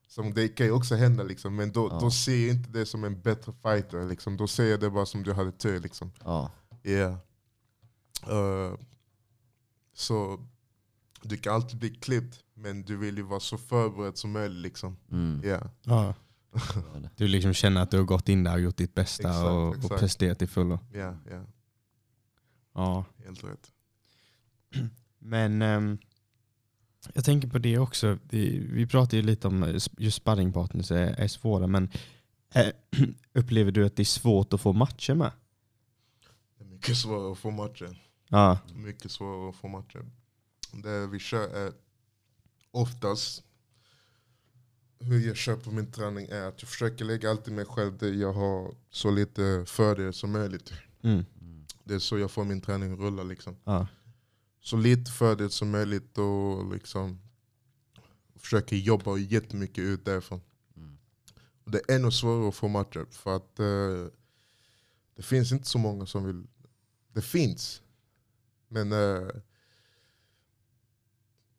[0.08, 2.00] som det kan ju också hända, liksom, men då, Ja.
[2.00, 4.06] då ser jag inte det som en bättre fighter.
[4.06, 4.38] Liksom.
[4.38, 5.80] Då ser jag det bara som du hade tur.
[5.80, 6.12] Liksom.
[6.24, 6.52] Ja.
[6.84, 7.14] Yeah.
[8.28, 8.74] Eh,
[9.94, 10.40] så
[11.22, 14.64] du kan alltid bli klippt, men du vill ju vara så förberedd som möjligt.
[14.64, 14.98] Liksom.
[15.12, 15.42] Mm.
[15.44, 15.68] Yeah.
[15.84, 16.16] Det.
[17.16, 19.68] Du liksom känner att du har gått in där och gjort ditt bästa Exakt, och,
[19.68, 20.00] och exakt.
[20.00, 20.80] presterat till fullo.
[20.94, 21.44] Yeah, yeah.
[22.74, 23.06] Ja.
[23.26, 23.72] Helt rätt.
[25.20, 25.98] Men ehm,
[27.14, 28.18] jag tänker på det också.
[28.30, 31.90] Vi pratade ju lite om eh, just sparringpartners är, är svåra, men
[32.54, 32.68] eh,
[33.34, 35.32] upplever du att det är svårt att få matcher med?
[36.82, 37.96] Mycket svårare att få matchen.
[38.30, 38.60] Ja.
[38.76, 40.12] Mycket svårare att få matchen.
[40.72, 41.74] Det vi kör är
[42.72, 43.44] oftast,
[45.00, 48.12] hur jag kör på min träning är att jag försöker lägga alltid mig själv där
[48.12, 50.74] jag har så lite fördel som möjligt.
[51.02, 51.26] Mm.
[51.84, 53.24] Det är så jag får min träning att rulla.
[53.24, 53.56] Liksom.
[53.64, 53.88] Ja.
[54.62, 57.20] Så lite fördel som möjligt och liksom
[58.36, 60.42] försöker jobba jättemycket ut därifrån.
[60.76, 60.98] Mm.
[61.64, 64.14] Och det är ännu svårare att få matcher för att eh,
[65.16, 66.48] det finns inte så många som vill.
[67.14, 67.82] Det finns,
[68.68, 69.28] men eh,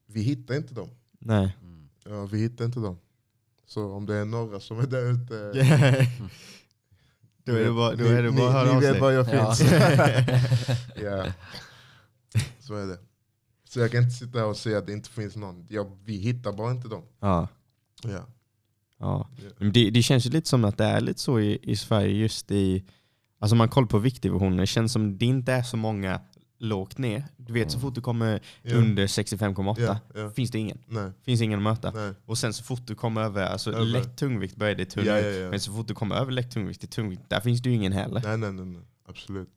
[0.07, 0.91] vi hittar inte dem.
[1.19, 1.57] Nej.
[1.63, 1.89] Mm.
[2.05, 2.99] Ja, vi hittar inte dem.
[3.67, 5.35] Så om det är några som är där ute.
[7.45, 9.01] då är det bara, då är det bara att höra av ni vet sig.
[9.01, 9.55] var jag Ja.
[9.55, 9.71] finns.
[11.03, 11.33] ja.
[12.61, 12.99] Så är det.
[13.65, 15.67] Så jag kan inte sitta här och säga att det inte finns någon.
[15.71, 17.03] Ja, vi hittar bara inte dem.
[17.21, 17.49] Ja.
[18.03, 18.11] Ja.
[18.11, 18.27] Ja.
[18.99, 19.29] Ja.
[19.59, 22.13] Men det, det känns ju lite som att det är lite så i, i Sverige
[22.15, 22.85] just i,
[23.43, 26.21] alltså man kollar på viktdivisionen, det känns som det inte är så många
[26.59, 27.25] lågt ner.
[27.37, 28.77] Du vet så fort du kommer Ja.
[28.77, 30.31] under 65,8 Ja, ja.
[30.31, 30.79] finns det ingen.
[30.87, 31.91] Nej, Finns ingen att möta.
[31.91, 32.13] nej.
[32.27, 33.85] Och sen så fort du kommer över, alltså Över.
[33.85, 35.15] lätt tungvikt börjar det tungvikt.
[35.15, 35.51] Ja, ja, ja.
[35.51, 37.93] Men så fort du kommer över lätt tungvikt till tungvikt, där finns det ju ingen
[37.93, 38.23] heller.
[38.25, 38.83] nej, nej, nej, nej.
[39.09, 39.49] Absolut.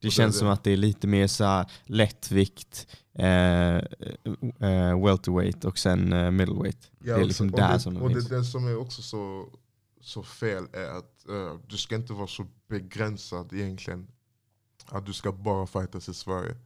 [0.00, 5.04] Det Och känns det- som att det är lite mer så här lättvikt, eh, eh,
[5.04, 6.90] welterweight och sen eh, middleweight.
[6.98, 8.28] Det är liksom där det, som det Och finns.
[8.28, 9.48] det, det som är också så,
[10.00, 14.06] så fel är att eh, du ska inte vara så begränsad egentligen.
[14.86, 16.56] Att du ska bara fightas i Sverige.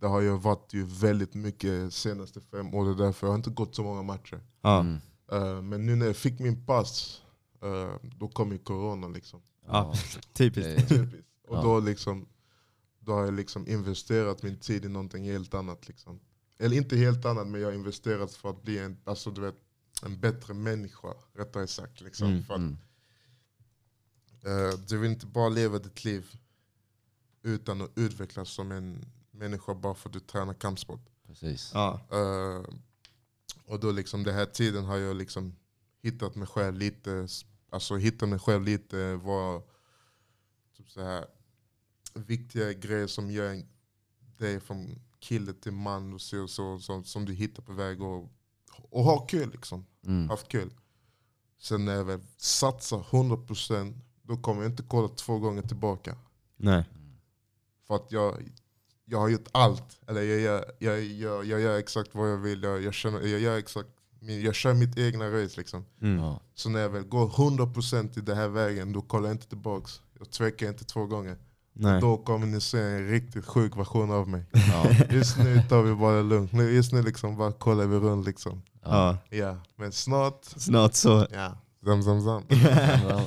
[0.00, 3.74] Det har ju varit ju väldigt mycket senaste fem åren, därför jag har inte gått
[3.74, 4.40] så många matcher.
[4.62, 4.96] Mm.
[5.32, 7.22] Eh, men nu när jag fick min pass,
[7.62, 9.08] eh, då kom ju corona.
[9.08, 9.40] Liksom.
[9.66, 9.94] Ja.
[10.32, 10.88] Typiskt.
[10.88, 11.28] Typiskt.
[11.48, 12.28] Och då, liksom,
[13.00, 15.88] då har jag liksom investerat min tid i någonting helt annat.
[15.88, 16.20] Liksom.
[16.58, 19.56] Eller inte helt annat, men jag har investerat för att bli en, alltså, du vet,
[20.02, 21.14] en bättre människa.
[21.32, 22.00] Rättare sagt.
[22.00, 22.28] Liksom.
[22.28, 22.78] Mm, För att, Mm.
[24.70, 26.30] eh, du vill inte bara leva ditt liv
[27.42, 31.00] utan att utvecklas som en människa bara för att du tränar kampsport.
[31.26, 31.70] Precis.
[31.74, 32.00] Ja.
[32.12, 32.64] Eh,
[33.64, 35.56] och då liksom den här tiden har jag liksom
[36.02, 37.28] hittat mig själv lite,
[37.70, 39.62] alltså hittat mig själv lite vad
[40.76, 41.26] typ så här,
[42.14, 43.68] viktiga grejer som gör en-
[44.38, 48.30] dig från kille till man och så, så, så, som du hittar på väg och,
[48.90, 49.86] och ha kul liksom.
[50.06, 50.28] Mm.
[50.28, 50.70] Haft kul.
[51.60, 56.16] Sen när jag väl satsar 100% då kommer jag inte kolla två gånger tillbaka.
[56.56, 56.84] Nej.
[57.86, 58.50] För att jag,
[59.04, 60.00] jag har gjort allt.
[60.06, 62.62] Eller jag gör, jag, jag, jag gör exakt vad jag vill.
[62.62, 63.88] Jag, jag, känner, jag, gör exakt,
[64.20, 65.60] min- jag kör mitt egna race.
[65.60, 65.84] Liksom.
[66.02, 66.18] Mm.
[66.24, 66.40] Ja.
[66.54, 70.00] Så när jag väl går 100% i den här vägen, då kollar jag inte tillbaks.
[70.18, 71.36] Jag tvekar inte två gånger.
[71.80, 72.00] Nej.
[72.00, 74.44] Då kommer ni se en riktigt sjuk version av mig.
[74.52, 74.86] Ja.
[75.10, 76.52] Just nu tar vi bara lugnt.
[76.52, 78.26] Nu- Just nu liksom bara kollar vi runt.
[78.26, 78.62] Liksom.
[78.84, 79.18] Ja.
[79.30, 81.26] Ja, men snart, Snart så.
[81.32, 81.58] ja.
[81.84, 82.42] Zam, zam, zam.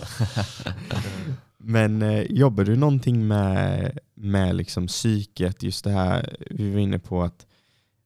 [1.57, 5.63] Men eh, jobbar du någonting med, med liksom psyket?
[5.63, 7.45] Just det här vi var inne på att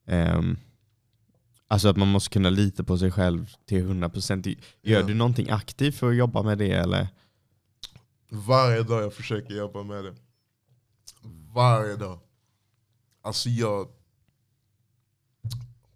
[0.08, 0.58] ehm,
[1.68, 4.48] Alltså att man måste kunna lita på sig själv till 100%.
[4.84, 5.06] Gör Ja.
[5.06, 7.08] du någonting aktivt för att jobba med det eller?
[8.30, 10.14] Varje dag jag försöker jobba med det.
[11.56, 12.20] Varje dag.
[13.22, 13.88] Alltså jag...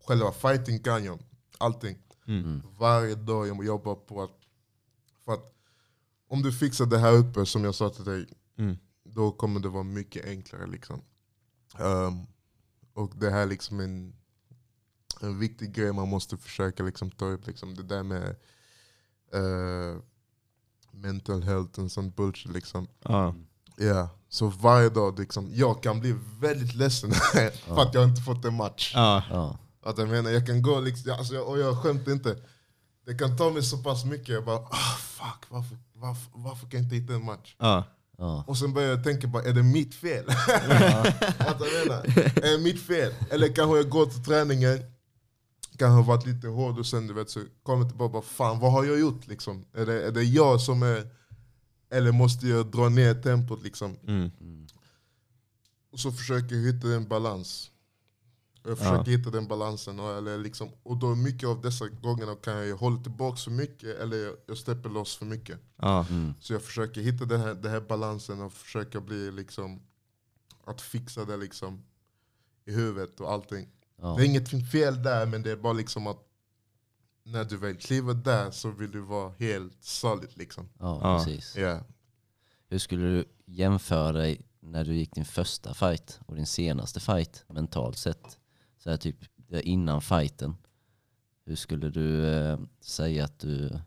[0.07, 1.19] Själva fighting kan jag.
[1.57, 1.97] Allting.
[2.27, 2.43] Mm.
[2.45, 2.61] Mm.
[2.77, 4.31] Varje dag jag jobbar på att...
[5.25, 5.55] För att
[6.27, 8.25] om du fixar det här uppe som jag sa till dig,
[8.57, 8.77] Mm.
[9.03, 10.67] då kommer det vara mycket enklare.
[10.67, 11.01] Liksom.
[11.79, 12.25] Ehm,
[12.93, 14.15] och det här är liksom en,
[15.21, 17.47] en viktig grej man måste försöka liksom ta upp.
[17.47, 17.75] Liksom.
[17.75, 18.29] Det där med...
[19.33, 20.01] eh,
[20.91, 22.87] mental health och sånt bullshit liksom.
[23.01, 23.35] Ja.
[23.79, 27.11] Ja, så varje dag liksom, jag kan bli väldigt ledsen
[27.67, 28.91] för att jag inte fått en match.
[28.95, 29.23] Ja.
[29.31, 29.57] Ja.
[29.85, 32.37] Att jag menar, jag kan gå liksom, alltså, jag- och jag skämtar inte.
[33.05, 36.79] Det kan ta mig så pass mycket, jag bara ah, fuck, varför, varför, varför kan
[36.79, 37.55] jag inte hitta en match?
[37.59, 37.83] Ja.
[38.17, 38.43] Ja.
[38.47, 40.25] Och sen börjar jag tänka bara, är det mitt fel?
[41.37, 42.03] Att jag menar,
[42.47, 43.13] är det mitt fel?
[43.29, 44.79] Eller kanske jag går till träningen,
[45.77, 48.21] kanske har varit lite hård och sen du vet, så kommer jag tillbaka och bara
[48.21, 49.27] fan vad har jag gjort?
[49.27, 49.65] Liksom?
[49.73, 51.07] Är, det, är det jag som är,
[51.89, 53.63] eller måste jag dra ner tempot?
[53.63, 53.97] Liksom?
[54.07, 54.31] Mm.
[55.91, 57.71] Och så försöker jag hitta en balans.
[58.63, 59.99] Jag försöker hitta den balansen.
[59.99, 63.99] Och, eller liksom, och då mycket av dessa gångerna kan jag hålla tillbaka för mycket
[63.99, 65.59] eller jag, jag släpper loss för mycket.
[65.75, 66.05] Ja.
[66.09, 66.33] Mm.
[66.39, 69.81] Så jag försöker hitta den här, den här balansen och försöka bli liksom
[70.65, 71.83] att fixa det liksom
[72.65, 73.67] i huvudet och allting.
[74.01, 74.15] Ja.
[74.17, 76.28] Det är inget fel där men det är bara liksom att
[77.31, 80.69] när du väl kliver där så vill du vara helt solid liksom.
[80.79, 81.17] Ja, Ja.
[81.25, 81.55] precis.
[81.55, 81.79] Ja.
[82.69, 87.43] Hur skulle du jämföra dig när du gick din första fight och din senaste fight
[87.47, 88.39] mentalt sett?
[88.77, 89.17] Så här typ
[89.51, 90.55] innan fighten.
[91.45, 93.79] Hur skulle du eh, säga att du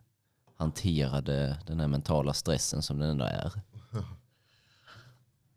[0.56, 3.52] hanterade den här mentala stressen som den ändå är?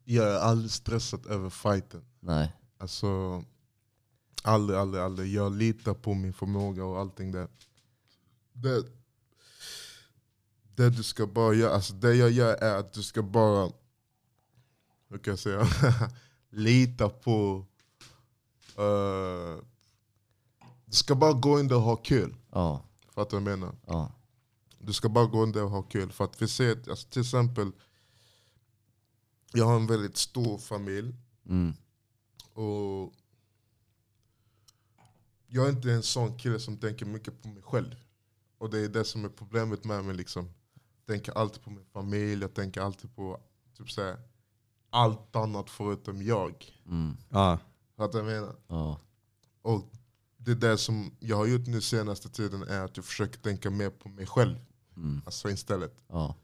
[0.04, 2.06] Jag är aldrig stressad över fighten.
[2.20, 2.54] Nej.
[2.78, 3.44] Alltså,
[4.44, 5.34] aldrig, aldrig, aldrig.
[5.34, 7.48] Jag litar på min förmåga och allting där.
[8.56, 8.86] Det,
[10.76, 13.72] det du ska bara göra, alltså det jag gör är att du ska bara,
[15.10, 15.68] hur kan jag säga,
[16.50, 17.66] lita på,
[18.78, 19.64] eh,
[20.86, 22.36] du ska bara gå in där och ha kul.
[22.52, 22.86] Ja.
[23.10, 23.76] Fattar du vad jag menar?
[23.86, 24.12] Ja.
[24.80, 26.12] Du ska bara gå in där och ha kul.
[26.12, 27.72] För att vi ser, alltså till exempel,
[29.54, 31.16] jag har en väldigt stor familj.
[31.46, 31.74] Mm.
[32.54, 33.14] Och
[35.48, 37.96] jag är inte en sån kille som tänker mycket på mig själv.
[38.66, 40.16] Och det är det som är problemet med mig.
[40.16, 40.50] Liksom.
[40.74, 43.40] Jag tänker alltid på min familj, jag tänker alltid på
[43.78, 44.18] typ så här,
[44.90, 46.66] allt annat förutom jag.
[46.86, 47.18] Mm.
[47.98, 48.56] Fattar du vad jag menar?
[48.68, 49.00] Ja.
[49.62, 49.92] Och
[50.38, 53.90] det där som jag har gjort nu senaste tiden är att jag försöker tänka mer
[53.90, 54.58] på mig själv.
[54.96, 55.22] Mm.
[55.26, 56.04] Alltså istället.
[56.08, 56.36] Ja.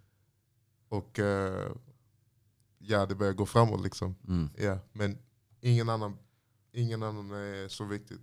[0.90, 1.72] Och eh,
[2.78, 4.16] ja, det börjar gå framåt liksom.
[4.28, 4.50] Mm.
[4.58, 5.18] Ja, men
[5.62, 6.18] ingen annan,
[6.72, 8.22] ingen annan är så viktigt.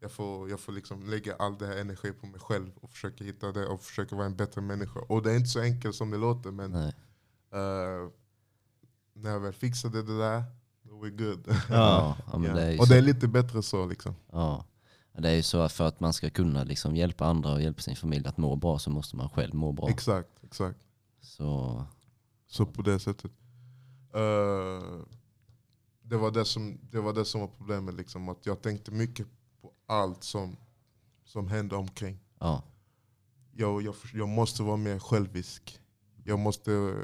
[0.00, 3.24] Jag får, jag får liksom lägga all den här energi på mig själv och försöka
[3.24, 5.00] hitta det och försöka vara en bättre människa.
[5.00, 6.90] Och det är inte så enkelt som det låter men eh,
[9.12, 10.44] när jag väl fixade det där,
[10.82, 11.44] då är good.
[11.48, 11.54] Ja.
[11.68, 12.54] ja, Ja.
[12.54, 14.14] det och det är lite bättre så liksom.
[14.32, 14.64] Ja.
[15.12, 17.80] Det är ju så att för att man ska kunna liksom hjälpa andra och hjälpa
[17.82, 19.88] sin familj att må bra så måste man själv må bra.
[19.88, 20.78] Exakt, exakt.
[21.20, 21.84] Så
[22.46, 23.30] Så på det sättet.
[24.14, 24.98] Eh,
[26.02, 27.94] det, var det, som, det var det som var problemet.
[27.94, 29.26] Liksom, att jag tänkte mycket
[29.88, 30.56] allt som,
[31.24, 32.18] som hände omkring.
[32.38, 32.62] ja.
[33.52, 35.80] Jag, jag, jag måste vara mer självisk.
[36.24, 36.94] Jag måste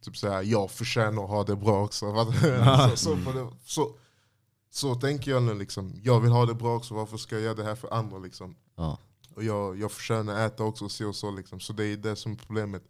[0.00, 2.06] typ säga jag förtjänar att ha det bra också.
[2.90, 3.94] så, så, på det, så,
[4.70, 5.54] så tänker jag nu.
[5.54, 6.00] Liksom.
[6.02, 8.18] Jag vill ha det bra också, varför ska jag göra det här för andra?
[8.18, 8.56] Liksom?
[8.76, 8.98] Ja.
[9.34, 11.30] Och jag, jag förtjänar äta också, så och så.
[11.30, 11.60] Liksom.
[11.60, 12.82] Så det är det som är problemet.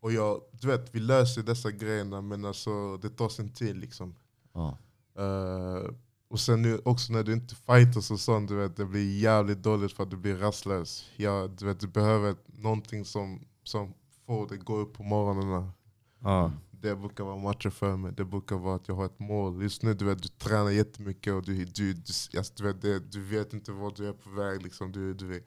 [0.00, 3.76] Och jag, du vet, vi löser dessa grejerna men alltså, det tar sin tid.
[3.76, 4.14] Liksom.
[4.52, 4.78] Ja.
[5.18, 5.90] Eh,
[6.28, 9.62] och sen nu också när du inte fightas och sånt, du vet, det blir jävligt
[9.62, 11.10] dåligt för att du blir rastlös.
[11.16, 13.94] Ja, du, vet, du behöver någonting som, som
[14.26, 15.70] får dig gå upp på morgonen.
[16.18, 16.52] Ja.
[16.70, 19.62] Det brukar vara matcher för mig, det brukar vara att jag har ett mål.
[19.62, 22.98] Just nu du vet, du tränar jättemycket och du, du, du, alltså, du, vet, det,
[22.98, 24.62] du vet inte vart du är på väg.
[24.62, 24.92] Liksom.
[24.92, 25.44] Du, du, vet.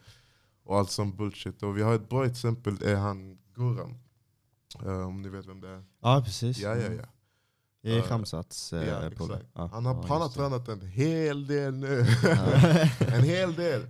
[0.64, 1.64] och allt sånt bullshit.
[1.64, 3.96] Och vi har ett bra exempel, är han Guram.
[4.86, 5.84] Eh, om ni vet vem det är.
[6.02, 6.58] ja, precis.
[6.58, 7.06] Ja, ja, ja.
[7.82, 8.04] I Ja.
[8.04, 9.46] Khamzats eh, ja polare.
[9.54, 9.70] Ja.
[9.74, 10.36] Han har, Ja, han har det.
[10.36, 12.00] tränat en hel del nu.
[13.00, 13.88] en hel del.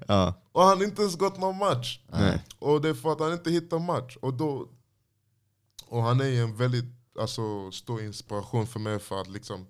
[0.51, 1.99] Och han har inte ens gått någon match.
[2.07, 2.45] Nej.
[2.59, 4.17] Och det är för att han inte hittar match.
[4.21, 4.69] Och, då,
[5.87, 6.85] och han är en väldigt
[7.19, 9.67] alltså, stor inspiration för mig för att liksom,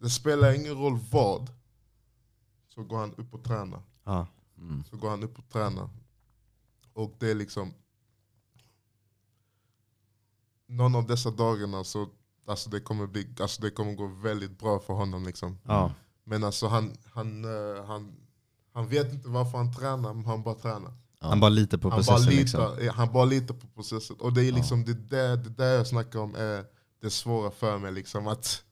[0.00, 1.50] det spelar ingen roll vad,
[2.74, 3.82] så går han upp och tränar.
[4.04, 4.26] Ja.
[4.58, 4.84] Mm.
[4.90, 5.88] Så går han upp och tränar.
[6.92, 7.74] Och det är liksom,
[10.66, 12.08] någon av dessa dagarna så
[12.46, 15.24] alltså det, kommer bli, alltså det kommer gå väldigt bra för honom.
[15.24, 15.58] Liksom.
[15.64, 15.92] Ja.
[16.24, 18.12] Men alltså han, han, eh, han,
[18.72, 20.92] han vet inte varför han tränar, men han bara tränar.
[21.20, 21.28] Ja.
[21.28, 22.24] Han bara litar på Han processen.
[22.26, 22.76] bara, liksom.
[22.78, 24.16] litar, han bara litar på processen.
[24.20, 24.56] Och det är Ja.
[24.56, 26.64] liksom det, där, det där jag snackar om är
[27.02, 27.92] det svåra för mig.
[27.92, 28.62] Liksom, att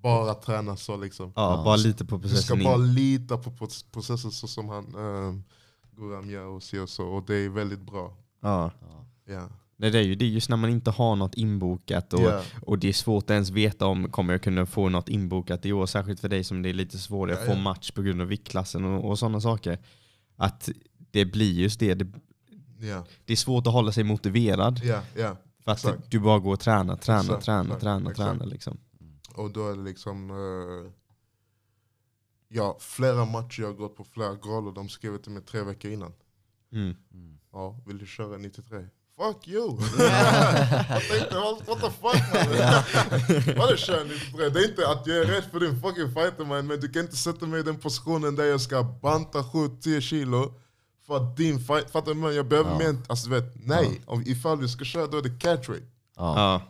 [0.00, 0.96] bara träna så.
[0.96, 1.32] Liksom.
[1.36, 1.64] Ja, Ja.
[1.64, 5.44] bara lita på Du ska processen bara lita på proc- processen så som han um,
[5.96, 7.06] Guram gör och så och så.
[7.06, 8.16] Och det är väldigt bra.
[8.40, 8.70] Ja.
[9.26, 9.48] Ja.
[9.82, 12.42] Nej, det, är ju, det är just när man inte har något inbokat och, Ja.
[12.62, 15.72] och det är svårt att ens veta om kommer jag kunna få något inbokat i
[15.72, 15.86] år.
[15.86, 18.84] Särskilt för dig som det är lite svårare att få match på grund av viktklassen
[18.84, 19.78] och, och sådana saker.
[20.36, 20.68] Att
[21.10, 21.94] det blir just det.
[21.94, 22.12] det.
[22.80, 23.06] Ja.
[23.24, 24.80] Det är svårt att hålla sig motiverad.
[24.84, 25.02] Ja.
[25.64, 26.10] För att Exakt.
[26.10, 28.78] du bara går och tränar, tränar, Exakt, tränar, exakt, tränar, tränar liksom.
[29.34, 30.30] Och då är det liksom...
[30.30, 30.92] eh,
[32.48, 34.72] ja, flera matcher jag har gått på, flera galor.
[34.72, 36.12] De skrev till mig tre veckor innan.
[36.72, 36.96] Mm.
[37.52, 38.86] Ja, vill du köra 93?
[39.16, 39.78] Fuck you!
[40.88, 43.56] jag tänkte, what, what the fuck man?
[43.56, 44.48] Vadå kör 93?
[44.48, 47.02] Det är inte att jag är rädd för din fucking fighter man, men du kan
[47.02, 50.54] inte sätta mig i den positionen där jag ska banta 7-10 kilo
[51.06, 52.20] för att din fight, fattar du?
[52.20, 52.78] vad jag behöver Ja.
[52.78, 54.02] mer, alltså vet, nej.
[54.06, 55.80] Om, ifall vi ska köra då är det catch rate.
[56.16, 56.34] Ja.
[56.36, 56.62] Ja,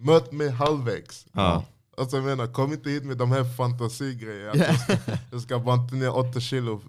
[0.00, 1.26] Möt mig halvvägs.
[1.32, 1.64] ja,
[1.98, 4.74] Alltså jag menar, kom inte hit med de här fantasigrejerna.
[4.78, 4.96] Ska,
[5.32, 6.80] jag ska banta ner 8 kilo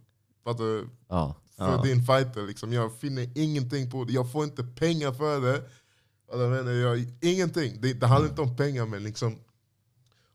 [0.44, 1.36] fattar du, Ja.
[1.60, 1.82] För Ja.
[1.82, 2.48] din fighter.
[2.48, 2.74] Liksom.
[2.74, 4.14] Jag finner ingenting på det.
[4.14, 5.64] Jag får inte pengar för det.
[6.32, 7.82] Alltså, jag ingenting.
[7.82, 8.86] Det, det handlar inte om pengar.
[8.86, 9.40] Men liksom,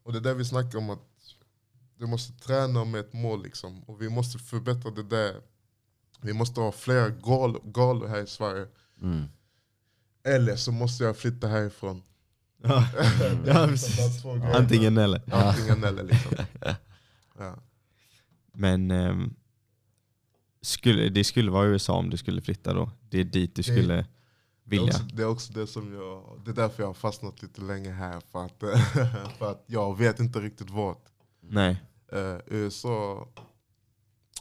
[0.02, 1.02] och det är där vi snackar om att
[1.98, 3.42] du måste träna med ett mål.
[3.42, 3.82] Liksom.
[3.82, 5.40] Och vi måste förbättra det där.
[6.20, 8.66] Vi måste ha fler gal, galor här i Sverige.
[9.02, 9.24] Mm.
[10.24, 12.02] Eller så måste jag flytta härifrån.
[12.62, 12.88] ja.
[14.54, 15.34] Antingen eller.
[15.34, 16.32] Antingen eller liksom.
[17.38, 17.56] Ja.
[18.52, 19.34] Men ehm,
[20.64, 22.90] skulle, det skulle vara USA om du skulle flytta då?
[23.10, 24.06] Det är dit du skulle Det är,
[24.64, 24.84] vilja?
[24.84, 27.90] också, det är också det som jag, det är därför jag har fastnat lite länge
[27.90, 28.20] här.
[28.20, 28.58] För att,
[29.38, 31.04] för att jag vet inte riktigt vart.
[31.40, 31.82] Nej.
[32.12, 33.28] Eh, USA,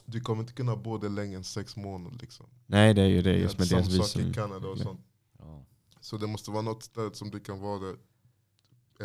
[0.06, 2.18] du kommer inte kunna bo där längre än sex månader.
[2.22, 2.46] Liksom.
[2.66, 4.34] Nej det är ju det just med Samma deras sak i visum.
[4.34, 5.02] Kanada och sånt.
[5.40, 5.66] Ja.
[6.02, 7.96] Så det måste vara något ställe som du kan vara där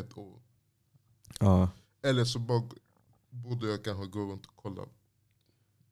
[0.00, 0.40] ett år.
[1.40, 1.68] Ja.
[2.02, 2.62] Eller så bara,
[3.30, 4.82] borde jag kanske gå runt och kolla.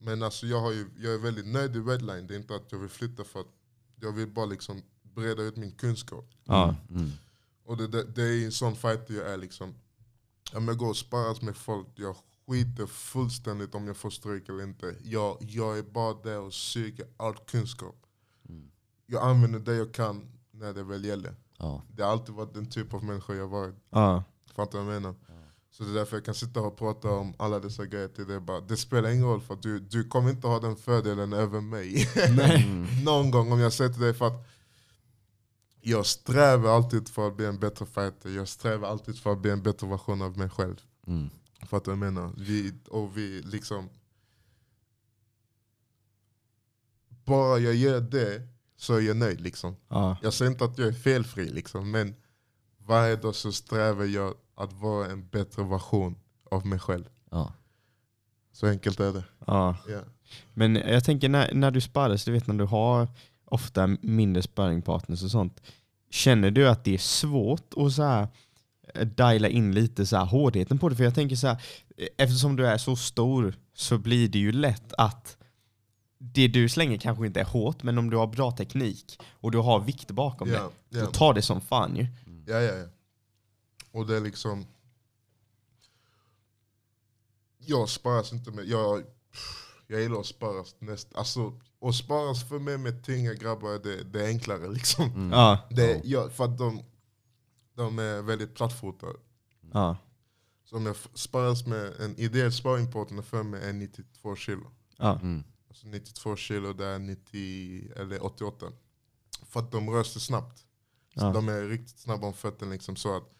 [0.07, 2.27] Men alltså jag, har ju, jag är väldigt nöjd i Redline.
[2.27, 3.53] Det är inte att jag vill flytta för att
[4.01, 6.31] jag vill bara liksom breda ut min kunskap.
[6.45, 6.77] Ja.
[6.91, 7.11] Mm.
[7.65, 9.75] Och det, det, det är en sån fighter jag är liksom.
[10.55, 14.63] Om jag går och sparras med folk, jag skiter fullständigt om jag får stryk eller
[14.63, 14.97] inte.
[15.03, 18.07] Jag, jag är bara där och suger all kunskap.
[18.49, 18.71] Mm.
[19.07, 21.37] Jag använder det jag kan när det väl gäller.
[21.59, 21.83] Ja.
[21.89, 23.75] Det har alltid varit den typ av människa jag varit.
[23.91, 24.25] Ja.
[24.55, 25.17] Fattar du vad jag menar?
[25.77, 28.41] Så det är därför jag kan sitta och prata om alla dessa grejer till dig.
[28.41, 32.09] Bara, det spelar ingen roll för du, du kommer inte ha den fördelen över mig.
[33.05, 34.49] Någon gång om jag säger till dig för att
[35.81, 38.31] jag strävar alltid för att bli en bättre fighter.
[38.31, 40.77] Jag strävar alltid för att bli en bättre version av mig själv.
[41.07, 41.31] Mm.
[41.67, 42.33] Fattar du vad jag menar?
[42.37, 43.89] Vi, och vi liksom...
[47.25, 49.41] Bara jag gör det så är jag nöjd.
[49.41, 49.77] Liksom.
[49.89, 50.17] Ja.
[50.23, 52.15] Jag säger inte att jag är felfri, liksom, men
[52.79, 56.17] varje dag så strävar jag att vara en bättre version
[56.51, 57.05] av mig själv.
[57.31, 57.53] Ja.
[58.53, 59.25] Så enkelt är det.
[59.47, 59.77] Ja.
[59.89, 60.01] Ja.
[60.55, 63.09] Men jag tänker när, när du sparras, du vet när du har
[63.45, 65.63] ofta mindre sparringpartners och sånt.
[66.11, 68.29] Känner du att det är svårt att så här,
[68.95, 70.97] eh, diala in lite så här, hårdheten på det?
[70.97, 71.63] För jag tänker så här,
[71.97, 75.37] eh, eftersom du är så stor så blir det ju lätt att
[76.19, 79.59] det du slänger kanske inte är hårt, men om du har bra teknik och du
[79.59, 81.05] har vikt bakom Ja, det, ja.
[81.05, 82.07] då tar det som fan ju.
[82.47, 82.87] Ja, ja, ja.
[83.97, 84.67] Och det är liksom...
[87.59, 88.65] Jag sparas inte med...
[88.65, 89.05] Jag,
[89.87, 91.15] jag gillar att sparas näst...
[91.15, 95.05] Alltså, att sparas för mig med tunga grabbar, det, det är enklare liksom.
[95.05, 95.31] Mm.
[95.31, 96.83] Ja, Det, ja, för att de,
[97.75, 99.19] de är väldigt plattfotade.
[99.73, 99.97] ja,
[100.65, 104.71] Så om jag sparas med en ideell sparringpartner för mig är 92 kilo.
[104.97, 105.45] ja, Mm.
[105.69, 108.67] Alltså 92 kilo, det är 90 eller 88.
[109.47, 110.59] För att de rör sig snabbt.
[110.59, 111.33] Så Ja.
[111.33, 112.73] De är riktigt snabba om fötterna.
[112.73, 113.33] Liksom, så att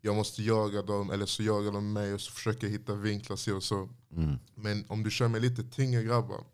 [0.00, 3.36] jag måste jaga dem, eller så jagar de mig och så försöker jag hitta vinklar.
[3.36, 3.88] Så och så.
[4.16, 4.36] Mm.
[4.54, 6.44] Men om du kör med lite tyngre grabbar,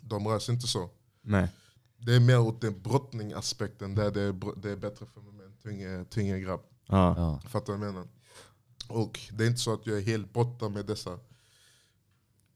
[0.00, 0.90] de rör sig inte så.
[1.22, 1.48] nej.
[1.96, 5.32] Det är mer åt den brottningaspekten där det är, br- det är bättre för mig
[5.32, 6.60] med en tyngre, tyngre grabb.
[6.86, 7.48] Ja, Ja.
[7.48, 8.08] Fattar du vad jag menar?
[8.88, 11.18] Och det är inte så att jag är helt borta med dessa.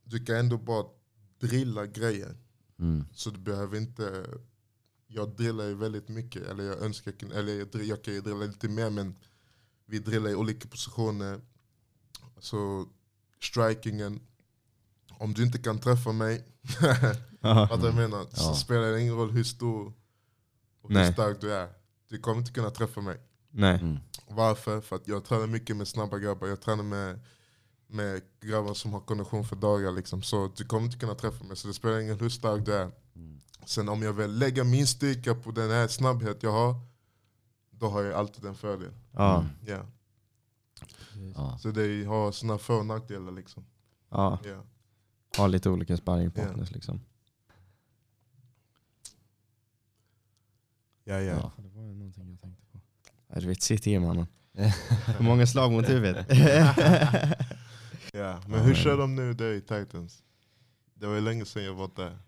[0.04, 0.84] Du kan ändå bara
[1.40, 2.36] drilla grejer.
[2.78, 3.04] Mm.
[3.14, 4.26] Så du behöver inte...
[5.06, 8.68] Jag drillar ju väldigt mycket, eller jag önskar eller jag, jag kan ju drilla lite
[8.68, 9.16] mer men
[9.88, 11.40] vi drillar i olika positioner.
[12.38, 12.86] Så
[13.42, 14.20] strikingen,
[15.18, 16.44] om du inte kan träffa mig,
[17.40, 18.54] vad jag menar, så Ja.
[18.54, 19.92] spelar det ingen roll hur stor
[20.82, 21.06] och Nej.
[21.06, 21.68] hur stark du är.
[22.08, 23.20] Du kommer inte kunna träffa mig.
[23.50, 23.80] nej.
[23.80, 23.98] Mm.
[24.30, 24.80] Varför?
[24.80, 26.48] För att jag tränar mycket med snabba grabbar.
[26.48, 27.20] Jag tränar med,
[27.86, 29.92] med grabbar som har kondition för dagar.
[29.92, 30.22] Liksom.
[30.22, 31.56] Så du kommer inte kunna träffa mig.
[31.56, 32.90] Så det spelar ingen roll hur stark du är.
[33.16, 33.40] Mm.
[33.66, 36.74] Sen om jag vill lägga min styrka på den här snabbhet jag har.
[37.78, 38.92] Då har jag alltid en fördel.
[39.12, 39.48] Ja, Mm.
[39.66, 39.86] Ja.
[41.34, 41.58] Ja.
[41.58, 43.32] Så det har sina för och nackdelar.
[43.32, 43.64] Liksom.
[44.10, 44.38] ja.
[44.44, 44.64] Ja.
[45.36, 47.00] Ha lite olika sparringpartners liksom.
[51.04, 51.34] Ja, ja.
[51.34, 51.52] Ja.
[51.56, 52.80] Det var ju någonting jag tänkte på.
[53.28, 54.26] Ja, du vet CT-mannen.
[55.18, 56.26] Hur många slag mot huvudet?
[58.12, 58.40] ja.
[58.48, 60.22] Men hur kör de nu där i Titans?
[60.94, 62.18] Det var ju länge sedan jag var där.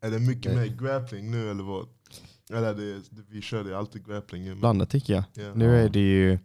[0.00, 1.88] Är det mycket Det- mer grappling nu eller vad?
[2.52, 4.60] Eller det, det, vi körde alltid grappling.
[4.60, 5.24] Blandat tycker jag.
[5.34, 5.54] Ja.
[5.54, 6.38] Nu är det ju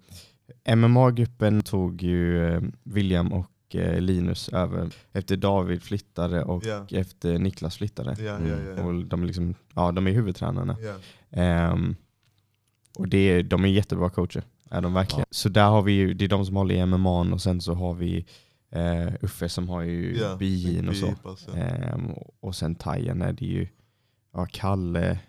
[0.76, 6.86] MMA-gruppen tog ju eh, William och eh, Linus över efter David flyttade och Ja.
[6.91, 8.16] efter Niklas flyttade.
[8.20, 8.78] Ja, ja, Mm.
[8.78, 8.84] ja.
[8.84, 10.78] Och de, är liksom, ja, de är huvudtränarna.
[10.82, 10.95] ja.
[11.32, 11.95] Ehm,
[12.97, 15.26] och det de är jättebra coacher, är de verkligen.
[15.32, 17.74] Så där har vi ju, det är de som håller i MMA och sen så
[17.74, 18.26] har vi
[18.72, 21.14] eh, Uffe som har ju Ja, BJ'n och så.
[21.47, 21.53] Ja.
[21.60, 23.68] Ehm, och- och sen Tajen är det ju
[24.34, 25.20] ja, Kalle,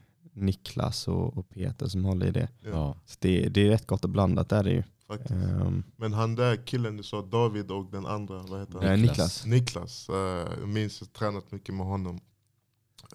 [0.41, 2.49] Niklas och, och Peter som håller i det.
[2.65, 2.97] Ja.
[3.07, 4.83] Så det, det är rätt gott och blandat är det ju.
[5.07, 5.31] faktiskt.
[5.31, 8.85] Ehm, Men han där killen du sa, David och den andra, vad heter han?
[8.85, 9.47] eh, Niklas.
[9.47, 10.09] Niklas.
[10.09, 12.21] Eh, jag minns jag tränat mycket med honom.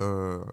[0.02, 0.48] Eh,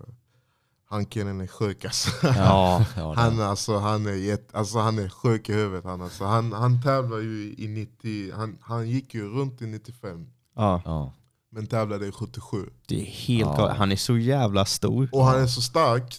[0.89, 2.11] han killen är sjuk alltså.
[2.23, 5.85] Ja, Ja, Han, alltså, han, är jätte, alltså, han är sjuk i huvudet.
[5.85, 10.27] Han, alltså, han, han tävlar ju i 90, han, han gick ju runt i 95.
[10.57, 11.13] ja, ja.
[11.53, 12.71] Men tävlade i 77.
[12.89, 13.75] det är helt Ja.
[13.79, 15.09] Han är så jävla stor.
[15.13, 16.19] Och han är så stark.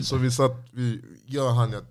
[0.00, 1.84] Så vi satt, vi, jag och han, jag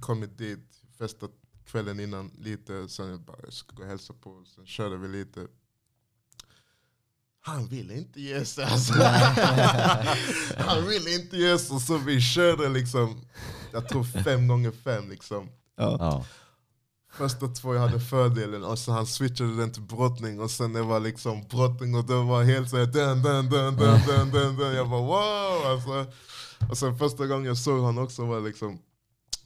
[0.00, 1.30] kommit dit, festat
[1.66, 5.08] kvällen innan lite, sen jag bara jag ska gå och hälsa på, sen körde vi
[5.08, 5.46] lite.
[7.40, 8.92] Han ville inte ge sig alltså.
[10.58, 13.24] Han ville inte ge sig, så vi körde liksom,
[13.72, 15.48] jag tror fem gånger fem liksom.
[15.76, 15.96] Ja.
[16.00, 16.24] Ja.
[17.12, 20.82] Första två jag hade fördelen och så han switchade den till brottning och sen det
[20.82, 24.74] var liksom brottning och det var helt såhär dun dun dun dun dun dun dun.
[24.74, 26.12] Jag bara wow alltså.
[26.68, 28.78] Och sen första gången jag såg honom också var liksom,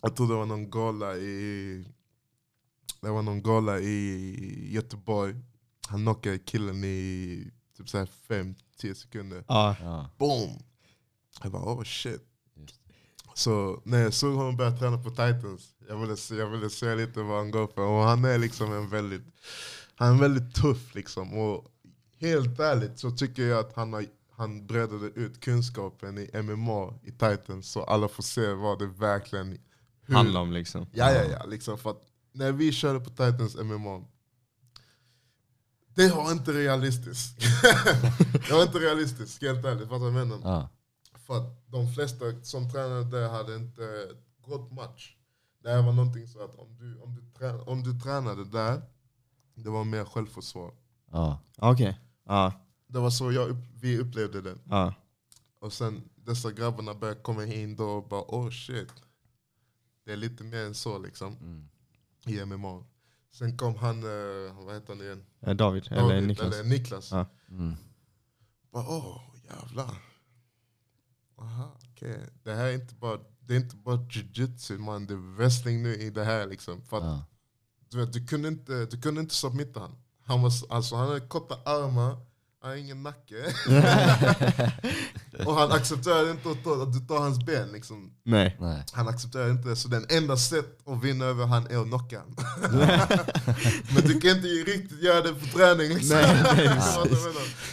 [0.00, 1.84] jag tror det var någon gala i,
[3.00, 5.34] det var någon gala i Göteborg.
[5.88, 9.44] Han knockade killen i typ såhär 5-10 sekunder.
[9.48, 9.76] Ja.
[9.80, 10.10] Ja.
[10.18, 10.62] Boom!
[11.42, 12.22] Jag bara oh shit.
[13.34, 16.94] Så när jag såg honom börja träna på Titans, jag ville, se, jag ville se
[16.94, 17.82] lite vad han går för.
[17.82, 19.26] Och han är liksom en väldigt,
[19.94, 21.38] han är väldigt tuff liksom.
[21.38, 21.72] Och
[22.18, 24.06] helt ärligt så tycker jag att han, har,
[24.42, 29.58] han breddade ut kunskapen i MMA i Titans så alla får se vad det verkligen
[30.06, 30.86] hur, Handlar om liksom.
[30.92, 31.44] Ja, ja, ja.
[31.44, 34.04] Liksom för att när vi körde på Titans MMA,
[35.94, 37.40] det var inte realistiskt.
[38.48, 39.88] det var inte realistiskt, helt ärligt.
[39.88, 40.40] Fattar du vad jag menar?
[40.44, 40.68] Ja.
[41.18, 44.08] För att de flesta som tränade där hade inte
[44.40, 45.16] gått match.
[45.62, 48.82] Det här var någonting så att om du, om du, trä, om du tränade där,
[49.54, 50.74] det var mer självförsvar.
[51.10, 51.38] Ja.
[51.56, 52.00] Okej.
[52.26, 52.52] Ja.
[52.92, 54.58] Det var så jag, vi upplevde det.
[54.64, 54.94] Ja.
[55.58, 58.88] Och sen dessa grabbarna började komma in då och bara oh shit.
[60.04, 61.68] Det är lite mer än så liksom Mm.
[62.26, 62.84] i MMA.
[63.30, 65.24] Sen kom han, eh, vad heter han igen?
[65.40, 66.54] Eh, David, eller David, Niklas.
[66.54, 67.10] Eller Niklas.
[67.10, 67.26] Ja.
[67.48, 67.74] Mm.
[68.72, 70.02] Bara, åh jävlar.
[71.38, 72.20] Aha, okej.
[72.42, 75.94] Det här är inte bara, det är inte bara jujutsu man, det är wrestling nu
[75.94, 76.82] i det här liksom.
[76.82, 77.24] För att, Ja.
[77.88, 79.96] du, vet, du, kunde inte, du kunde inte submitta han.
[80.24, 82.16] Han, var, alltså, han hade korta armar,
[82.62, 83.54] han har ingen nacke.
[85.46, 87.72] och han accepterade inte att, ta, att du tar hans ben.
[87.72, 88.12] Liksom.
[88.24, 88.56] Nej.
[88.60, 88.84] Nej.
[88.92, 92.18] Han accepterar inte det, så den enda sätt att vinna över han är att knocka
[92.18, 92.36] han.
[93.94, 95.88] Men du kan inte riktigt göra det på träning.
[95.88, 96.16] Liksom.
[96.16, 96.68] Nej, nej,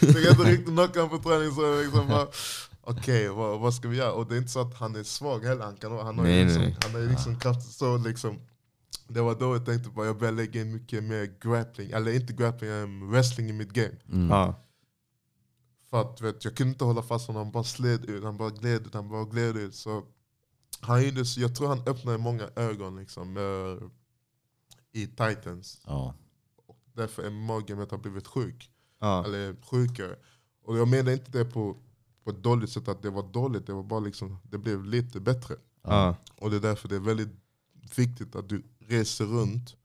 [0.00, 1.54] du jag kan inte riktigt knocka honom på träning.
[1.54, 2.26] Så liksom bara,
[2.82, 4.12] Okej, vad, vad ska vi göra?
[4.12, 5.64] Och det är inte så att han är svag heller.
[5.64, 7.72] Han, kan, han har ju Nej, liksom, han har liksom kraft.
[7.72, 8.38] Så liksom,
[9.08, 12.32] det var då jag tänkte på jag började lägga in mycket mer grappling, eller inte
[12.32, 13.96] grappling, um, wrestling i mitt game.
[14.12, 14.30] Mm.
[14.30, 14.66] Ja.
[15.90, 18.50] För att vet, jag kunde inte hålla fast honom, han bara sled ut, han bara
[18.50, 19.74] gled ut, han bara gled ut.
[19.74, 20.04] Så
[20.80, 23.88] han gjorde, så jag tror han öppnade många ögon liksom, eh,
[25.00, 25.80] i Titans.
[25.86, 26.14] Ja.
[26.92, 28.70] Därför är magamet har blivit sjuk,
[29.00, 29.24] Ja.
[29.24, 30.16] eller sjukare.
[30.64, 31.76] Och jag menar inte det på,
[32.24, 35.20] på ett dåligt sätt att det var dåligt, det var bara liksom, det blev lite
[35.20, 35.56] bättre.
[35.82, 36.16] Ja.
[36.36, 37.32] Och det är därför det är väldigt
[37.96, 39.76] viktigt att du reser runt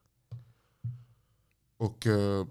[1.77, 2.47] och eh,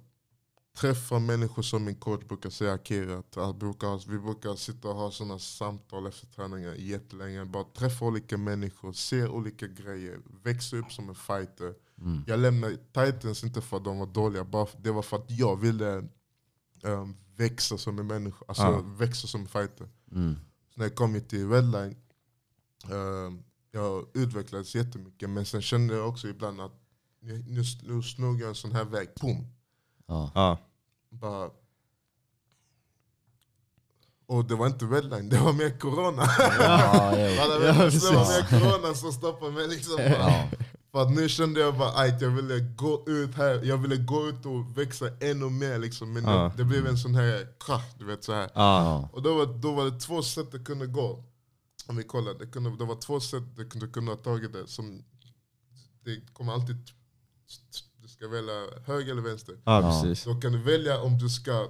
[0.77, 3.19] träffar människor som min coach brukar säga, Akira.
[3.19, 7.45] Att vi, brukar, vi brukar sitta och ha sådana samtal efter träningar jättelänge.
[7.45, 11.75] Bara träffa olika människor, se olika grejer, växa upp som en fighter.
[12.01, 12.25] Mm.
[12.27, 15.31] Jag lämnade Titans inte för att de var dåliga, bara för, det var för att
[15.31, 15.97] jag ville
[16.85, 18.85] eh, växa som en människa, alltså Ja.
[18.99, 19.89] växa som en fighter.
[20.13, 20.35] Mm.
[20.75, 21.97] Så när jag kom hit till Redline,
[22.85, 23.33] eh,
[23.71, 25.31] jag utvecklades jättemycket.
[25.31, 26.81] Men sen kände jag också ibland att
[27.21, 27.45] nu,
[27.83, 29.47] nu, snor jag en sån här väg, boom.
[30.07, 30.31] Ja.
[30.35, 30.59] Ja.
[31.11, 31.51] Bara,
[34.27, 36.23] och det var inte Redline, det var mer corona.
[36.39, 39.69] Ja, Ja, vet, det var mer corona som stoppade mig.
[39.69, 40.03] Liksom.
[40.03, 40.49] Ja.
[40.93, 44.29] För att nu kände jag bara att jag ville gå ut här, jag ville gå
[44.29, 45.79] ut och växa ännu mer.
[45.79, 46.13] Liksom.
[46.13, 46.31] Men Ja.
[46.31, 48.51] det, det blev en sån här krasch, du vet så här.
[48.55, 48.85] Ja.
[48.85, 49.09] Ja.
[49.13, 51.25] Och då var, då var det två sätt det kunde gå.
[51.87, 54.67] Om vi kollar, det, kunde, det var två sätt det kunde, kunde ha tagit det.
[54.67, 55.05] Som,
[56.05, 56.77] det kommer alltid,
[58.15, 59.57] ska välja höger eller vänster.
[59.65, 60.25] Ja, precis.
[60.25, 61.69] Då kan du välja om du ska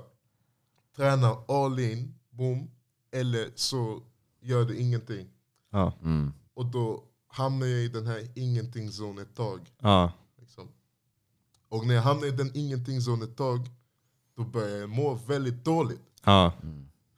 [0.97, 2.71] träna all in, boom,
[3.13, 4.03] eller så
[4.41, 5.29] gör du ingenting.
[5.71, 5.93] Ja.
[6.03, 6.33] Mm.
[6.55, 9.61] Och då hamnar jag i den här ingenting-zonen ett tag.
[9.81, 10.13] Ja.
[10.41, 10.69] Liksom.
[11.69, 13.71] Och när jag hamnar i den ingenting-zonen ett tag,
[14.37, 16.03] då börjar jag må väldigt dåligt.
[16.25, 16.53] Ja.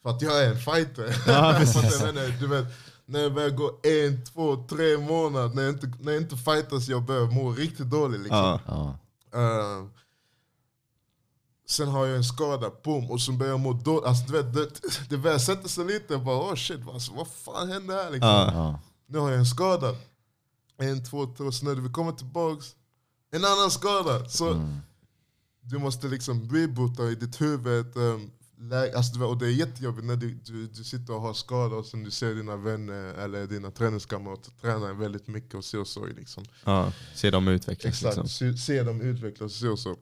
[0.02, 1.16] För att jag är en fighter.
[1.26, 1.52] Ja,
[2.12, 2.66] menar, du vet,
[3.04, 6.88] när jag börjar gå en, två, tre månader, när jag inte, när jag inte fightas,
[6.88, 8.20] jag börjar må riktigt dåligt.
[8.20, 8.58] Liksom.
[8.66, 8.98] Ja.
[9.40, 9.78] Ja.
[9.78, 9.86] Eh,
[11.68, 14.04] sen har jag en skada, boom, och så börjar jag må dåligt.
[14.04, 14.70] Alltså, du vet, det,
[15.10, 18.10] det börjar sätta sig lite, bara, oh shit, alltså, vad fan hände här?
[18.10, 18.28] Liksom.
[18.28, 18.52] Ja.
[18.54, 18.80] Ja.
[19.06, 19.94] Nu har jag en skada.
[20.78, 22.76] En, två, tre, så när vi kommer tillbaks,
[23.30, 24.28] en annan skada.
[24.28, 24.76] Så Mm.
[25.60, 27.96] du måste liksom reboota i ditt huvud.
[27.96, 28.30] Um,
[28.94, 32.04] alltså, och det är jättejobbigt när du, du, du sitter och har skador och sen
[32.04, 36.06] du ser dina vänner eller dina träningskamrater träna väldigt mycket och så och så.
[36.06, 36.44] Liksom.
[36.64, 36.92] ja.
[37.14, 38.28] Se dem utvecklas Exakt, liksom.
[38.28, 39.96] se, se dem utvecklas och så och så.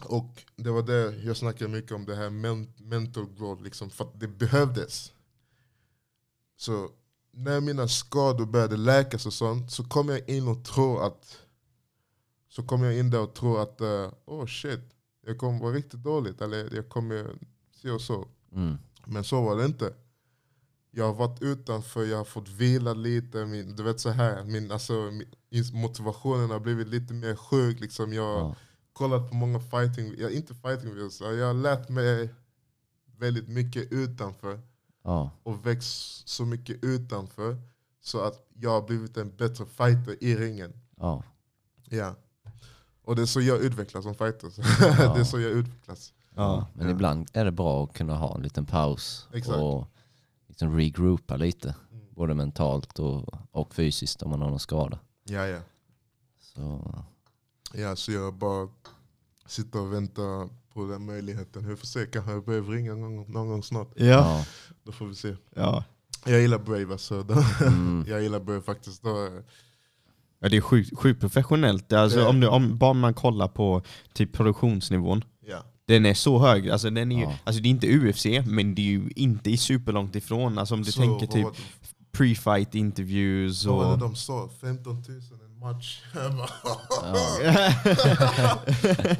[0.00, 4.04] Och det var det jag snackade mycket om, det här men, mental growth, liksom, för
[4.04, 5.12] att det behövdes.
[6.56, 6.90] Så
[7.32, 11.38] när mina skador började läkas och sånt så kom jag in och tro att
[12.48, 14.80] så kom jag in där och tro att uh, oh shit,
[15.26, 17.36] jag kommer vara riktigt dåligt eller jag kommer
[17.84, 18.28] se och så.
[18.52, 18.78] Mm.
[19.06, 19.94] Men så var det inte.
[20.90, 23.46] Jag har varit utanför, jag har fått vila lite.
[23.46, 25.26] Min, du vet så här, min, alltså, min,
[25.72, 27.80] motivationen har blivit lite mer sjuk.
[27.80, 28.12] Liksom.
[28.12, 28.56] Jag har Ja.
[28.92, 32.34] kollat på många fighting, ja, inte fighting videos, jag har lärt mig
[33.18, 34.60] väldigt mycket utanför.
[35.04, 35.30] Ja.
[35.42, 37.56] Och växt så mycket utanför.
[38.00, 40.72] Så att jag har blivit en bättre fighter i ringen.
[40.96, 41.22] Ja.
[41.84, 42.14] Ja.
[43.02, 44.52] Och det är så jag utvecklas som fighter.
[45.14, 46.12] det är så jag utvecklas.
[46.34, 46.66] Ja.
[46.74, 49.58] Men ibland är det bra att kunna ha en liten paus Exakt.
[49.58, 49.88] och
[50.48, 51.74] liksom regroupa lite.
[51.92, 52.04] Mm.
[52.10, 54.98] Både mentalt och, och fysiskt om man har någon skada.
[55.24, 55.60] Ja, ja.
[56.40, 56.94] Så,
[57.76, 58.68] Ja, så jag bara
[59.46, 61.68] sitter och väntar på den möjligheten.
[61.68, 63.88] Vi får se, kanske jag behöver ringa någon, någon gång snart.
[63.96, 64.04] Ja.
[64.06, 64.44] ja.
[64.84, 65.36] Då får vi se.
[65.54, 65.84] Ja.
[66.26, 67.22] Jag gillar Brave alltså.
[67.22, 67.34] Då,
[67.66, 68.04] Mm.
[68.08, 69.02] jag gillar Brave faktiskt.
[69.02, 69.28] Då,
[70.38, 71.92] Ja, det är sjukt, sjukt professionellt.
[71.92, 73.82] Alltså, Det om, du, om bara man kollar på
[74.12, 75.24] typ produktionsnivån.
[75.46, 75.62] ja.
[75.86, 76.70] Den är så hög.
[76.70, 77.34] Alltså, den är ju, Ja.
[77.44, 80.58] alltså, det är inte UFC, men det är ju inte i superlångt ifrån.
[80.58, 81.64] Alltså, om du Så, tänker vad typ
[82.12, 83.98] pre-fight interviews Vad var det och...
[83.98, 84.50] de sa?
[84.60, 85.04] 15 000
[85.44, 86.00] en match.
[86.14, 86.48] Ja.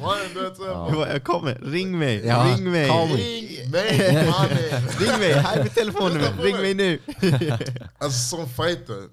[0.01, 0.63] "Mannen, du vet, så
[1.09, 2.89] jag kommer, ring mig, Ja, ring mig!
[2.89, 3.99] Ring mig!
[4.99, 6.99] Ring mig, här är mitt telefonnummer, ring mig nu!
[7.97, 9.09] Alltså som fighter,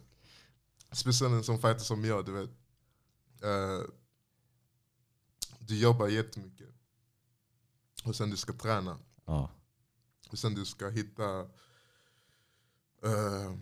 [0.92, 2.50] speciellt en sån fighter som jag, du vet.
[3.42, 3.80] eh,
[5.58, 6.61] du jobbar jättemycket.
[8.04, 8.98] Och sen du ska träna.
[9.26, 9.50] Ja.
[10.30, 11.40] Och sen du ska hitta
[13.04, 13.52] eh,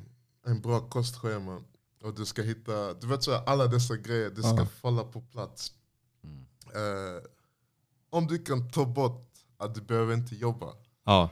[0.46, 1.62] en bra kostschema.
[2.02, 4.66] Och du ska hitta, du vet så här, alla dessa grejer, det ska Ja.
[4.66, 5.72] falla på plats.
[6.24, 6.46] Mm.
[6.74, 7.22] Eh,
[8.10, 10.74] om du kan ta bort att du behöver inte jobba
[11.04, 11.30] Ja,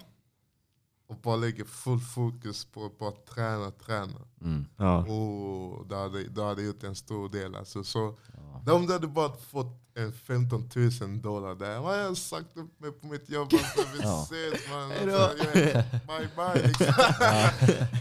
[1.07, 4.21] och bara lägga full fokus på att bara träna, träna.
[4.41, 4.65] Mm.
[4.77, 5.05] ja.
[5.07, 7.55] Oh, det, hade, det hade gjort en stor del.
[7.55, 8.19] Alltså, så,
[8.67, 8.73] Ja.
[8.75, 9.88] om du hade bara fått
[10.27, 10.69] 15
[11.01, 14.23] 000 dollar där, jag har sagt upp mig på mitt jobb, alltså, vi Ja.
[14.31, 14.93] ses man.
[14.93, 16.69] Alltså, yeah, bye bye.
[16.69, 16.95] Liksom.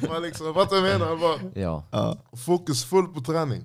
[0.09, 1.15] man liksom, vad jag menar?
[1.15, 1.51] Bara,
[1.91, 2.17] Ja.
[2.45, 3.63] fokus full på träning.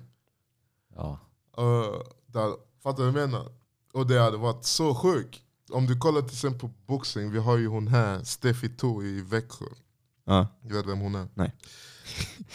[0.95, 1.19] Ja.
[1.59, 3.51] Uh, där, fattar du vad jag menar?
[3.93, 5.39] Och det hade varit så sjukt.
[5.71, 9.21] Om du kollar till exempel på boxning, vi har ju hon här, Steffi To i
[9.21, 9.65] Växjö.
[10.25, 10.47] ja.
[10.61, 11.27] Du vet vem hon är?
[11.33, 11.53] Nej.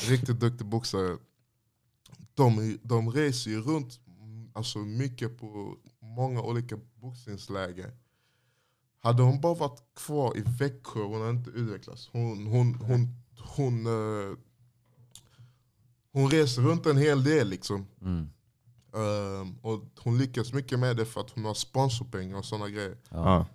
[0.08, 1.16] Riktigt duktig boxare.
[2.34, 4.00] De, de reser ju runt
[4.58, 7.92] alltså mycket på många olika boxningsläger.
[9.00, 12.08] Hade hon bara varit kvar i Växjö, hon hade inte utvecklats.
[12.12, 13.14] Hon, hon, hon,
[13.56, 14.36] hon, eh,
[16.12, 17.48] hon reser runt en hel del.
[17.48, 17.86] liksom.
[18.00, 18.28] Mm.
[18.94, 22.96] Ehm, och hon lyckas mycket med det för att hon har sponsorpengar och sådana grejer.
[23.10, 23.46] Ja.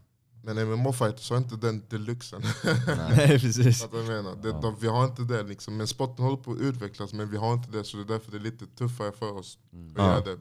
[0.46, 2.42] Men MMA-fighters har inte den deluxen.
[3.10, 3.88] Nej, precis.
[3.94, 4.36] Jag menar?
[4.36, 4.76] Det, Ja.
[4.82, 5.78] vi har inte det liksom.
[5.78, 8.32] Men sporten håller på att utvecklas men vi har inte det så det är därför
[8.32, 9.88] det är lite tuffare för oss Mm.
[9.92, 10.04] att Ja.
[10.04, 10.40] göra det.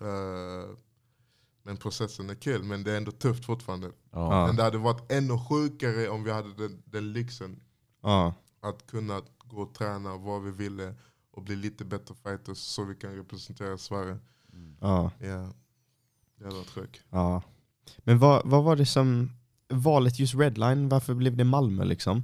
[0.00, 0.76] Eh,
[1.62, 3.90] men processen är kul men det är ändå tufft fortfarande.
[4.12, 4.46] Ja.
[4.46, 7.60] Men det hade varit ännu sjukare om vi hade den, den lyxen
[8.02, 8.34] Ja.
[8.62, 10.94] att kunna gå och träna var vi ville
[11.32, 14.18] och bli lite bättre fighters så vi kan representera Sverige.
[14.80, 15.10] Ja.
[15.18, 15.52] Ja,
[16.38, 17.00] det hade varit sjukt.
[17.10, 17.42] ja.
[17.98, 19.30] Men vad, vad var det som,
[19.68, 22.22] valet just Redline, varför blev det Malmö liksom?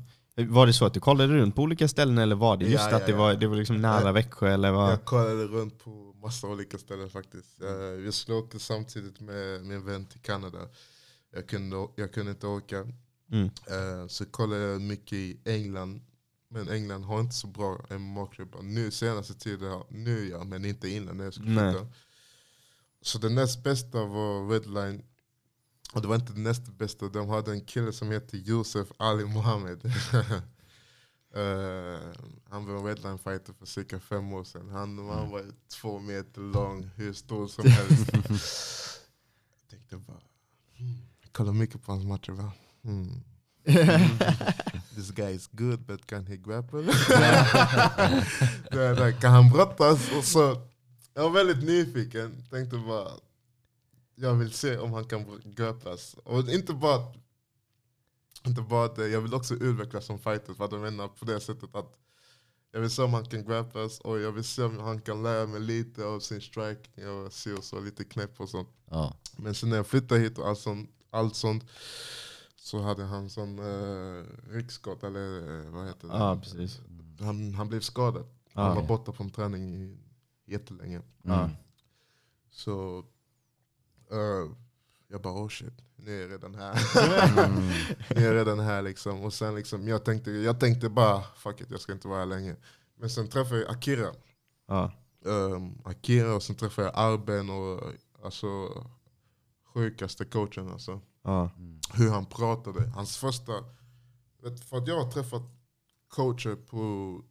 [0.49, 2.97] Var det så att du kollade runt på olika ställen eller var det just Ja,
[2.97, 3.19] att ja, det ja.
[3.19, 4.13] var, det var liksom nära.
[4.13, 4.93] Växjö eller vad?
[4.93, 7.63] Jag kollade runt på massa olika ställen faktiskt.
[7.63, 10.69] Eh, vi skulle åka samtidigt med min vän till Kanada.
[11.31, 12.87] Jag kunde, jag kunde inte åka.
[13.31, 13.45] Mm.
[13.47, 16.01] Eh, så kollade jag mycket i England.
[16.49, 18.63] Men England har inte så bra MMA-klubbar.
[18.63, 21.87] Nu senaste tiden, nu ja, men inte innan när jag skulle flytta.
[23.03, 25.03] Så det näst bästa var Redline.
[25.93, 29.25] Och det var inte det näst bästa, de hade en kille som heter Josef Ali
[29.25, 29.83] Mohammed.
[31.37, 31.99] Eh,
[32.49, 34.69] han var en fighter för cirka fem år sedan.
[34.69, 35.45] Han, han var
[35.81, 38.13] två meter lång, hur stor som helst.
[39.61, 40.21] jag tänkte bara,
[40.77, 40.99] hmm.
[41.23, 42.33] jag kollar mycket på hans matcher.
[42.33, 43.23] Bara, hmm.
[44.95, 46.83] This guy is good but can he grapple?
[48.71, 50.13] där, kan han brottas?
[50.19, 50.63] Och så,
[51.15, 53.11] jag var väldigt nyfiken, tänkte bara
[54.17, 56.17] jag vill se om han kan grapplas.
[56.25, 57.15] Och inte bara,
[58.47, 60.65] inte bara det, jag vill också utvecklas som fighter.
[60.65, 61.97] Att jag menar på det sättet att
[62.73, 65.47] jag vill se om han kan grapplas och jag vill se om han kan lära
[65.47, 68.69] mig lite av sin striking och se och så, lite knäpp och sånt.
[68.91, 69.17] Ja.
[69.37, 71.65] Men sen när jag flyttade hit och allt sånt, allt sånt
[72.57, 76.15] så hade han sån uh, ryggskott, eller uh, vad heter det?
[76.15, 76.81] Ja, precis.
[77.21, 78.27] Han, han blev skadad.
[78.53, 78.63] Ja.
[78.63, 79.99] Han var borta från träning i,
[80.45, 81.03] jättelänge.
[81.25, 81.51] Mm.
[82.51, 82.99] Så
[84.13, 84.53] uh,
[85.09, 86.79] jag bara oh shit, nu är jag redan här.
[87.47, 87.69] Mm.
[88.17, 89.21] nu är redan här liksom.
[89.21, 92.27] Och sen liksom, jag tänkte, jag tänkte bara fuck it, jag ska inte vara här
[92.27, 92.57] länge.
[92.99, 94.15] Men sen träffade jag Akira.
[94.67, 94.93] Ja.
[95.25, 97.93] Um, Akira och sen träffade jag Arben och
[98.25, 98.47] alltså
[99.75, 101.01] sjukaste coachen alltså.
[101.25, 101.81] Mm.
[101.95, 102.89] Hur han pratade.
[102.89, 103.53] Hans första,
[104.43, 105.43] vet, för att jag har träffat
[106.09, 107.23] coacher på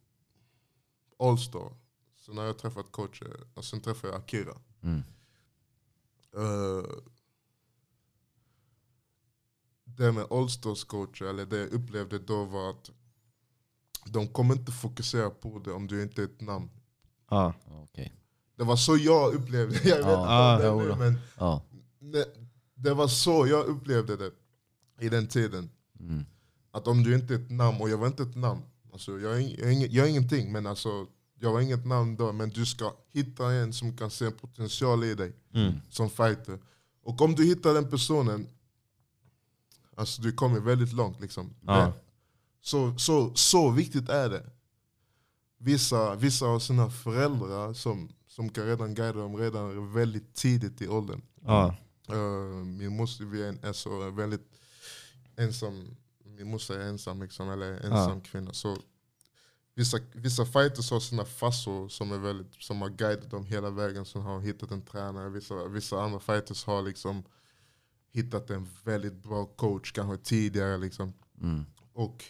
[1.18, 1.76] Allstar.
[2.16, 4.56] Så när jag träffat coacher, och sen träffade jag Akira.
[4.82, 5.02] Mm.
[6.36, 6.84] Uh,
[9.96, 12.90] det med Allstars coacher, eller det jag upplevde då var att
[14.04, 16.70] de kommer inte fokusera på det om du inte är ett namn.
[17.30, 17.54] Ja.
[17.82, 18.12] Okej.
[18.56, 19.88] Det var så jag upplevde.
[19.88, 21.62] Jag vet om det jo nu, men Ja.
[21.98, 22.26] det,
[22.74, 24.30] det var så jag upplevde det
[25.00, 25.70] i den tiden.
[26.00, 26.24] Mm.
[26.70, 28.62] Att om du inte är ett namn, och jag var inte ett namn.
[28.92, 31.06] Alltså, jag, är, jag, är, ing- jag är ingenting, men alltså,
[31.38, 32.32] jag var inget namn då.
[32.32, 35.72] Men du ska hitta en som kan se en potential i dig Mm.
[35.90, 36.58] som fighter.
[37.02, 38.46] Och om du hittar den personen,
[39.96, 41.20] alltså du kommer väldigt långt.
[41.20, 41.54] Liksom.
[41.60, 41.92] Ja.
[42.60, 44.50] Så, så, så viktigt är det.
[45.58, 50.88] Vissa, vissa har sina föräldrar som, som kan redan guida dem redan väldigt tidigt i
[50.88, 51.22] åldern.
[51.44, 51.76] Ja.
[52.12, 54.60] Uh, min moster vi är, en, är så väldigt
[55.36, 58.52] ensam, min moster är ensam, liksom, eller ensam kvinna.
[58.52, 58.76] Så
[59.74, 64.04] vissa, vissa fighters har sina farsor som, är väldigt, som har guidat dem hela vägen,
[64.04, 65.28] som har hittat en tränare.
[65.28, 67.24] Vissa, vissa andra fighters har liksom
[68.16, 70.78] hittat en väldigt bra coach, kanske tidigare.
[70.78, 71.12] Liksom.
[71.40, 71.64] Mm.
[71.92, 72.24] Och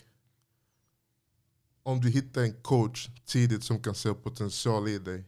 [1.82, 5.24] om du hittar en coach tidigt som kan se potential i dig,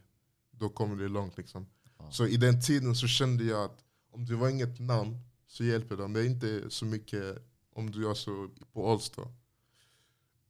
[0.51, 1.37] då kommer du långt.
[1.37, 1.67] Liksom.
[1.99, 2.11] Ja.
[2.11, 5.97] Så i den tiden så kände jag att om du var inget namn så hjälper
[5.97, 6.13] de.
[6.13, 7.39] Det är inte så mycket
[7.73, 9.33] om du är så på Allstar.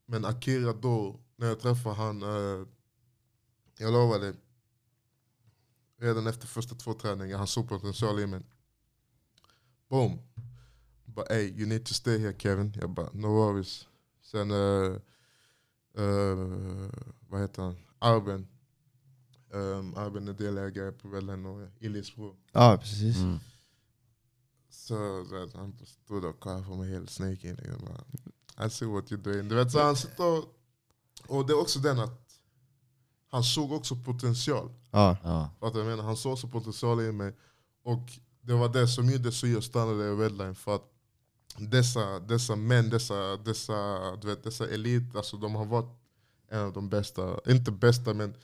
[0.06, 2.66] Men Akira då, när jag träffade han, eh,
[3.78, 4.34] jag lovade,
[5.98, 8.42] redan efter första två träningar, han såg potential i mig.
[9.88, 10.18] Boom!
[11.04, 12.72] Bara hey, you need to stay here Kevin.
[12.80, 13.86] Jag bara no worries.
[14.22, 14.96] Sen, uh,
[15.98, 16.90] uh,
[17.28, 17.76] vad heter han?
[17.98, 18.48] Arben.
[19.50, 22.36] Um, Arben är delägare på Redline och Ilis bror.
[22.52, 23.16] ja, precis.
[23.16, 23.38] Mm.
[24.70, 27.48] Så, så han stod och kollade på mig helt snaky.
[27.48, 29.48] Jag bara, I see what you're doing.
[29.48, 30.44] Du vet, så han sitter och,
[31.26, 32.40] och det är också den att
[33.30, 34.68] han såg också potential.
[34.68, 34.78] Du
[35.60, 36.04] vad jag menar?
[36.04, 37.36] Han såg också potential i mig.
[37.82, 38.18] Och
[38.48, 40.54] det var det som gjorde så jag stannade i Redline.
[40.54, 40.84] För att
[41.58, 43.74] dessa, dessa män, dessa, dessa,
[44.16, 45.90] du vet, dessa elit, alltså de har varit
[46.50, 47.40] en av de bästa.
[47.46, 48.34] Inte bästa men,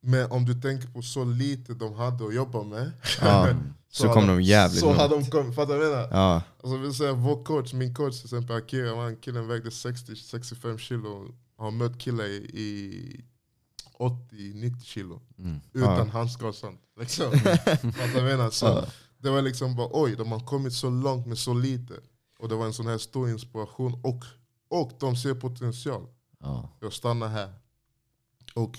[0.00, 2.92] men om du tänker på så lite de hade att jobba med.
[3.20, 3.48] ja.
[3.90, 6.08] Så kom hade- de jävligt Så hade de kommit, fattar du vad jag menar?
[6.10, 6.42] Ja.
[6.62, 11.34] Alltså vill säga, vår coach, min coach till exempel Akira, killen vägde 60-65 kilo.
[11.56, 13.24] Har mött killar i, i
[13.98, 15.20] 80-90 kilo.
[15.38, 15.60] Mm.
[15.72, 16.04] Utan Ja.
[16.12, 16.80] handskar och sånt.
[17.00, 17.30] Liksom.
[18.14, 18.50] Menar?
[18.50, 18.84] Så.
[19.18, 21.94] Det var liksom bara oj, de har kommit så långt med så lite.
[22.38, 24.00] Och det var en sån här stor inspiration.
[24.04, 24.24] Och,
[24.68, 26.06] och de ser potential.
[26.40, 26.68] Ja.
[26.80, 27.52] Jag stannar här.
[28.54, 28.78] Och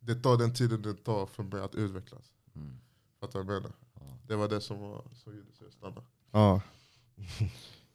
[0.00, 2.32] det tar den tiden det tar för mig att utvecklas.
[2.56, 2.78] Mm.
[3.20, 3.76] Fattar du vad jag menar?
[3.94, 4.18] Ja.
[4.26, 6.02] Det var det som var så gjorde så jag stannade.
[6.32, 6.60] ja.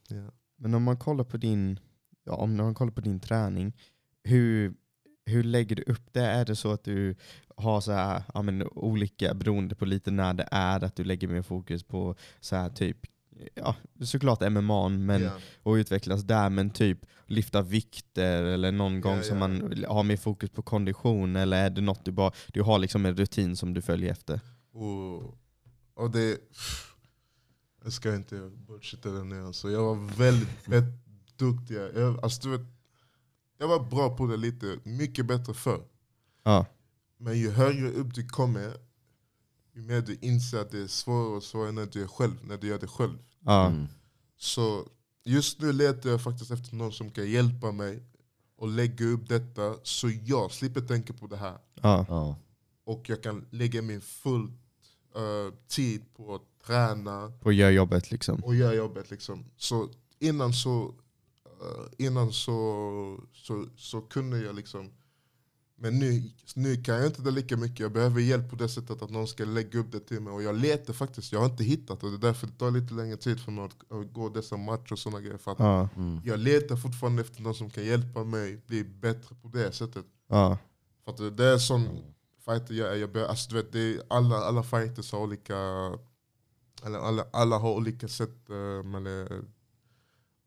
[0.08, 0.32] Ja.
[0.56, 1.80] Men om man kollar på din,
[2.24, 3.74] ja, om man kollar på din träning,
[4.24, 4.74] hur,
[5.26, 6.26] hur lägger du upp det?
[6.26, 7.16] Är det så att du
[7.56, 11.28] har så här, ja, men, olika, beroende på lite när det är, att du lägger
[11.28, 12.98] mer fokus på så här typ
[13.56, 15.32] Ja, såklart MMA men, Ja.
[15.64, 19.48] och utvecklas där, men typ lyfta vikter eller någon gång Ja, som ja.
[19.48, 23.06] man har mer fokus på kondition eller är det något du bara, du har liksom
[23.06, 24.40] en rutin som du följer efter?
[24.74, 25.38] Och,
[25.94, 26.38] och det...
[27.84, 29.46] Jag ska inte bullshitta det nu.
[29.46, 29.72] Alltså.
[29.72, 30.66] Jag var väldigt
[31.38, 31.76] duktig.
[31.76, 32.68] Jag, alltså, du vet,
[33.64, 35.84] jag var bra på det lite, mycket bättre förr.
[36.43, 36.66] Ja,
[37.18, 38.74] Men ju högre upp du kommer,
[39.74, 42.57] ju mer du inser att det är svårare och svårare när du är själv, när
[42.57, 43.18] du gör det själv.
[43.39, 43.88] ja, Mm.
[44.38, 44.88] Så
[45.26, 48.03] just nu letar jag faktiskt efter någon som kan hjälpa mig
[48.57, 51.57] och lägga upp detta så jag slipper tänka på det här.
[51.82, 52.05] Ja.
[52.09, 52.36] Ja.
[52.84, 54.51] Och jag kan lägga min full
[55.16, 58.43] eh, tid på att träna På att göra jobbet liksom.
[58.43, 59.11] och göra jobbet.
[59.11, 59.45] Liksom.
[59.57, 59.89] Så
[60.20, 60.93] innan så,
[61.97, 64.91] innan så, så, så kunde jag liksom
[65.84, 66.24] men nu,
[66.55, 69.28] nu kan jag inte det lika mycket, jag behöver hjälp på det sättet att någon
[69.28, 70.34] ska lägga upp det till mig.
[70.34, 72.09] Och jag letar faktiskt, jag har inte hittat det.
[72.09, 74.91] Det är därför det tar lite längre tid för mig att, att gå dessa matcher
[74.93, 75.38] och sådana grejer.
[75.38, 75.89] För att Ja.
[75.95, 76.22] Mm.
[76.26, 80.05] Jag letar fortfarande efter någon som kan hjälpa mig bli bättre på det sättet.
[80.28, 80.57] Ja.
[81.05, 81.88] För att det är sån
[82.45, 82.95] fighter jag är.
[82.95, 85.57] Jag be, alltså, du vet, det är alla, alla fighters har olika,
[86.86, 89.43] eller alla, alla har olika sätt, eh, eller,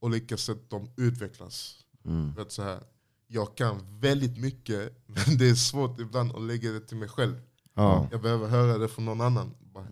[0.07, 1.84] olika sätt de utvecklas.
[2.04, 2.34] Mm.
[2.34, 2.82] Vet, så här.
[3.26, 7.40] Jag kan väldigt mycket, men det är svårt ibland att lägga det till mig själv.
[7.74, 8.09] Ja.
[8.12, 9.54] Jag behöver höra det från någon annan.
[9.61, 9.86] Bara.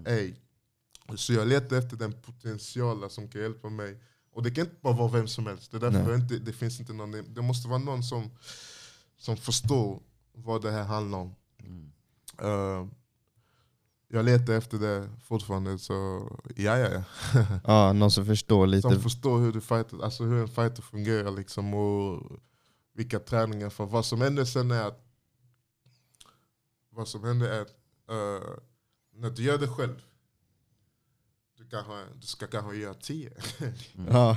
[1.16, 4.00] Så jag letar efter den potentialen som kan hjälpa mig.
[4.32, 5.70] Och det kan inte bara vara vem som helst.
[5.70, 8.30] Det, är därför inte, det finns inte någon, det måste vara någon som,
[9.18, 10.02] som förstår
[10.32, 11.34] vad det här handlar om.
[11.58, 11.92] Mm.
[12.38, 12.86] Eh,
[14.14, 17.02] jag letar efter det fortfarande, så ja ja ja.
[17.64, 18.90] ja, någon som förstår lite.
[18.90, 22.22] Som förstår hur, du fighter, alltså hur en fighter fungerar liksom, och
[22.94, 23.70] vilka träningar.
[23.70, 25.00] För vad som händer sen är att
[26.90, 27.74] vad som händer är att
[28.10, 28.48] eh,
[29.14, 30.02] när du gör det själv,
[31.58, 33.32] du, kanske, du ska kanske göra 10.
[34.10, 34.36] Ja.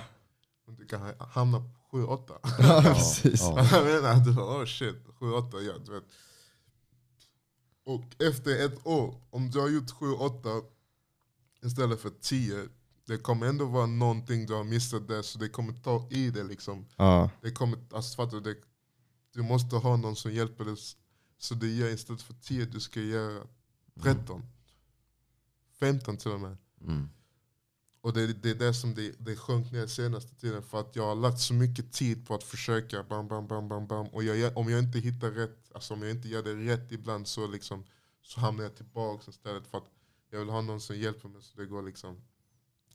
[0.66, 2.40] Men du kanske hamnar på 7-8.
[2.60, 3.42] ja, precis.
[3.42, 3.68] Ja.
[3.72, 6.04] Jag menar, du bara oh shit, 7-8 ja, du vet.
[7.88, 10.64] Och efter ett år, om du har gjort 7-8
[11.62, 12.68] istället för 10,
[13.06, 16.44] det kommer ändå vara någonting du har missat där, så det kommer ta i det
[16.44, 16.86] liksom.
[16.96, 17.30] Ja.
[17.42, 18.60] Det kommer, alltså, fattar du, det,
[19.34, 20.76] du måste ha någon som hjälper dig.
[21.38, 23.48] Så det gör istället för 10, du ska göra
[24.02, 24.44] 13.
[25.80, 26.58] 15 till och med.
[26.82, 27.10] Mm.
[28.02, 31.04] Och det, det är det som det, det sjönk ner senaste tiden för att jag
[31.04, 34.08] har lagt så mycket tid på att försöka bam, bam, bam, bam, bam.
[34.08, 37.28] Och jag, om jag inte hittar rätt, alltså om jag inte gör det rätt ibland
[37.28, 37.84] så, liksom,
[38.22, 39.92] så hamnar jag tillbaka istället för att
[40.30, 42.22] jag vill ha någon som hjälper mig så det går liksom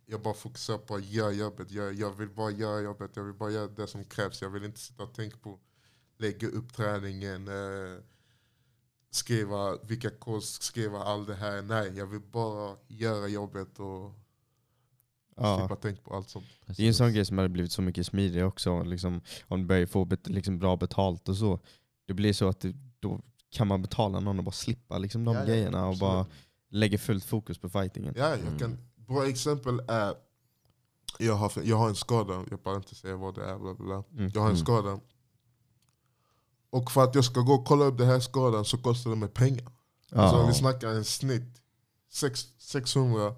[0.06, 3.34] jag bara fokuserar på att göra jobbet, jag, jag vill bara göra jobbet, jag vill
[3.34, 4.42] bara göra det som krävs.
[4.42, 5.58] Jag vill inte sitta och tänka på
[6.16, 8.02] lägga upp träningen, eh,
[9.10, 11.62] skriva vilka kost, skriva allt det här.
[11.62, 14.12] Nej, jag vill bara göra jobbet och
[15.36, 15.58] Ja.
[15.58, 16.46] slippa tänka på allt sånt.
[16.66, 18.82] Det är en sån grej som hade blivit så mycket smidigare också.
[18.82, 21.60] Liksom, om du börjar få bet liksom, bra betalt och så.
[22.06, 23.20] Det blir så att det, då
[23.50, 26.26] kan man betala någon och bara slippa liksom, de Ja, ja, grejerna och bara
[26.70, 28.14] lägga fullt fokus på fightingen.
[28.16, 28.58] Ja, jag Mm.
[28.58, 30.14] kan, bra exempel är,
[31.18, 33.58] jag har, jag har en skada, jag behöver inte säga vad det är.
[33.58, 34.04] Bla bla.
[34.12, 34.30] Mm.
[34.34, 34.64] Jag har en Mm.
[34.64, 35.00] skada.
[36.70, 39.16] Och för att jag ska gå och kolla upp den här skadan så kostar det
[39.16, 39.72] mig pengar.
[40.10, 40.20] Ja.
[40.20, 41.62] Alltså, vi snackar en snitt
[42.10, 43.34] sex, 600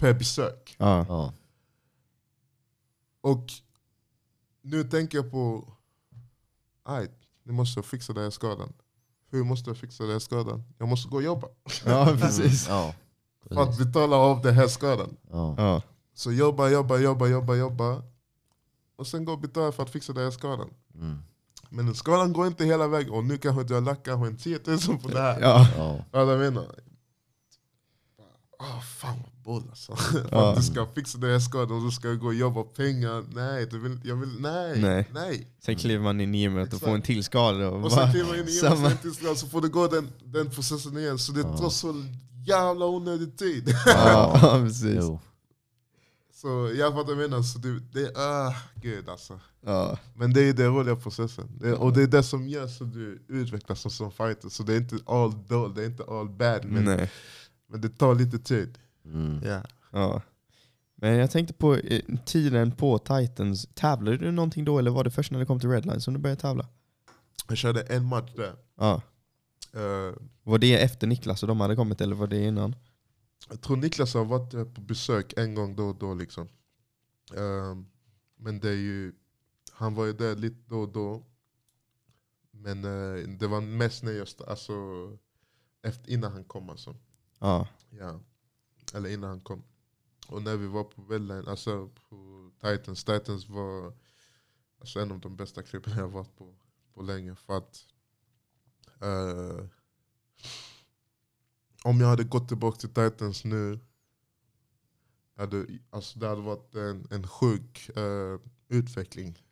[0.00, 0.76] per besök.
[0.78, 1.06] Ja.
[1.08, 1.32] Ja.
[3.20, 3.46] Och
[4.62, 5.72] nu tänker jag på,
[6.82, 7.08] aj,
[7.42, 8.72] nu måste jag fixa den här skadan.
[9.30, 10.64] Hur måste jag fixa den här skadan?
[10.78, 11.48] Jag måste gå och jobba.
[11.84, 12.68] ja, precis.
[12.68, 12.94] Ja.
[13.48, 15.16] För att betala av den här skadan.
[15.30, 15.54] Ja.
[15.58, 15.82] Ja.
[16.14, 18.02] Så jobba, jobba, jobba, jobba, jobba.
[18.96, 20.70] Och sen gå och betala för att fixa den här skadan.
[20.94, 21.18] Mm.
[21.68, 23.10] Men skadan går inte hela vägen.
[23.10, 25.40] Och nu kanske du har lagt kanske en 10 000 på det här.
[25.40, 25.68] Ja.
[25.76, 26.04] Ja.
[26.12, 26.74] Ja, jag menar.
[28.62, 29.96] Ah, fan vad boll alltså.
[30.30, 30.50] Ja.
[30.50, 33.24] att du ska fixa den här skadan och du ska gå och jobba pengar.
[33.34, 35.08] Nej, du vill, jag vill, nej, Nej.
[35.12, 35.46] nej.
[35.64, 37.68] Sen kliver man in i gymmet och får en till skada.
[37.68, 40.08] Och, Och sen kliver man in i gymmet till slag så får du gå den,
[40.24, 41.18] den processen igen.
[41.18, 41.56] Så det Ja.
[41.56, 41.94] tar så
[42.46, 43.68] jävla onödig tid.
[43.86, 44.96] Ja, ja, precis.
[45.00, 45.20] Jo.
[46.34, 47.42] så jag fattar vad jag menar.
[47.42, 49.40] Så det, det ah, gud alltså.
[49.66, 49.98] Ja.
[50.14, 51.48] Men det är den roliga processen.
[51.60, 54.48] Det, och det är det som gör så du utvecklas som, som fighter.
[54.48, 56.64] Så det är inte all dåligt, det är inte all bad.
[56.64, 57.10] Men, Nej.
[57.70, 58.78] Men det tar lite tid.
[59.04, 59.40] Mm.
[59.44, 59.62] Ja.
[59.92, 60.22] Ja.
[60.94, 63.68] Men jag tänkte på eh, tiden på Titans.
[63.74, 66.20] Tävlade du någonting då eller var det först när det kom till Redline som du
[66.20, 66.68] började tävla?
[67.48, 68.54] Jag körde en match där.
[68.76, 69.02] Ja.
[69.72, 72.74] Eh, Var det efter Niklas och de hade kommit eller var det innan?
[73.50, 76.14] jag tror Niklas har varit på besök en gång då och då.
[76.14, 76.48] Liksom.
[77.36, 77.76] Eh,
[78.36, 79.12] men det är ju,
[79.72, 81.26] han var ju där lite då och då.
[82.50, 84.72] Men eh, det var mest när jag, alltså,
[85.82, 86.70] efter, innan han kom.
[86.70, 86.96] Alltså.
[87.40, 87.68] Ja.
[87.90, 88.20] Ja.
[88.94, 89.62] Eller innan han kom.
[90.28, 93.92] Och när vi var på Redline, alltså på Titans, Titans var
[94.80, 96.54] alltså en av de bästa klubbarna jag varit på
[96.94, 97.34] på länge.
[97.34, 97.84] För att
[99.00, 99.66] eh,
[101.84, 103.80] om jag hade gått tillbaka till Titans nu,
[105.36, 108.38] hade, alltså det hade varit en, en sjuk eh,
[108.68, 109.42] utveckling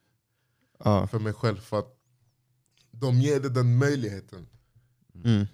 [0.79, 1.07] Ja.
[1.07, 1.57] för mig själv.
[1.57, 2.01] För att
[2.91, 4.49] de ger dig den möjligheten.
[5.15, 5.47] Mm.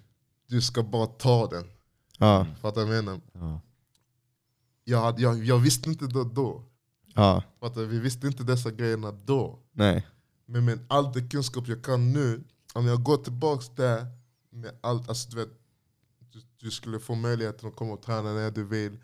[0.47, 1.71] Du ska bara ta den.
[2.19, 2.47] Ja.
[2.61, 3.21] Fattar du vad jag menar?
[3.33, 3.61] Ja.
[4.83, 6.63] Jag, hade- jag, jag visste inte det då.
[7.13, 7.43] Ja.
[7.59, 7.87] Fattar du?
[7.87, 9.59] Vi visste inte dessa grejerna då.
[9.71, 10.07] Nej.
[10.45, 12.43] Men med all det kunskap jag kan nu,
[12.73, 14.05] om jag går tillbaks där
[14.49, 15.49] med allt, alltså du vet,
[16.33, 18.97] du, du skulle få möjligheten att komma och träna när du vill.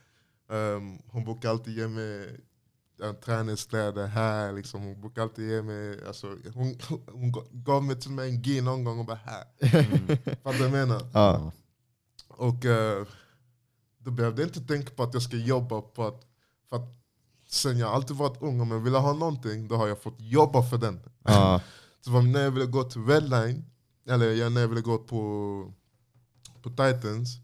[0.51, 2.39] Ehm, hon brukar alltid ge mig
[3.03, 4.81] uh, träningskläder här, liksom.
[4.81, 6.77] hon brukar alltid ge mig, alltså, hon,
[7.11, 9.43] hon gav mig till och med en gi någon gång och bara här.
[10.43, 11.01] Fattar du vad jag menar?
[11.13, 11.51] Ja.
[12.41, 13.07] Och eh,
[13.97, 16.25] då behövde jag inte tänka på att jag ska jobba på att,
[16.69, 16.89] för att
[17.47, 20.63] sen jag alltid varit ung, om jag ville ha någonting, då har jag fått jobba
[20.63, 20.99] för den.
[21.23, 21.61] Ja.
[22.01, 23.65] Så när jag ville gå till Redline,
[24.07, 25.73] eller jag- när jag ville gå på,
[26.61, 27.37] på Titans,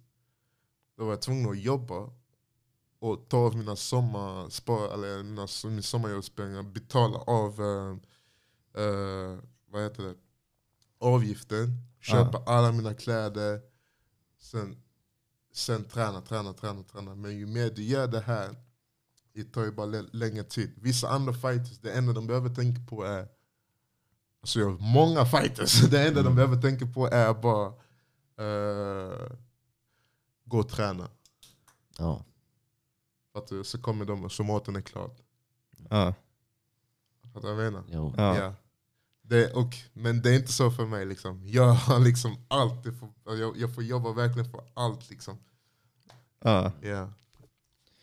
[0.97, 2.09] då var jag tvungen att jobba
[2.99, 7.97] och ta av mina sommar, spar, eller mina, min sommarjobbspengar, betala av eh,
[8.83, 9.37] eh,
[9.71, 10.15] vad heter det?
[10.99, 11.67] avgiften,
[12.01, 13.61] köpa alla mina kläder,
[14.39, 14.75] sen,
[15.57, 17.15] sen träna, träna, träna, träna.
[17.15, 18.55] Men ju mer du gör det här,
[19.33, 20.73] det tar ju bara lä- längre tid.
[20.77, 23.27] Vissa andra fighters, det enda de behöver tänka på är
[24.41, 27.67] Alltså jag har många fighters, det enda de behöver tänka på är bara
[28.37, 29.31] eh,
[30.45, 31.09] gå och träna.
[31.97, 32.25] Ja.
[33.31, 35.11] För att, eh, så kommer de och så maten är klar.
[35.89, 36.13] Ja.
[37.33, 37.87] Fattar du vad jag menar?
[37.91, 38.13] Jo.
[38.17, 38.37] Ja.
[38.37, 38.53] Ja.
[39.29, 41.05] Det, och, men det är inte så för mig.
[41.05, 41.41] Liksom.
[41.47, 42.85] Jag har liksom allt.
[42.85, 45.09] Jag får, jag, jag får jobba verkligen för allt.
[45.09, 45.37] Liksom.
[46.43, 46.71] Ja.
[46.81, 47.13] Ja.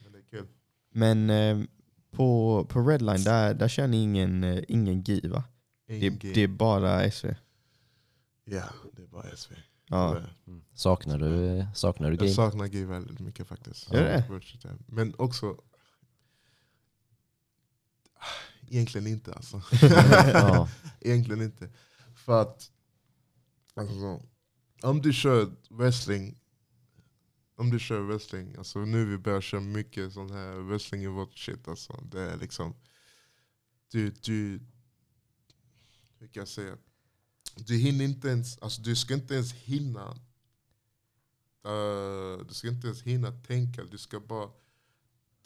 [0.03, 0.47] Men det är kul.
[0.93, 1.59] Men eh,
[2.11, 5.45] på, på Redline, där, där kör ni ingen, eh, ingen GI va?
[5.87, 7.27] Det, Ingen det är bara SV?
[8.45, 8.65] Ja,
[8.97, 9.53] det är bara SV.
[9.89, 10.17] Ja.
[10.47, 10.63] Mm.
[10.75, 12.35] Saknar du, saknar du Jag game?
[12.35, 13.91] saknar GI väldigt mycket faktiskt.
[13.91, 14.25] Det?
[14.63, 14.71] Ja.
[14.87, 15.57] Men också...
[18.69, 19.63] Egentligen inte alltså.
[20.33, 20.69] Ja.
[21.01, 21.71] Egentligen inte.
[22.15, 22.71] För att
[23.75, 24.23] alltså,
[24.83, 26.39] om du kör wrestling,
[27.57, 31.39] om du kör wrestling, alltså nu vi börjar köra mycket sån här wrestling i vårt
[31.39, 31.69] shit.
[31.69, 32.75] Alltså, det är liksom,
[33.91, 34.61] du, du,
[36.19, 36.77] hur kan jag säga?
[37.57, 40.11] Du hinner inte ens, alltså du ska inte ens hinna,
[41.65, 44.51] eh, du ska inte ens hinna tänka, du ska bara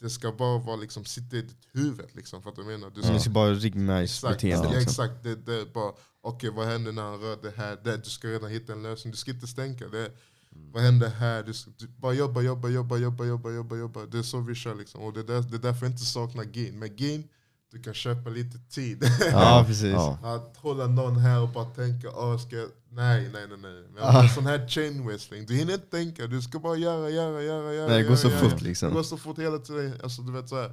[0.01, 2.05] det ska bara vara liksom, sitta i ditt huvud.
[2.13, 4.67] Liksom, för att jag menar, du ska, Det ska bara ryggmärgs Exakt, beteende.
[4.67, 4.91] ja, Liksom.
[4.91, 5.23] exakt.
[5.23, 7.77] Det, det är bara, okej vad händer när han rör det här?
[7.83, 9.87] Det, du ska redan hitta en lösning, du ska inte stänka.
[9.87, 10.11] Det,
[10.49, 11.43] vad händer här?
[11.43, 14.05] Du, ska, du bara jobba, jobba, jobba, jobba, jobba, jobba, jobba.
[14.05, 15.01] Det är så vi kör liksom.
[15.01, 16.79] Och det är, där, det är därför jag inte saknar gin.
[16.79, 17.27] Med gin,
[17.71, 19.03] du kan köpa lite tid.
[19.31, 19.91] Ja, precis.
[19.93, 20.17] Ja.
[20.23, 22.69] Att hålla någon här och bara tänka, oh, ska jag...
[22.91, 23.57] nej, nej, nej.
[23.61, 23.83] nej.
[23.93, 24.27] Men Ah.
[24.29, 27.87] sån här chain wrestling, du hinner inte tänka, du ska bara göra, göra, göra, göra.
[27.87, 28.39] Nej, det går göra, så göra.
[28.39, 28.93] fort Det liksom.
[28.93, 29.93] går så fort hela tiden.
[30.03, 30.71] Alltså, du vet, så här.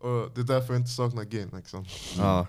[0.00, 1.50] Och det är därför jag inte saknar gin.
[1.56, 1.84] Liksom.
[2.18, 2.46] Ja.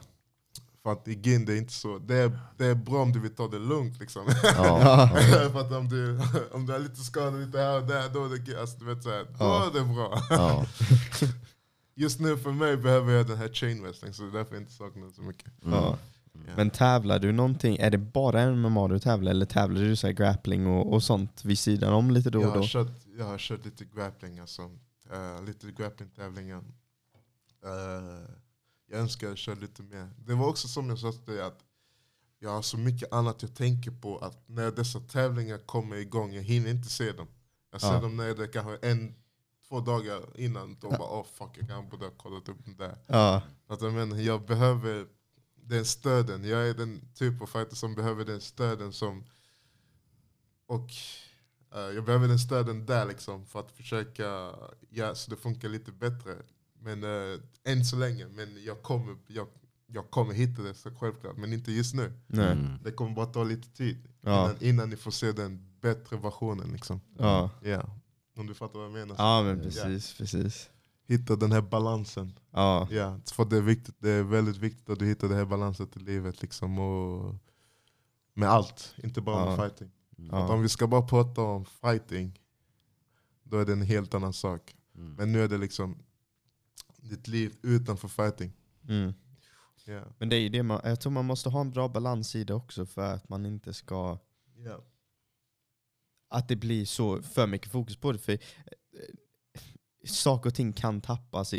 [0.83, 3.19] För att i gin det är inte så, det är, det är bra om du
[3.19, 4.21] vill ta det lugnt liksom.
[4.43, 5.09] Ja.
[5.51, 6.19] För att om du,
[6.51, 9.03] om du är lite skadad lite här och där, då är det, alltså, du vet,
[9.03, 10.21] så här, då är det bra.
[11.95, 14.61] Just nu för mig behöver jag den här chain wrestling, så det är därför jag
[14.61, 15.51] inte saknar så mycket.
[15.61, 15.97] Ja.
[16.47, 16.53] Ja.
[16.55, 20.67] Men tävlar du någonting, är det bara MMA du tävlar eller tävlar du så grappling
[20.67, 22.67] och, och sånt vid sidan om lite då jag, och har då?
[22.67, 24.61] kört, jag har kört lite grappling, alltså.
[25.11, 26.57] Eh, lite grappling-tävlingar.
[27.65, 28.29] Eh,
[28.89, 30.09] jag önskar jag körde lite mer.
[30.17, 31.59] Det var också som jag sa till dig, att
[32.39, 36.43] jag har så mycket annat jag tänker på att när dessa tävlingar kommer igång, jag
[36.43, 37.27] hinner inte se dem.
[37.71, 38.01] Jag ser Ja.
[38.01, 39.15] dem när det är kanske en,
[39.69, 40.77] två dagar innan.
[40.81, 42.97] Då bara, oh fuck, jag kan borde ha kollat upp den där.
[43.07, 43.41] Ja.
[43.67, 45.07] Att jag, menar, jag behöver
[45.55, 46.43] den stöden.
[46.43, 49.23] Jag är den typ av fighter som behöver den stöden som...
[50.67, 50.89] Och
[51.75, 54.55] eh, jag behöver den stöden där liksom för att försöka
[54.89, 56.35] ja, så det funkar lite bättre.
[56.79, 59.47] Men uh, än så länge, men jag kommer, jag,
[59.87, 61.37] jag kommer hitta det så självklart.
[61.37, 62.13] Men inte just nu.
[62.27, 62.51] Nej.
[62.51, 62.83] Mm.
[62.83, 64.43] Det kommer bara ta lite tid Ja.
[64.43, 66.71] innan, innan ni får se den bättre versionen.
[66.71, 67.01] Liksom.
[67.17, 67.49] Ja.
[67.61, 67.99] Ja.
[68.35, 69.15] Om du fattar vad jag menar.
[69.17, 70.17] ja, men precis.
[70.17, 70.69] precis.
[71.07, 72.39] Hitta den här balansen.
[72.51, 72.87] Ja.
[72.91, 75.87] Ja, för det är, viktigt, det är väldigt viktigt att du hittar den här balansen
[75.95, 76.41] i livet.
[76.41, 77.35] Liksom, och
[78.33, 79.57] med allt, inte bara med Ja.
[79.69, 79.91] fighting.
[80.17, 80.33] Mm.
[80.33, 80.53] Att Ja.
[80.55, 82.39] om vi ska bara prata om fighting,
[83.43, 84.75] då är det en helt annan sak.
[84.95, 85.13] Mm.
[85.13, 85.97] Men nu är det liksom
[86.97, 88.53] ditt liv utanför fighting.
[88.89, 89.13] Mm.
[89.85, 90.01] Ja.
[90.17, 92.43] Men det är ju det man, jag tror man måste ha en bra balans i
[92.43, 94.17] det också för att man inte ska
[94.57, 94.81] Ja.
[96.29, 98.19] Att det blir så för mycket fokus på det.
[98.19, 98.39] För eh,
[100.05, 101.53] saker och ting kan tappas.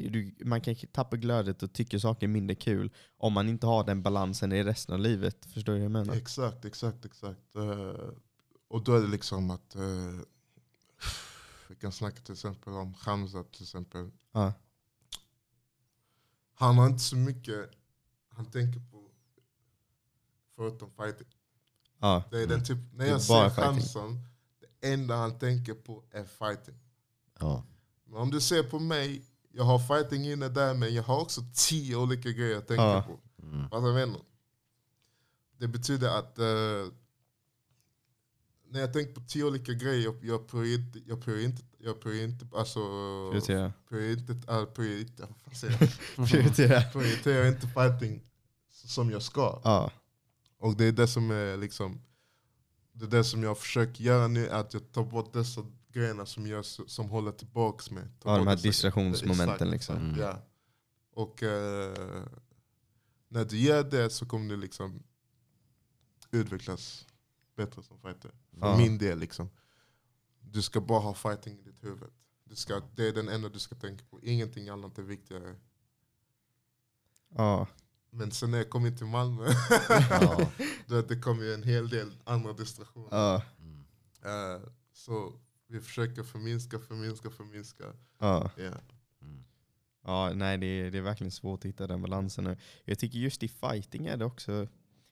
[0.44, 4.02] man kan tappa glödet och tycka saker är mindre kul om man inte har den
[4.02, 5.46] balansen i resten av livet.
[5.46, 6.14] Förstår du vad jag menar?
[6.14, 7.56] Exakt, exakt, exakt.
[7.56, 8.08] Eh,
[8.68, 10.20] och då är det liksom att uh,
[11.68, 14.10] vi kan snacka till exempel om Hamza till exempel.
[14.32, 14.52] Ja.
[16.54, 17.70] Han har inte så mycket
[18.36, 19.10] han tänker på
[20.56, 21.26] förutom fighting.
[21.98, 22.24] Ja.
[22.30, 23.50] Det är den typ, när jag ser.
[23.62, 24.18] Hamzan,
[24.92, 26.74] enda han tänker på är fighting.
[27.40, 27.62] Ja.
[28.04, 29.22] Men om du ser på mig,
[29.52, 33.02] jag har fighting inne där men jag har också tio olika grejer jag tänker Ja.
[33.02, 33.20] på.
[33.46, 33.68] Mm.
[33.70, 34.20] Vad jag menar?
[35.58, 36.92] det betyder att eh,
[38.68, 42.28] när jag tänker på tio olika grejer, jag, jag inte, jag prioriterar inte, jag prioriterar
[42.28, 42.80] inte, alltså,
[43.30, 43.72] Prioritera.
[43.88, 44.52] prioriterar inte,
[46.74, 46.92] äh?
[46.92, 47.48] Prioritera.
[47.68, 48.22] fighting
[48.70, 49.60] som jag ska.
[49.64, 49.90] Ja.
[50.58, 52.02] Och det är det som är liksom
[52.98, 56.46] det, är det som jag försöker göra nu, att jag tar bort dessa grejerna som,
[56.46, 58.04] gör, som håller tillbaks mig.
[58.24, 59.96] Ja, de här distraktionsmomenten Exakt, liksom.
[59.96, 60.20] Mm.
[60.20, 60.42] Ja.
[61.12, 62.24] Och eh,
[63.28, 65.02] när du gör det så kommer du liksom
[66.30, 67.06] utvecklas
[67.56, 68.30] bättre som fighter.
[68.50, 68.76] För Ja.
[68.78, 69.48] min del liksom.
[70.40, 72.10] Du ska bara ha fighting i ditt huvud.
[72.44, 74.20] Du ska, det är den enda du ska tänka på.
[74.22, 75.56] Ingenting annat är viktigare.
[77.28, 77.66] Ja.
[78.16, 79.48] Men sen när jag kom in till Malmö,
[80.10, 80.50] Ja.
[80.86, 83.08] vet, det kom ju en hel del andra distraktioner.
[83.10, 83.42] Ja.
[83.60, 83.80] Mm.
[84.24, 85.32] Eh, så
[85.68, 87.84] vi försöker förminska, förminska, förminska.
[88.18, 88.50] Ja.
[88.56, 88.62] Ja.
[89.22, 89.44] Mm.
[90.04, 92.44] Ja, nej det är, det är verkligen svårt att hitta den balansen.
[92.44, 92.56] nu.
[92.84, 94.68] Jag tycker just i fighting är det också,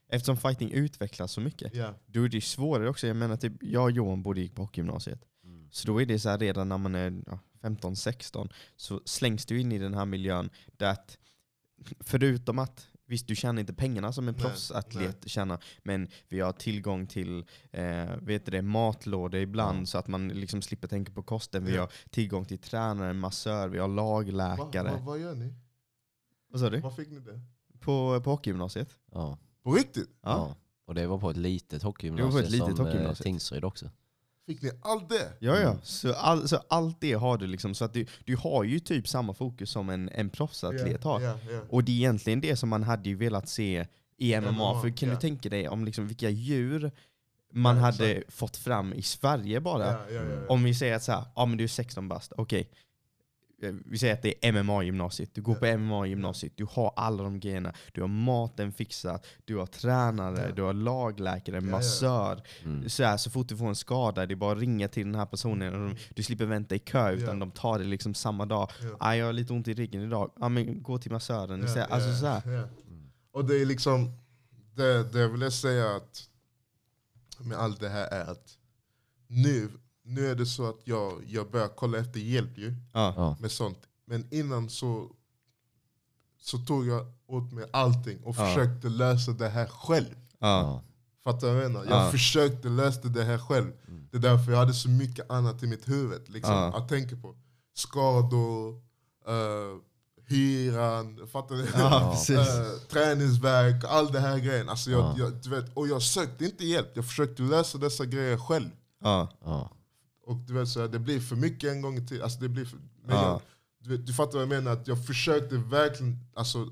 [0.09, 1.95] eftersom fighting utvecklas så mycket, Ja.
[2.07, 3.07] då är det svårare också.
[3.07, 5.25] Jag menar typ, jag och Johan båda gick på hockeygymnasiet.
[5.45, 5.69] Mm.
[5.73, 9.61] Så då är det så här redan när man är ja, 15-16 så slängs du
[9.61, 10.97] in i den här miljön där
[12.01, 17.07] förutom att Visst, du tjänar inte pengarna som en proffsatlet tjänar, men vi har tillgång
[17.07, 19.87] till eh, vet det, matlådor ibland Ja.
[19.87, 21.65] så att man liksom slipper tänka på kosten.
[21.65, 21.81] Vi Ja.
[21.81, 24.91] har tillgång till tränare, massör, vi har Va, lagläkare.
[24.91, 25.55] va, vad gör ni?
[26.49, 26.81] Vad sa du?
[26.81, 27.41] Var fick ni det?
[27.81, 28.97] På, på hockeygymnasiet?
[29.13, 29.39] Ja.
[29.63, 30.11] På riktigt?
[30.23, 30.31] Ja.
[30.31, 30.57] Ja.
[30.87, 33.91] Och det var på ett litet hockeygymnasium som eh, Tingsryd också.
[34.47, 35.33] Fick ni allt det?
[35.39, 35.77] Ja, ja.
[35.83, 37.75] Så, all, så allt det har du liksom.
[37.75, 41.21] Så att du, du har ju typ samma fokus som en, en proffsatlet har.
[41.21, 41.61] Ja, ja.
[41.69, 43.87] Och det är egentligen det som man hade ju velat se
[44.19, 44.51] i MMA.
[44.51, 46.91] MMA, För kan du tänka dig om liksom vilka djur
[47.53, 49.99] man Ja, hade fått fram i Sverige bara.
[50.49, 52.61] Om vi säger att så här, ja men du är 16 bast, okej.
[52.61, 52.67] Eh,
[53.73, 57.73] Vi säger att det är MMA-gymnasiet, du går på MMA-gymnasiet, du har alla de grejerna.
[57.93, 60.55] Du har maten fixat, du har tränare, Ja.
[60.55, 61.61] du har lagläkare, ja.
[61.61, 62.43] massör.
[62.65, 62.89] Mm.
[62.89, 65.15] Så, här, så fort du får en skada, det är bara att ringa till den
[65.15, 65.75] här personen.
[65.75, 67.41] Och de, du slipper vänta i kö, utan Ja.
[67.41, 68.71] de tar det liksom samma dag.
[68.83, 68.97] Ja.
[69.01, 71.61] Ah, jag har lite ont i ryggen idag, ja, men gå till massören.
[71.67, 72.43] Ja, Ja, alltså, ja, så här.
[72.45, 72.59] ja.
[72.59, 72.69] Mm.
[73.33, 74.11] Och det är liksom,
[74.75, 76.29] det, det vill jag säga att
[77.39, 78.59] med allt det här är att
[79.27, 79.69] nu,
[80.05, 83.37] nu är det så att jag, jag börjar kolla efter hjälp ju, Ja.
[83.41, 83.79] Med sånt.
[84.07, 85.11] Men innan så,
[86.41, 88.47] så tog jag åt mig allting och Ja.
[88.47, 90.15] försökte lösa det här själv.
[90.39, 90.83] Ja.
[91.25, 91.87] Fattar du vad jag menar?
[91.91, 92.11] Jag Ja.
[92.11, 93.73] försökte lösa det här själv.
[93.89, 94.09] Mm.
[94.11, 96.77] Det är därför jag hade så mycket annat i mitt huvud liksom, Ja.
[96.77, 97.35] att tänka på.
[97.75, 98.75] Skador,
[99.29, 99.81] uh,
[100.29, 101.67] hyran, fattar du?
[101.79, 102.37] Ja, precis.
[102.39, 104.69] Eh, träningsvärk, all det här grejen.
[104.69, 105.15] Alltså jag, Ja.
[105.19, 108.69] jag, du vet, och jag sökte inte hjälp, jag försökte lösa dessa grejer själv.
[109.01, 109.29] Ja.
[109.45, 109.71] Ja.
[110.27, 112.23] Och du vet, så här, det blir för mycket en gång till.
[112.23, 113.23] Alltså det blir för, men Ja.
[113.31, 113.41] jag,
[113.79, 114.73] du, vet, du fattar vad jag menar?
[114.73, 116.71] Att jag försökte verkligen, alltså,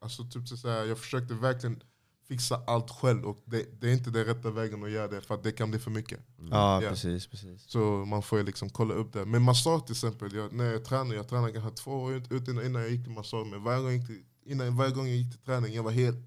[0.00, 1.82] alltså typ så här, jag försökte verkligen
[2.28, 5.38] fixa allt själv och det, det är inte den rätta vägen att göra det för
[5.42, 6.20] det kan bli för mycket.
[6.50, 6.88] ja, Ja.
[6.90, 7.26] precis.
[7.26, 7.62] precis.
[7.70, 9.24] Så man får ju liksom kolla upp det.
[9.24, 12.48] Men massage till exempel, jag, när jag tränade, jag tränade kanske två år ut, ut
[12.48, 13.46] innan, innan jag gick till massage.
[13.46, 15.90] Men varje gång jag gick till, innan, varje gång jag gick till träning, jag var
[15.90, 16.22] helt uh,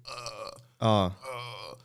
[0.78, 1.12] Ja.
[1.18, 1.78] uh,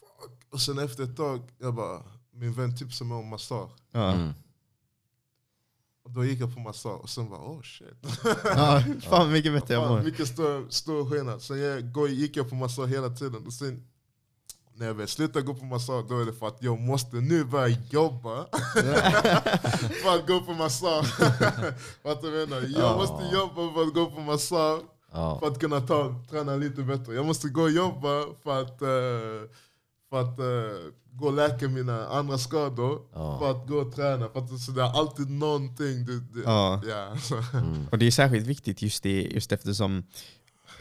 [0.00, 0.40] fuck.
[0.50, 2.02] Och sen efter ett tag, jag bara,
[2.34, 3.70] min vän tipsade mig om massage.
[3.92, 4.32] Mm.
[6.04, 8.18] Och då gick jag på massage och sen bara oh shit.
[8.44, 8.82] ja.
[9.02, 10.02] Fan mycket bättre jag mår.
[10.02, 11.42] mycket stor, stor skillnad.
[11.42, 13.46] Sen jag, gick jag på massage hela tiden.
[13.46, 13.86] Och sen,
[14.74, 17.44] när jag väl slutar gå på massage då är det för att jag måste nu
[17.44, 18.46] börja jobba
[20.02, 21.14] för att gå på massage.
[22.02, 22.62] Du vad jag menar?
[22.62, 22.96] Jag Ja.
[22.96, 24.82] måste jobba för att gå på massage
[25.12, 27.14] för att kunna ta, träna lite bättre.
[27.14, 29.50] Jag måste gå och jobba för att, eh,
[30.14, 33.00] för att eh, gå och läka mina andra skador.
[33.14, 33.38] Ja.
[33.38, 34.28] För att gå och träna.
[34.28, 36.06] För att, så det är alltid någonting.
[36.06, 36.80] Det, det, Ja.
[37.22, 37.34] så.
[37.58, 37.88] Mm.
[37.92, 40.02] Och det är särskilt viktigt just, det, just eftersom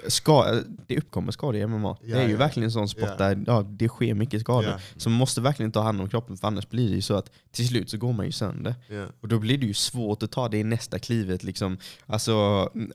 [0.08, 1.98] ska, det uppkommer skador i MMA.
[2.02, 2.38] Ja, det är ju ja.
[2.38, 3.16] verkligen en sån sport Ja.
[3.16, 4.74] där ja, det sker mycket skador.
[4.98, 7.32] Så man måste verkligen ta hand om kroppen för annars blir det ju så att
[7.52, 8.76] till slut så går man ju sönder.
[9.22, 11.44] Och då blir det ju svårt att ta det i nästa klivet.
[11.44, 11.78] Liksom.
[12.06, 12.34] Alltså,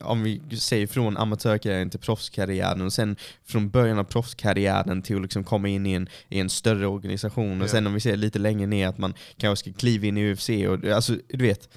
[0.01, 5.21] om vi säger från amatörkarriären till proffskarriären och sen från början av proffskarriären till att
[5.21, 7.61] liksom komma in i en, i en större organisation.
[7.61, 10.33] Och sen om vi ser lite längre ner att man kanske ska kliva in i
[10.33, 10.49] UFC.
[10.49, 11.69] Och, alltså, du vet,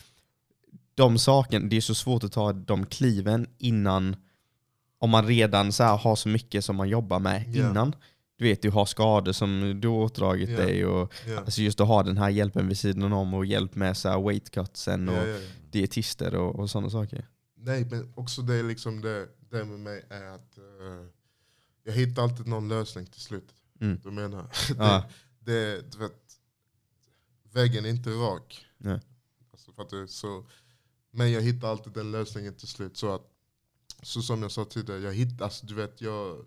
[0.95, 4.17] de sakerna, det är så svårt att ta de kliven innan
[5.03, 7.71] om man redan så här har så mycket som man jobbar med Ja.
[7.71, 7.95] innan.
[8.37, 10.57] Du vet, du har skador som du har återdragit Ja.
[10.57, 11.39] dig och Ja.
[11.39, 14.21] Alltså just att ha den här hjälpen vid sidan om och hjälp med så här
[14.21, 15.25] weight cutsen och
[15.71, 17.27] dietister och, och sådana saker.
[17.57, 21.07] Nej, men också det, är liksom det, det med mig är att eh,
[21.85, 23.49] jag hittar alltid någon lösning till slut.
[23.81, 24.01] Mm.
[24.05, 24.47] Du menar?
[25.45, 26.23] Det, det, du vet,
[27.53, 28.67] väggen är inte rak.
[28.79, 29.01] Nej.
[29.53, 30.45] Alltså det, är så,
[31.11, 32.97] men jag hittar alltid den lösningen till slut.
[32.97, 33.23] Så, att,
[34.03, 36.45] så som jag sa tidigare, jag hittar, alltså, du vet, jag,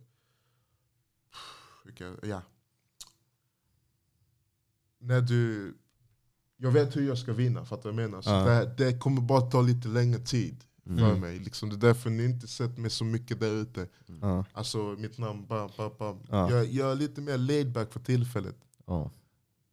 [2.23, 2.41] ja.
[4.99, 5.73] När du,
[6.57, 8.22] jag vet hur jag ska vinna, fattar du vad jag menar?
[8.22, 8.45] Så Ja.
[8.65, 11.19] det, det kommer bara ta lite längre tid för Mm.
[11.19, 11.40] mig.
[11.40, 13.88] Liksom, det är därför ni inte sett mig så mycket där ute.
[14.22, 14.45] Ja.
[14.53, 16.19] Alltså mitt namn, bam, bam, bam.
[16.30, 16.52] Ja.
[16.52, 18.56] Jag, jag är lite mer laid back för tillfället.
[18.86, 19.11] Ja.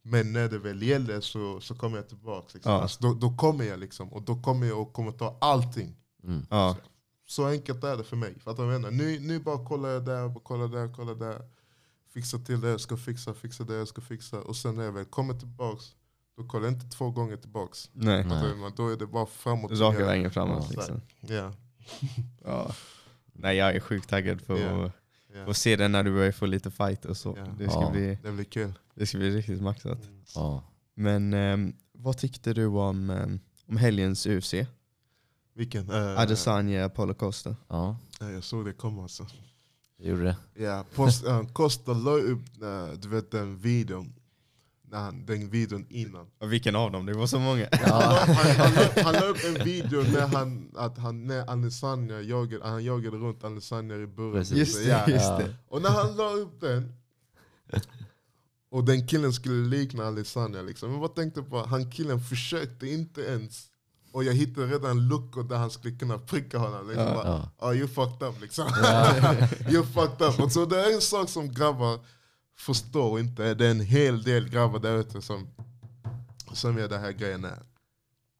[0.01, 2.47] Men när det väl gäller så, så kommer jag tillbaka.
[2.53, 2.71] Liksom.
[2.71, 2.81] Ja.
[2.81, 5.95] Alltså, då, då kommer jag liksom, och då kommer jag och kommer ta allting.
[6.23, 6.45] Mm.
[7.35, 8.39] Så enkelt är det för mig.
[8.39, 8.97] Fattar du vad jag menar?
[8.97, 11.41] Nu, nu bara kollar jag där, kollar där, kollar där.
[12.13, 14.41] Fixar till det jag ska fixa, fixa det jag ska fixa.
[14.41, 15.83] Och sen när jag väl kommer tillbaks,
[16.37, 17.89] då kollar jag inte två gånger tillbaks.
[17.93, 18.25] Nej.
[18.25, 18.71] Nej.
[18.75, 19.71] Då är det bara framåt.
[19.71, 20.75] Raka vägen framåt Ja.
[20.75, 21.01] liksom.
[21.19, 21.53] Ja.
[22.45, 22.71] Ja.
[23.25, 24.85] Nej jag är sjukt taggad på Ja.
[24.85, 27.35] att få se det när du börjar få lite fight och så.
[27.37, 27.45] Ja.
[27.57, 27.89] Det, ska Ja.
[27.91, 28.73] bli, Det blir kul.
[28.95, 29.99] det ska bli riktigt maxat.
[30.35, 30.63] Ja.
[30.95, 34.53] Men ehm, vad tyckte du om, ehm, om helgens UFC?
[35.55, 35.89] Vilken?
[35.91, 37.55] Uh, Adesanya, Paulo Costa.
[37.67, 39.27] ja, jag såg det komma alltså.
[39.97, 40.63] det gjorde det.
[40.63, 44.13] Ja, post, uh, Costa la upp uh, du vet, den videon.
[44.87, 46.27] När han, den videon innan.
[46.39, 47.05] Och vilken av dem?
[47.05, 47.67] Det var så många.
[47.81, 52.21] Han, la- han, han, han la upp en video när, han, att han, när Alessandra
[52.21, 54.33] jagade, han jagade runt Alessandra i buren.
[54.33, 54.57] Precis.
[54.57, 55.07] Just det, Ja.
[55.07, 55.37] just Ja.
[55.37, 55.55] det.
[55.67, 56.93] Och när han la upp den,
[58.69, 60.91] och den killen skulle likna Alessandra, liksom.
[60.91, 63.69] jag bara tänkte på han killen försökte inte ens.
[64.13, 66.87] Och jag hittade redan luckor där han skulle kunna pricka honom.
[66.87, 67.05] Liksom.
[67.07, 67.13] Ja.
[67.13, 67.67] Bara, Ja.
[67.69, 68.67] oh, you fucked up liksom.
[69.69, 70.39] you fucked up.
[70.39, 71.99] Och så det är en sak som grabbar
[72.57, 73.53] förstår inte.
[73.53, 75.47] Det är en hel del grabbar där ute som,
[76.53, 77.47] som gör det här grejen.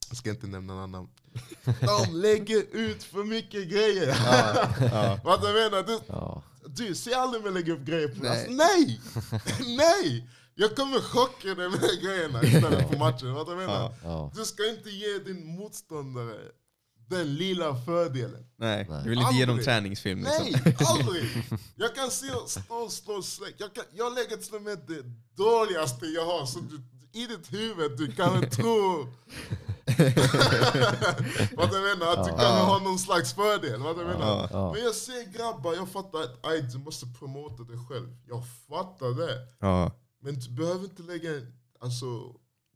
[0.09, 1.07] Jag ska inte nämna några namn.
[1.63, 4.07] De lägger ut för mycket grejer.
[4.91, 5.19] Ja.
[5.23, 5.83] Vad du menar?
[5.87, 6.43] Du, Ja.
[6.65, 8.29] du ser aldrig mig lägga upp grejer på Nej.
[8.31, 9.01] alltså, nej!
[9.77, 10.27] nej!
[10.55, 13.33] Jag kommer chocka dig med grejerna istället på matchen.
[13.33, 13.73] Vad du menar?
[13.73, 13.93] Ja.
[14.03, 14.31] Ja.
[14.35, 16.35] Du ska inte ge din motståndare
[17.09, 18.45] den lilla fördelen.
[18.57, 20.45] Nej, du vill inte ge dem träningsfilm liksom.
[20.65, 21.43] Nej, aldrig!
[21.75, 23.55] Jag kan se stå och slå släck.
[23.57, 25.03] Jag, kan, jag lägger till och med det
[25.43, 26.45] dåligaste jag har.
[26.45, 26.81] Så du,
[27.21, 29.07] I ditt huvud du kan tro
[31.57, 32.37] vad du menar, att du Ja.
[32.37, 33.79] kan ha någon slags fördel.
[33.81, 34.27] Vad du menar.
[34.27, 34.49] Ja.
[34.51, 34.73] Ja.
[34.73, 38.15] Men jag ser grabbar, jag fattar att aj, du måste promota dig själv.
[38.27, 39.37] Jag fattar det.
[40.23, 41.29] Men du behöver inte lägga,
[41.79, 42.05] alltså,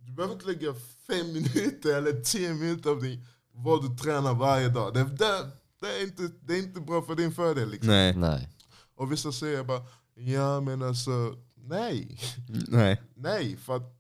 [0.06, 0.74] du behöver inte lägga
[1.08, 4.94] fem minuter eller tio minuter av din, vad du tränar varje dag.
[4.94, 5.52] Det, det,
[5.82, 7.70] det, är, inte, det är inte bra för din fördel.
[7.70, 7.88] Liksom.
[7.90, 8.16] Nej.
[8.16, 8.50] Nej.
[8.96, 9.82] Och vissa säger bara,
[10.16, 12.20] ja men alltså, nej.
[12.68, 13.02] Nej.
[13.16, 13.94] Nej, för att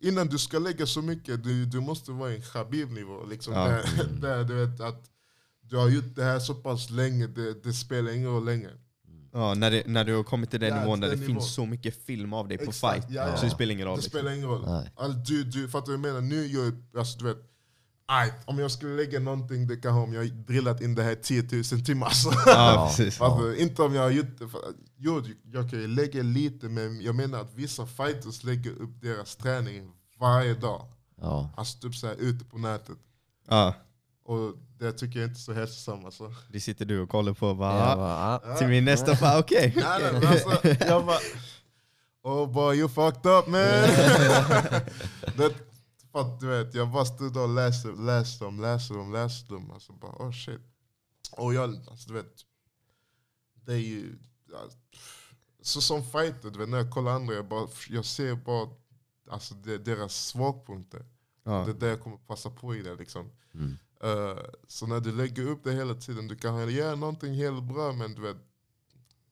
[0.00, 3.24] innan du ska lägga så mycket, du, du måste vara i en Khabib-nivå.
[3.26, 3.68] Liksom, Ja.
[3.68, 5.10] där, där du vet att
[5.60, 8.70] du har gjort det här så pass länge, det, det spelar ingen roll längre.
[9.32, 11.40] Ja, när, det, när du har kommit till den Ja, nivån där den det nivån.
[11.42, 13.48] finns så mycket film av dig på Exakt, fight, ja, så ja.
[13.48, 13.96] det spelar ingen roll.
[13.96, 14.18] Det Liksom.
[14.18, 14.64] spelar ingen roll.
[14.66, 14.90] Nej.
[14.96, 16.28] All, du, du, fattar du vad jag menar?
[16.28, 17.36] Nu gör jag, alltså, du vet,
[18.06, 21.14] aj, om jag skulle lägga någonting, det kanske om jag har drillat in det här
[21.14, 21.42] 10
[21.72, 22.10] 000 timmar.
[22.10, 22.32] Så.
[22.46, 23.20] Ja, precis.
[23.20, 24.48] Alltså, inte om jag har gjort det.
[24.48, 24.60] För,
[24.96, 25.22] jo,
[25.52, 29.92] jag kan ju lägga lite, men jag menar att vissa fighters lägger upp deras träning
[30.20, 30.86] varje dag.
[31.20, 31.50] Ja.
[31.56, 32.96] Alltså typ så här, ute på nätet.
[33.48, 33.74] Ja,
[34.24, 36.04] Och det tycker jag inte är så hälsosamt.
[36.04, 36.34] Alltså.
[36.48, 38.56] det sitter du och kollar på bara, Jag ah, bara, ah.
[38.58, 39.72] till min nästa fall, okej.
[39.76, 41.18] Nej, nej, men alltså, jag bara,
[42.22, 43.60] oh boy you fucked up man.
[45.36, 45.54] det,
[46.12, 49.70] för att, du vet, jag bara stod och läste, läste dem, läste dem, läste dem.
[49.70, 50.60] Alltså bara, oh shit.
[51.32, 52.34] Och jag, alltså, du vet,
[53.54, 54.18] det är ju...
[54.52, 54.58] ja,
[55.62, 58.68] Så som fighter, du vet, när jag kollar andra, jag, bara, jag ser bara
[59.30, 61.06] alltså, det, deras svagpunkter.
[61.44, 61.64] Ja.
[61.64, 62.94] Det är det jag kommer passa på i det.
[62.94, 63.30] Liksom.
[63.54, 63.78] Mm.
[64.02, 67.92] Eh, så när du lägger upp det hela tiden, du kan göra någonting helt bra
[67.92, 68.36] men du vet,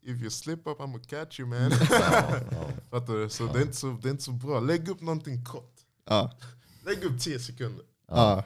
[0.03, 1.71] if you slip up I'm gonna catch you man.
[2.91, 3.29] Fattar du?
[3.29, 4.61] Så, det, är inte så det är inte så bra.
[4.61, 5.77] Lägg upp någonting kort.
[6.05, 6.33] Ja.
[6.87, 7.85] Lägg upp 10 sekunder.
[8.09, 8.45] Ja.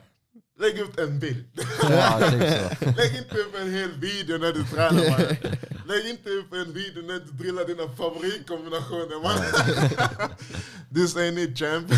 [0.61, 1.45] Lägg upp en bild.
[1.82, 2.40] Ja, typ.
[2.97, 5.20] Lägg inte upp en hel video när du tränar man.
[5.86, 9.39] Lägg inte upp en video när du drillar dina favoritkombinationer man.
[10.95, 11.93] This ain't it champ.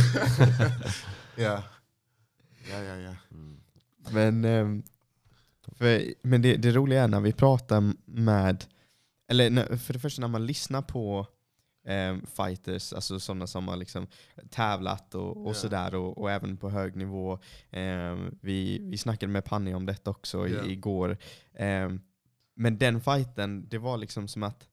[1.36, 1.62] ja.
[2.70, 3.14] Ja, ja, ja.
[4.12, 4.82] Men, ehm,
[5.72, 8.64] för, men det, det roliga är när vi pratar med,
[9.28, 11.26] eller för det första när man lyssnar på
[11.84, 14.06] ehm, fighters, alltså sådana som har liksom
[14.50, 15.54] tävlat och, och Ja.
[15.54, 17.38] sådär, och, och även på hög nivå.
[17.70, 20.64] Ehm, vi, vi snackade med Panny om detta också i, Ja.
[20.64, 21.16] igår.
[21.54, 22.00] Ehm,
[22.54, 24.68] men den fighten, det var liksom som att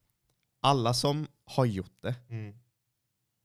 [0.62, 2.54] alla som har gjort det Mm.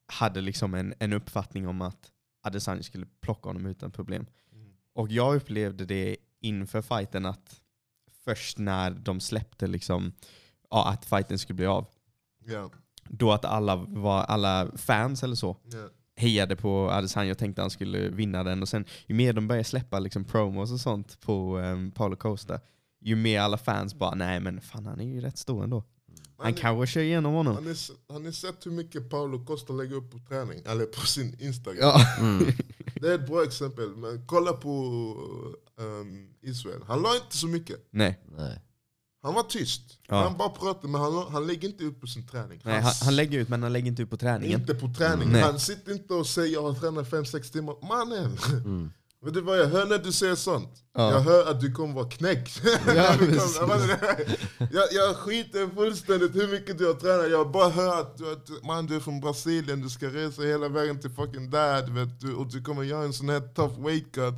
[0.07, 2.13] hade liksom en, en uppfattning om att
[2.43, 4.27] Adesanya skulle plocka honom utan problem.
[4.95, 7.61] Och jag upplevde det inför fighten att
[8.25, 10.13] först när de släppte liksom,
[10.71, 11.87] ja, att fighten skulle bli av,
[12.45, 12.71] Ja.
[13.09, 15.89] då att alla, var, alla fans eller så Ja.
[16.17, 18.63] hejade på Adesanya och tänkte att han skulle vinna den.
[18.63, 22.61] Och sen ju mer de började släppa liksom promos och sånt på um, Paulo Costa,
[23.01, 25.85] ju mer alla fans bara nej men fan han är ju rätt stor ändå.
[26.43, 27.55] Han kanske kör igenom honom.
[27.55, 30.63] Har ni, se- har ni sett hur mycket Paolo Costa lägger upp på träning?
[30.67, 31.79] Eller på sin Instagram?
[31.81, 32.17] Ja.
[32.21, 32.45] Mm.
[33.01, 33.89] Det är ett bra exempel.
[33.97, 34.71] Men kolla på
[35.77, 36.81] um, Israel.
[36.87, 37.89] Han la inte så mycket.
[37.91, 38.61] Nej, Nej.
[39.23, 39.83] Han var tyst.
[40.09, 40.23] Ja.
[40.23, 42.61] Han bara pratade men han, han lägger inte ut på sin träning.
[42.65, 44.61] Nej han, han lägger ut men han lägger inte ut på träningen.
[44.61, 45.29] Inte på träning.
[45.33, 45.43] Nej.
[45.43, 47.75] Han sitter inte och säger jag har tränat 5-6 timmar.
[47.89, 48.37] Mannen!
[48.65, 48.91] Mm.
[49.25, 50.85] Vet du vad jag hör när du säger sånt?
[50.93, 51.11] Ja.
[51.13, 52.63] Jag hör att du kommer vara knäckt.
[52.87, 53.17] Ja,
[54.59, 57.31] jag, jag, skiter fullständigt hur mycket du har tränat.
[57.31, 60.69] Jag bara hör att du, att, man, du är från Brasilien, du ska resa hela
[60.69, 61.87] vägen till fucking där.
[61.87, 64.35] Vet, du, och du kommer göra en sån här tough weight cut.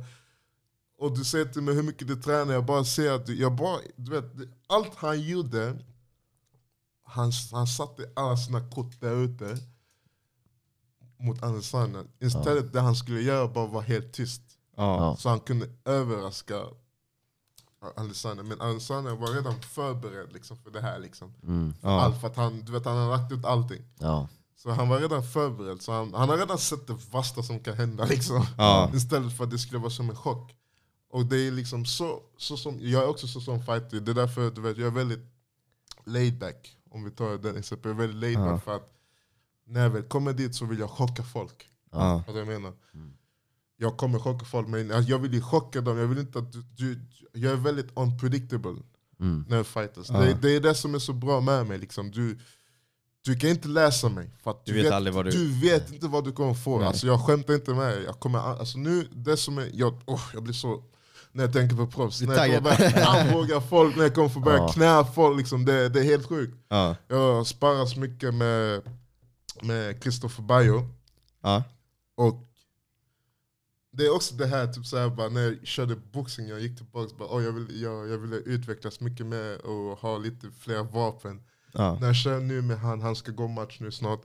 [0.99, 2.53] Och du säger till mig hur mycket du tränar.
[2.53, 4.31] Jag bara ser att du, jag bara, du vet,
[4.67, 5.77] allt han gjorde,
[7.03, 9.57] han, han satte alla sina kort där ute
[11.19, 12.03] mot Adesanya.
[12.19, 14.41] Istället det han skulle göra bara var helt tyst.
[14.75, 15.15] Ja.
[15.19, 16.61] Så han kunde överraska
[17.95, 18.43] Adesanya.
[18.43, 20.99] Men Adesanya var redan förberedd liksom, för det här.
[20.99, 21.33] Liksom.
[21.43, 21.73] Mm.
[21.81, 22.01] Ja.
[22.01, 23.81] Allt för att han, du vet, han har lagt ut allting.
[23.99, 24.27] Ja.
[24.55, 25.81] Så han var redan förberedd.
[25.81, 28.05] Så han, han har redan sett det värsta som kan hända.
[28.05, 28.45] Liksom.
[28.57, 28.91] Ja.
[28.93, 30.55] Istället för att det skulle vara som en chock.
[31.09, 33.99] Och det är liksom så, så som, jag är också så som fighter.
[33.99, 35.25] Det är därför du vet, jag är väldigt
[36.05, 36.77] laid back.
[36.91, 37.89] Om vi tar den exempel.
[37.89, 38.51] Jag är väldigt laid Ja.
[38.51, 38.91] back för att
[39.65, 41.69] när jag väl kommer dit så vill jag chocka folk.
[41.91, 42.23] Ja.
[42.27, 42.73] Vad jag menar.
[42.93, 43.13] Mm.
[43.77, 45.97] Jag kommer chocka folk men alltså, jag vill ju chocka dem.
[45.97, 46.99] Jag, vill inte att du, du,
[47.33, 48.75] jag är väldigt unpredictable
[49.19, 49.45] Mm.
[49.49, 50.07] när jag fighters.
[50.09, 50.19] Ja.
[50.19, 51.77] Det, det är det som är så bra med mig.
[51.77, 52.11] Liksom.
[52.11, 52.39] Du,
[53.25, 54.29] du kan inte läsa mig.
[54.43, 56.77] För att Du vet vad du- du vet inte vad du kommer få.
[56.79, 56.87] Nej.
[56.87, 58.03] Alltså, jag skämtar inte med dig.
[58.03, 60.83] Jag, kommer, alltså, nu, det som är, jag, oh, jag blir så...
[61.31, 62.19] När jag tänker på proffs.
[62.19, 64.67] Du är När jag kommer armbåga folk, när jag kommer få börja Ja.
[64.73, 65.37] knä folk.
[65.37, 66.57] Liksom, det, det är helt sjukt.
[66.69, 66.95] Ja.
[67.07, 68.81] Jag sparrar så mycket med,
[69.61, 70.89] med Christopher Bayo.
[71.41, 71.63] Ja.
[72.17, 72.44] Och
[73.97, 77.15] det är också det här, typ såhär, bara, när jag körde boxning, jag gick tillbaka
[77.17, 81.41] bara, oh, jag, vill, jag, jag ville utvecklas mycket mer och ha lite fler vapen.
[81.71, 81.97] Ja.
[81.99, 84.21] När jag kör nu med han, han ska gå match nu snart.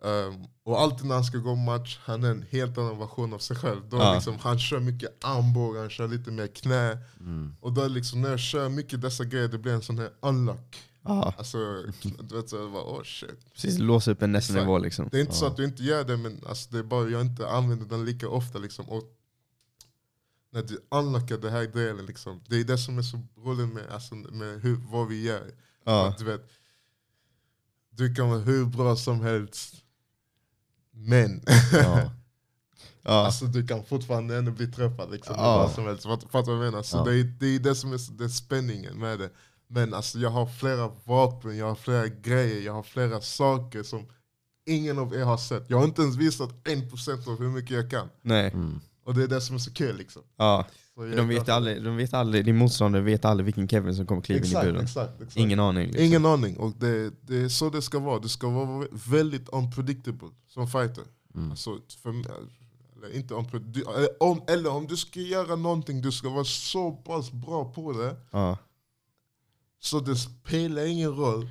[0.00, 3.38] Um, och alltid när han ska gå match, han är en helt annan version av
[3.38, 3.88] sig själv.
[3.88, 4.14] Då Ja.
[4.14, 6.98] liksom, han kör mycket armbågar, han kör lite mer knä.
[7.20, 7.56] Mm.
[7.60, 10.76] Och då liksom, när jag kör mycket dessa grejer, det blir en sån här unlock.
[11.06, 11.34] Ja.
[11.38, 11.58] Alltså,
[12.28, 13.52] du vet, så jag bara, oh shit.
[13.52, 14.66] Precis, låsa upp en nästa Exakt.
[14.66, 15.08] nivå liksom.
[15.12, 17.20] Det är inte så att du inte gör det, men alltså, det är bara jag
[17.20, 18.58] inte använder den lika ofta.
[18.58, 18.88] Liksom.
[18.88, 19.02] Och
[20.50, 23.86] när du unlockar den här delen, liksom, det är det som är så roligt med,
[23.90, 25.50] alltså, med hur, vad vi gör.
[25.84, 26.08] Ja.
[26.08, 26.50] Att, du, vet,
[27.90, 29.74] du kan vara hur bra som helst,
[30.90, 31.42] men
[31.72, 32.10] Ja.
[33.08, 33.12] Ja.
[33.26, 35.10] alltså, du kan fortfarande ändå bli träffad.
[35.10, 35.58] Liksom, Ja.
[35.58, 36.02] vad som helst.
[36.02, 36.82] Fattar du vad jag menar?
[36.82, 37.04] Så Ja.
[37.04, 39.30] det, är, det är det som är det är spänningen med det.
[39.68, 44.06] Men alltså, jag har flera vapen, jag har flera grejer, jag har flera saker som
[44.66, 45.64] ingen av er har sett.
[45.70, 48.08] Jag har inte ens visat en procent av hur mycket jag kan.
[48.22, 48.50] Nej.
[48.52, 48.80] Mm.
[49.04, 50.22] Och det är det som är så kul liksom.
[50.36, 50.66] Ja.
[51.16, 54.38] De vet aldrig, de vet aldrig, din motståndare vet aldrig vilken Kevin som kommer kliva
[54.38, 54.82] in i Exakt, buren.
[54.84, 55.36] exakt, exakt.
[55.36, 55.86] Ingen aning.
[55.86, 56.04] Liksom.
[56.04, 56.56] Ingen aning.
[56.56, 58.18] Och det, det är så det ska vara.
[58.18, 61.04] Du ska vara väldigt unpredictable som fighter.
[61.34, 61.50] Mm.
[61.50, 66.12] Alltså, för, eller, inte unpre- du, eller, om, eller om du ska göra någonting, du
[66.12, 68.58] ska vara så pass bra på det Ja.
[69.86, 71.48] Så det spelar ingen roll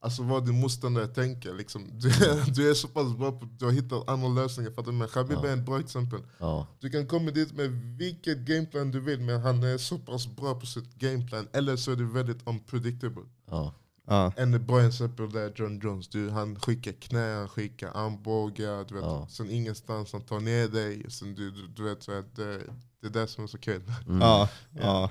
[0.00, 1.54] alltså, vad din motståndare tänker.
[1.54, 1.88] Liksom.
[1.98, 2.08] Du,
[2.54, 4.70] du är så pass bra på du har hittat andra lösningar.
[4.70, 5.48] För att, men Khabib Ja.
[5.48, 6.20] är ett bra exempel.
[6.38, 6.66] Ja.
[6.80, 10.54] Du kan komma dit med vilket gameplan du vill men han är så pass bra
[10.60, 11.48] på sitt gameplan.
[11.52, 13.24] Eller så är det väldigt unpredictable.
[13.50, 13.74] Ja.
[14.06, 14.32] Ja.
[14.36, 16.08] En bra exempel där är John Jones.
[16.08, 18.84] Du, han skickar knä, han skickar armbågar.
[18.88, 19.26] Du vet, Ja.
[19.30, 21.10] Sen ingenstans, han tar ner dig.
[21.10, 22.58] Sen du, du, du vet, så att det,
[23.00, 23.82] det är det som är så kul.
[24.06, 24.20] Mm.
[24.20, 24.48] Ja.
[24.80, 25.10] ja.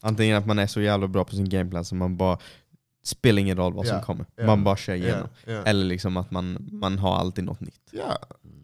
[0.00, 2.38] Antingen att man är så jävla bra på sin gameplan så man bara
[3.04, 4.26] spelar ingen roll vad som kommer.
[4.36, 4.46] ja.
[4.46, 5.28] Man bara kör igenom.
[5.46, 5.52] Ja.
[5.62, 7.80] Eller liksom att man, man har alltid något nytt.
[7.92, 8.18] ja.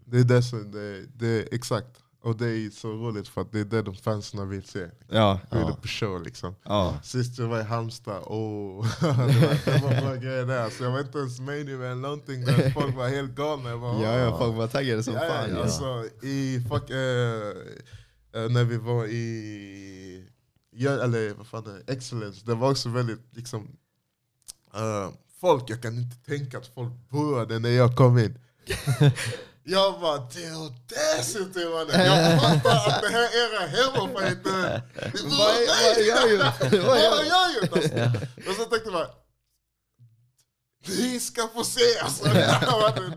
[0.07, 1.87] Det är det som, det, det exakt.
[2.23, 4.85] Och det är så roligt för att det är det de fansen vill se.
[5.09, 5.39] Ja.
[5.51, 5.67] Hur Ja.
[5.67, 6.55] det på show liksom.
[6.63, 6.97] Ja.
[7.03, 10.69] Sist jag var i Halmstad, oh, det, var, det var bra grejer där.
[10.69, 13.69] Så jag var inte ens med i någonting där folk var helt galna.
[13.69, 15.49] Jag bara, Ja, ja, folk var taggade som Ja, fan.
[15.49, 15.61] ja, Ja.
[15.63, 16.97] alltså, i, fuck, eh,
[18.43, 19.94] eh, när vi var i
[20.79, 21.93] eller, vad fan det?
[21.93, 23.77] Excellence, det var också väldigt liksom,
[24.73, 25.09] eh,
[25.41, 28.39] folk, jag kan inte tänka att folk började när jag kom in.
[29.67, 32.05] Jag bara, det är audacity mannen!
[32.05, 34.01] Jag fattar att det här är era!
[34.13, 34.37] Vad är-
[35.27, 36.85] vad är jag gjort?
[36.87, 37.71] Vad har jag gjort?
[38.47, 39.07] Och så tänkte jag
[40.87, 41.99] ni ska få se!
[42.01, 42.23] Alltså.
[42.23, 42.31] Det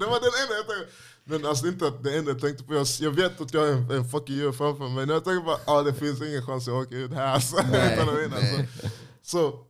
[0.07, 0.93] var den enda jag tänkte.
[1.31, 3.69] Men alltså inte att det enda jag tänkte på, jag, jag vet att jag har
[3.69, 6.63] en, en fucking djur framför mig, men jag tänkte bara, ah, det finns ingen chans
[6.63, 7.27] att jag åker ut här.
[7.27, 8.89] Alltså, utan att vinna, alltså.
[9.23, 9.65] Så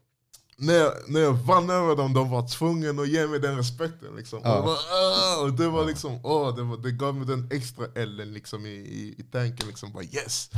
[0.56, 4.16] när jag, när jag vann över dem, de var tvungna att ge mig den respekten.
[4.16, 4.40] Liksom.
[4.44, 4.62] Ja.
[4.62, 8.66] Bara, och det var liksom, åh, det, var, det gav mig den extra ellen liksom,
[8.66, 9.68] i, i, i tanken.
[9.68, 10.51] Liksom, bara, yes!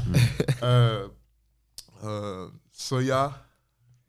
[0.62, 1.00] Eh,
[2.02, 3.32] eh, så ja,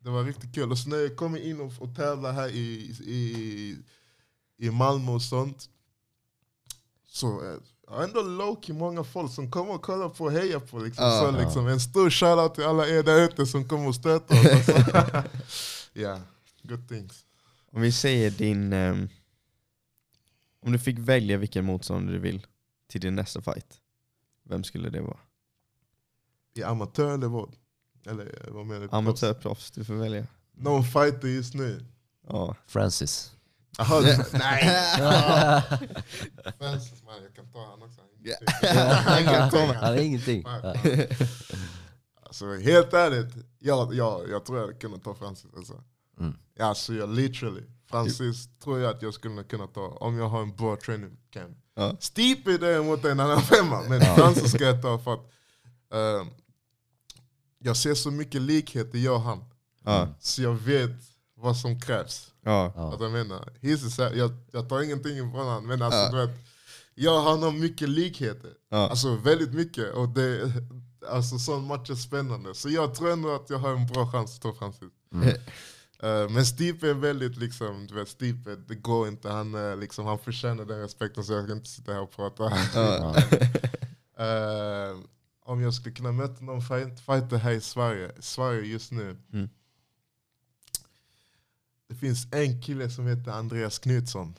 [0.04, 0.72] det var riktigt kul.
[0.72, 3.76] Och så när jag kommer in och, och tävlar här i, i,
[4.58, 5.70] i Malmö och sånt.
[7.14, 10.80] Så eh, ändå low-key många folk som kommer och kollar på och hejar på.
[10.80, 11.06] Liksom.
[11.06, 11.20] Ja.
[11.20, 14.70] så liksom, en stor shoutout till alla er där ute som kommer och stöttar oss.
[14.70, 15.30] Alltså.
[16.00, 16.20] yeah,
[16.64, 17.26] good things.
[17.72, 18.74] Om vi säger din...
[18.74, 19.10] ehm,
[20.66, 22.48] om du fick välja vilken motståndare du vill
[22.88, 23.82] till din nästa fight,
[24.50, 25.20] vem skulle det vara?
[26.54, 27.56] I amatör eller vad?
[28.06, 28.88] Eller eh, vad menar du?
[28.92, 30.28] Amatörproffs, du får välja.
[30.52, 31.86] Någon fighter just nu?
[32.28, 32.56] Ja.
[32.66, 33.36] Francis.
[33.80, 34.02] Aha,
[34.34, 34.64] nej!
[36.60, 38.02] Francis man, jag kan ta han också.
[39.06, 39.74] Han kan komma.
[39.74, 40.44] Han är ingenting.
[42.24, 45.52] Alltså helt ärligt, jag, jag, jag tror jag kunnat ta Francis.
[45.58, 45.84] Alltså.
[46.20, 46.36] Mm.
[46.58, 50.42] Ja, Alltså jag literally, Francis tror jag att jag skulle kunna ta om jag har
[50.42, 51.58] en bra training camp.
[51.76, 51.96] Ja.
[52.00, 55.32] Stipe däremot är en annan femma, men Francis ska jag ta för att
[55.94, 56.28] ehm,
[57.60, 59.44] jag ser så mycket likheter jag och han.
[59.84, 60.08] Ja.
[60.20, 60.92] Så jag vet
[61.36, 62.31] vad som krävs.
[62.44, 62.66] Ja.
[62.94, 66.12] Att jag, menar, he's a, jag, jag tar ingenting ifrån honom, men alltså, Ja.
[66.12, 66.38] du vet,
[66.96, 68.52] jag och han har mycket likheter.
[68.70, 68.90] Ja.
[68.90, 69.94] Alltså väldigt mycket.
[69.94, 70.52] Och det,
[71.10, 72.54] alltså sån match är spännande.
[72.56, 74.90] Så jag tror ändå att jag har en bra chans att ta Francis.
[76.04, 79.30] Eh, men Stipe är väldigt liksom, du vet Stipe, det går inte.
[79.30, 82.52] Han, liksom, han förtjänar den respekten så jag ska inte sitta här och prata.
[82.76, 83.16] Ja.
[84.18, 84.98] Eh,
[85.46, 89.18] om jag skulle kunna möta någon fight, fighter här i Sverige, Sverige just nu.
[89.34, 89.50] Mm.
[91.92, 94.36] Det finns en kille som heter Andreas Knutsson,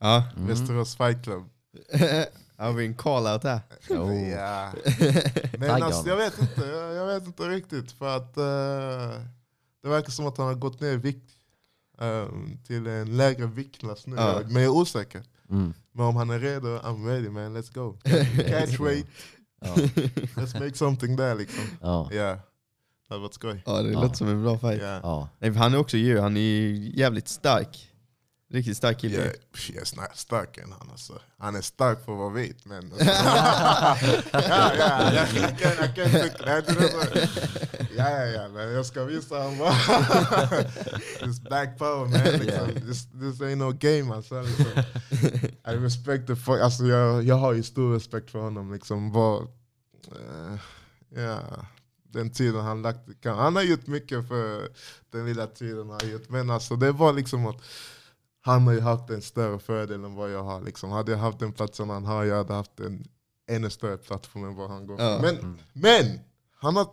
[0.00, 0.24] Ja.
[0.36, 0.48] Mm.
[0.48, 1.44] Västerås Fight Club.
[2.56, 3.60] Har vi en call-out här?
[3.88, 4.72] Ja.
[5.58, 7.92] Men alltså, jag, vet inte, jag, jag vet inte riktigt.
[7.92, 9.24] För att eh,
[9.82, 11.30] Det verkar som att han har gått ner i vikt
[12.00, 12.26] eh,
[12.66, 14.16] till en lägre viktklass nu.
[14.16, 14.40] Ja.
[14.44, 15.22] Men jag är osäker.
[15.50, 15.74] Mm.
[15.92, 17.98] Men om han är redo, I'm ready man, let's go.
[18.48, 19.06] Catch weight,
[19.60, 19.74] Ja.
[20.34, 21.64] let's make something there liksom.
[21.80, 22.08] Ja.
[22.12, 22.38] Ja,
[23.10, 23.62] det hade varit skoj.
[23.66, 24.02] Ja det Ja.
[24.02, 24.82] låter som en bra fight.
[24.82, 25.00] Ja.
[25.02, 25.28] Ja.
[25.38, 27.86] Nej, för han är också djur, han är ju jävligt stark.
[28.52, 29.16] Riktigt stark kille.
[29.16, 29.26] Jag,
[29.68, 31.12] jag är snar- starkare än han alltså.
[31.38, 32.92] Han är stark för att vara vit men...
[32.92, 33.04] Alltså,
[34.32, 36.62] ja, ja, jag, jag, kan, jag kan tycka det.
[36.66, 36.84] det.
[36.84, 37.36] är så-
[37.96, 39.58] Ja, ja, ja, men jag ska visa honom.
[41.24, 42.40] This black power man.
[42.40, 42.68] Liksom.
[42.88, 44.42] This, this ain't no game alltså.
[44.42, 44.66] Liksom.
[45.66, 48.72] I respect the fuck, alltså jag, jag har ju stor respekt för honom.
[48.72, 49.12] Liksom.
[49.12, 49.42] Bara,
[50.12, 50.54] eh,
[51.22, 51.40] ja,
[52.12, 53.24] den tiden han lagt.
[53.24, 54.68] Han har gjort mycket för
[55.10, 56.28] den lilla tiden han har gjort.
[56.28, 57.62] Men alltså, det var liksom att
[58.40, 60.60] han har ju haft en större fördel än vad jag har.
[60.60, 60.90] Liksom.
[60.90, 63.04] Hade jag haft den platsen han har, jag hade haft en
[63.50, 65.18] ännu större plattform än vad han går Ja.
[65.22, 66.20] Men, men
[66.58, 66.88] han, har,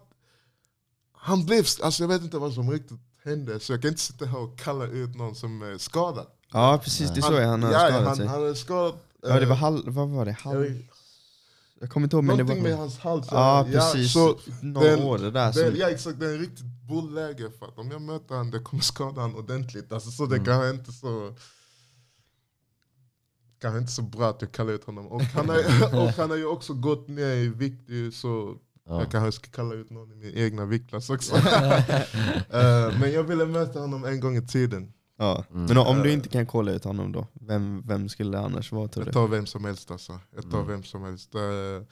[1.11, 4.25] han blev, alltså jag vet inte vad som riktigt hände, så jag kan inte sitta
[4.25, 6.27] här och kalla ut någon som är skadad.
[6.51, 8.27] Ja precis, det är så han har ja, skadat han, sig.
[8.27, 8.99] Han är skadad.
[9.21, 10.31] Ja det var eh, halv, vad var det?
[10.31, 10.83] Halv,
[11.79, 12.69] jag kommer inte ihåg men det Någonting var...
[12.69, 13.27] med hans hals.
[13.31, 15.47] Ja precis, så några den- år det där.
[15.47, 18.59] det, Som, ja exakt, det är riktigt bullläge för att om jag möter honom det
[18.59, 19.91] kommer skada honom ordentligt.
[19.91, 20.45] Alltså, så det Mm.
[20.45, 21.35] kanske inte så
[23.61, 25.07] kanske inte så bra att jag kallar ut honom.
[25.07, 25.57] Och han, har,
[26.03, 28.57] och han har ju också gått ner i vikt så
[28.89, 28.99] Ja.
[29.01, 31.35] jag kanske ska kalla ut någon i min egna viktklass också.
[32.49, 34.93] Eh, men jag ville möta honom en gång i tiden.
[35.17, 35.43] Ja.
[35.51, 35.65] Mm.
[35.65, 38.87] Men om du inte kan kolla ut honom då, vem, vem skulle det annars vara
[38.87, 39.13] tror Jag du?
[39.13, 40.19] tar vem som helst alltså.
[40.35, 40.67] Jag tar Mm.
[40.67, 41.35] vem som helst.
[41.35, 41.83] Uh,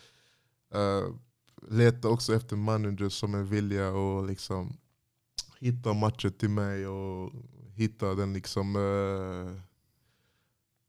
[1.69, 4.77] letar också efter managers som är villiga att liksom
[5.59, 7.31] hitta matcher till mig och
[7.73, 9.51] hitta den liksom uh,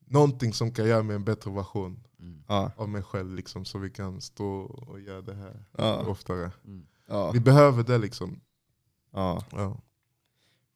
[0.07, 2.71] någonting som kan göra mig en bättre version Mm.
[2.77, 6.51] Av mig själv liksom, så vi kan stå och göra det här ja, oftare.
[6.65, 6.87] Mm.
[7.09, 8.41] ja, Vi behöver det liksom.
[9.13, 9.45] ja.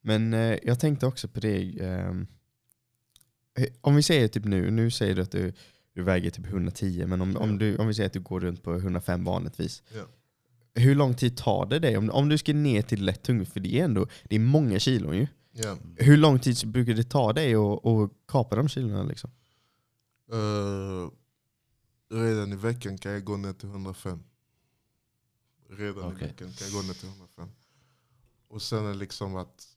[0.01, 2.27] Men eh, jag tänkte också på det, ehm,
[3.59, 5.53] eh, om vi säger typ nu, nu säger du att du,
[5.95, 8.63] du väger typ 110, men om, om, du, om vi säger att du går runt
[8.63, 9.83] på 105 vanligtvis.
[9.95, 10.03] Ja.
[10.75, 11.97] Hur lång tid tar det dig?
[11.97, 14.79] Om, om du ska ner till lätt tung, för det är ändå det är många
[14.79, 15.27] kilon ju.
[15.53, 15.77] Ja.
[15.97, 19.03] Hur lång tid brukar det ta dig att, att kapa de kilona?
[19.03, 19.31] Liksom?
[20.33, 21.11] Eh,
[22.19, 24.23] redan i veckan kan jag gå ner till 105.
[25.69, 26.29] Redan i Okej.
[26.29, 27.49] veckan kan jag gå ner till 105.
[28.49, 29.77] Och sen är det liksom att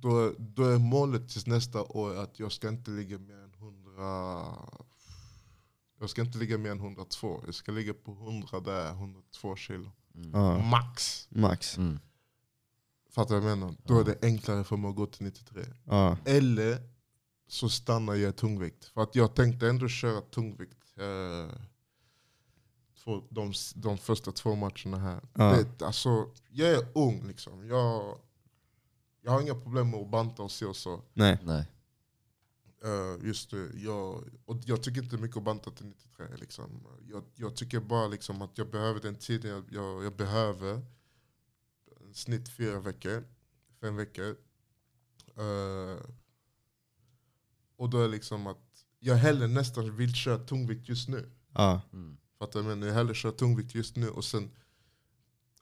[0.00, 4.44] då, då är målet tills nästa år att jag ska inte ligga mer än 100
[6.00, 7.42] jag ska inte ligga mer än 102.
[7.46, 9.90] Jag ska ligga på 100 där, 102 kilo.
[10.14, 10.30] Mm.
[10.32, 11.28] Ja, Max!
[11.30, 11.78] max.
[11.78, 11.98] Mm.
[13.10, 13.74] Fattar du vad jag menar?
[13.84, 15.62] Då är det enklare för mig att gå till 93.
[15.84, 16.78] Ja, Eller
[17.48, 18.84] så stannar jag i tungvikt.
[18.84, 21.60] För att jag tänkte ändå köra tungvikt eh,
[23.04, 25.20] två, de, de första två matcherna här.
[25.34, 25.56] Ja.
[25.56, 27.66] Det, alltså, jag är ung liksom.
[27.66, 28.18] Jag,
[29.20, 31.02] jag har inga problem med att banta och se och så.
[31.14, 31.38] nej.
[31.42, 31.66] Nej.
[32.84, 36.26] Eh, just det, jag, och jag tycker inte mycket om banta till 93.
[36.36, 36.86] Liksom.
[37.08, 40.82] Jag, jag tycker bara liksom att jag behöver den tiden jag, jag, jag behöver.
[42.06, 43.24] En snitt fyra veckor.
[43.80, 44.36] fem veckor.
[45.36, 46.00] Eh,
[47.76, 51.30] och då är det liksom att jag hellre nästan vill köra tungvikt just nu.
[51.52, 51.80] Ja.
[51.92, 52.16] Mm.
[52.38, 52.66] Fattar du?
[52.66, 54.50] Men jag hellre kör tungvikt just nu och sen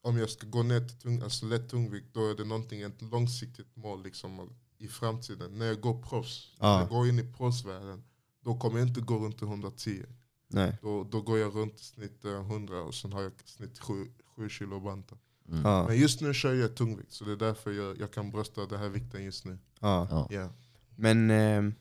[0.03, 3.03] om jag ska gå ner till tung, alltså lätt tungvikt då är det någonting, ett
[3.03, 5.59] långsiktigt mål liksom, i framtiden.
[5.59, 6.73] När jag går proffs, Ja.
[6.73, 8.05] när jag går in i proffsvärlden,
[8.41, 10.05] då kommer jag inte gå runt till 110.
[10.49, 10.79] Nej.
[10.83, 14.07] Då, då går jag runt snitt eh, 100 och sen har jag snitt 7,
[14.37, 15.17] 7 kilo banta.
[15.49, 15.63] Mm.
[15.65, 15.87] Ja.
[15.87, 18.79] Men just nu kör jag tungvikt, så det är därför jag, jag kan brösta den
[18.79, 19.59] här vikten just nu.
[19.81, 20.09] Ja.
[20.11, 20.29] Ja.
[20.31, 20.51] Yeah.
[20.97, 21.75] Men ehm,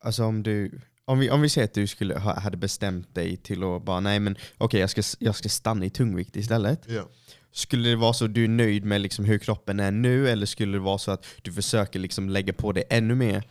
[0.00, 3.36] alltså om du, om vi, om vi säger att du skulle ha, hade bestämt dig
[3.36, 6.90] till att bara nej men okej jag, ska, jag ska stanna i tungvikt istället.
[6.90, 7.06] Yeah.
[7.52, 10.46] Skulle det vara så att du är nöjd med liksom hur kroppen är nu eller
[10.46, 13.48] skulle det vara så att du försöker liksom lägga på dig ännu mer?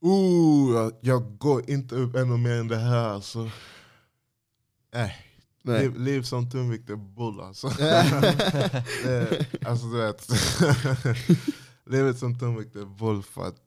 [0.00, 3.50] Ooh, jag, jag går inte upp ännu mer än det här alltså.
[4.94, 5.10] Äh.
[5.62, 7.68] Liv, liv som tungvikt är bull alltså.
[9.04, 10.28] det, alltså du vet.
[11.86, 13.65] Livet som tungvikt är bull för att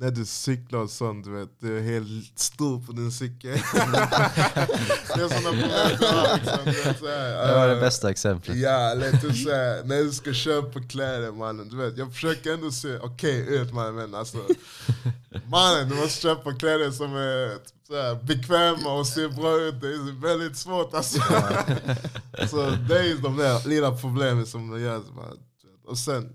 [0.00, 3.50] när du cyklar och sånt, du vet, du är helt stor på din cykel.
[3.52, 5.88] det är sådana problem.
[5.90, 6.58] Liksom,
[7.02, 8.56] Det var det eh, bästa exemplet.
[8.56, 9.82] Ja, lätt att säga.
[9.84, 13.94] När du ska köpa kläder mannen, du vet, jag försöker ändå se okej ut mannen,
[13.94, 14.38] men alltså
[15.46, 19.86] Mannen, du måste köpa kläder som är så här, bekväma och ser bra ut, det
[19.86, 21.20] är väldigt svårt alltså.
[22.50, 25.02] så det är de där lilla problemen som det gör.
[25.16, 25.38] man.
[25.86, 26.32] Och sen,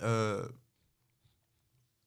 [0.00, 0.59] eh,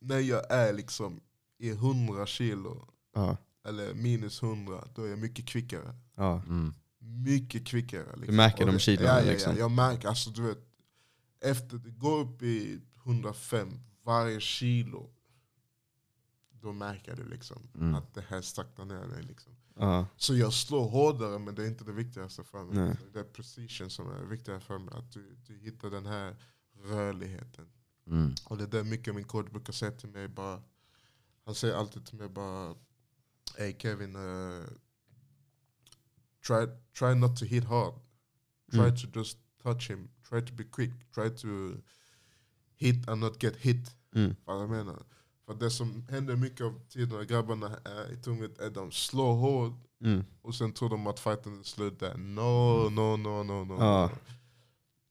[0.03, 1.21] när jag är liksom
[1.57, 3.37] i 100 kilo, Ja.
[3.65, 6.41] eller minus 100, då är jag mycket kvickare Ja.
[6.47, 6.73] Mm.
[6.99, 8.05] mycket kvickare.
[8.05, 8.25] Liksom.
[8.27, 9.53] Du märker de kilona, ja, ja, liksom.
[9.53, 10.59] Ja, jag märker, alltså du vet,
[11.41, 15.09] efter det går upp i 105 varje kilo,
[16.61, 17.95] då märker du liksom Mm.
[17.95, 19.23] att det här saktar ner dig.
[19.23, 19.51] Liksom.
[19.75, 20.07] Ja.
[20.17, 22.75] Så jag slår hårdare men det är inte det viktigaste för mig.
[22.85, 22.95] Nej.
[23.13, 24.93] Det är precision som är viktigare för mig.
[24.97, 26.35] Att du, du hittar den här
[26.83, 27.67] rörligheten.
[28.07, 28.35] Mm.
[28.45, 30.27] Och det är där mycket min coach brukar säga till mig.
[30.27, 30.61] Bara,
[31.45, 32.75] han säger alltid till mig bara
[33.57, 34.63] Hey Kevin, uh,
[36.47, 36.67] try,
[36.99, 37.93] try not to hit hard.
[38.71, 38.95] Try Mm.
[38.95, 40.09] to just touch him.
[40.29, 40.91] Try to be quick.
[41.15, 41.47] Try to
[42.75, 43.95] hit and not get hit.
[44.15, 44.35] Mm.
[44.45, 45.03] Vad jag menar.
[45.45, 48.91] För det som händer mycket av tiden när grabbarna är i tungvikt är att de
[48.91, 50.25] slår hårt Mm.
[50.41, 52.17] och sen tror de att fighten är slut där.
[52.17, 53.73] No, no, no, no, no.
[53.79, 54.11] Ja.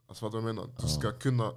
[0.07, 1.55] Alltså vad jag menar, du ska kunna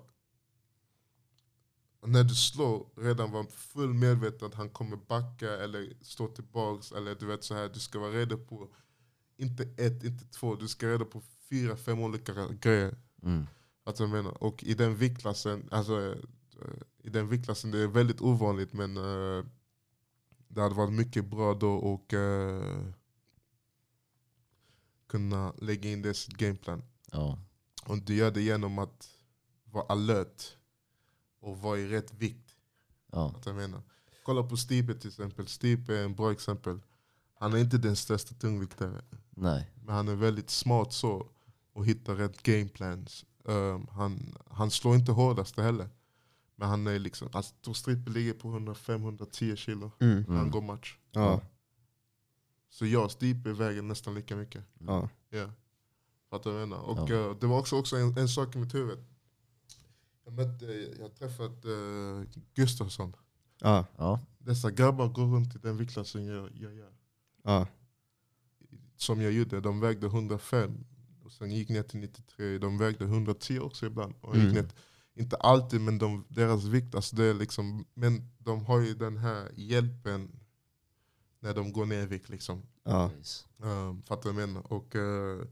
[2.08, 7.16] när du slår redan vara full medveten att han kommer backa eller stå tillbaks eller
[7.16, 8.70] du vet så här, du ska vara redo på
[9.38, 12.98] inte ett, inte två, du ska vara redo på fyra, fem olika grejer.
[13.24, 13.48] Mm.
[13.84, 14.44] Att jag menar.
[14.44, 16.16] Och i den viktklassen, alltså,
[16.62, 19.46] eh, i den viktklassen, det är väldigt ovanligt men eh,
[20.48, 22.86] det hade varit mycket bra då och eh,
[25.08, 26.84] kunna lägga in det i sitt gameplan.
[27.12, 27.40] Ja.
[27.86, 29.10] Och du gör det genom att
[29.64, 30.56] vara alert
[31.46, 32.56] och vara i rätt vikt.
[33.12, 33.34] Ja.
[33.38, 33.82] Att jag menar.
[34.24, 35.48] Kolla på Stipe till exempel.
[35.48, 36.80] Stipe är en bra exempel.
[37.40, 39.02] Han är inte den största tungviktare.
[39.30, 39.72] Nej.
[39.84, 41.30] Men han är väldigt smart så
[41.74, 43.26] och hittar rätt gameplans.
[43.44, 45.90] Um, han, han slår inte hårdast heller.
[46.56, 50.16] Men han är liksom, alltså, Strippe ligger på 105-110 kilo Mm.
[50.16, 50.52] när han Mm.
[50.52, 50.98] går match.
[51.12, 51.42] Ja.
[52.70, 54.64] Så jag och Stipe väger nästan lika mycket.
[54.80, 55.10] Ja.
[55.30, 55.50] Ja.
[56.30, 56.84] Fattar du vad jag menar?
[56.84, 57.30] Och Ja.
[57.30, 59.06] eh, det var också, också en, en sak i mitt huvud.
[60.26, 62.24] Jag, mötte, jag har träffat uh,
[62.54, 63.16] Gustafsson.
[63.60, 63.86] Ja.
[63.98, 64.20] Ja.
[64.40, 66.94] Dessa grabbar går runt i den viktklassen jag, jag gör.
[67.44, 67.68] Ja.
[68.96, 70.86] Som jag gjorde, de vägde 105
[71.24, 72.58] och sen gick ner till 93.
[72.58, 74.14] De vägde 110 också ibland.
[74.22, 74.56] Och gick Mm.
[74.56, 74.72] ner,
[75.14, 79.18] inte alltid men de, deras vikt, alltså det är liksom, men de har ju den
[79.18, 80.40] här hjälpen
[81.40, 82.30] när de går ner i vikt.
[82.30, 82.62] Liksom.
[82.84, 83.12] Ja.
[83.58, 84.74] Um, fattar du vad jag menar?
[84.74, 85.46] Och uh,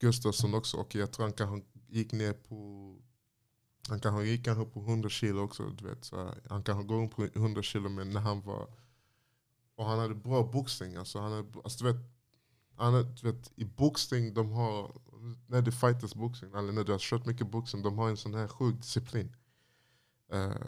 [0.00, 2.96] Gustafsson också, och jag tror han gick ner på
[3.90, 5.68] han kanske gick kanske på 100 kilo också.
[5.68, 8.68] Du vet, så han kanske går upp på 100 kilo men när han var
[9.80, 10.96] och han hade bra boxning.
[10.96, 12.02] Alltså, han hade, alltså, du vet,
[12.76, 15.00] han hade, du vet, I boxning, de har,
[15.46, 18.34] när det fighters boxning, eller när du har kört mycket boxning, de har en sån
[18.34, 19.36] här sjuk disciplin.
[20.32, 20.66] Eh,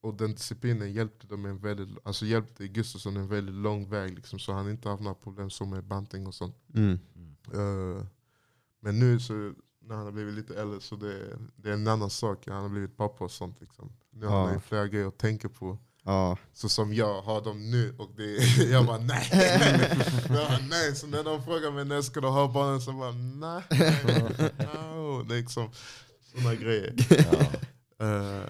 [0.00, 4.14] och den disciplinen hjälpte, dem en väldigt, alltså hjälpte Gustafsson en väldigt lång väg.
[4.14, 6.56] Liksom, så han inte haft några problem som med banting och sånt.
[6.74, 6.98] Mm.
[7.54, 8.06] Eh,
[8.80, 9.54] men nu så
[9.84, 12.44] när han har blivit lite äldre så det, det är en annan sak.
[12.46, 13.60] Han har blivit pappa och sånt.
[13.60, 13.92] Liksom.
[14.12, 15.78] Nu har han ju flera grejer att tänka på.
[16.04, 16.38] Ja.
[16.52, 19.28] Så som jag har dem nu och det, jag bara nej.
[20.28, 20.94] jag bara, nej.
[20.96, 23.62] Så när de frågar mig när ska du ha barnen så bara nej.
[24.94, 25.22] no.
[25.28, 25.70] Liksom
[26.32, 26.94] sådana grejer.
[27.10, 27.40] Ja.
[28.06, 28.48] Eh,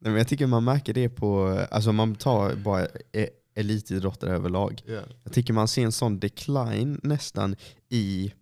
[0.00, 4.82] Nej, men jag tycker man märker det på, alltså man tar bara e- elitidrottare överlag.
[4.86, 5.00] ja.
[5.24, 7.56] Jag tycker man ser en sån decline nästan
[7.88, 8.32] i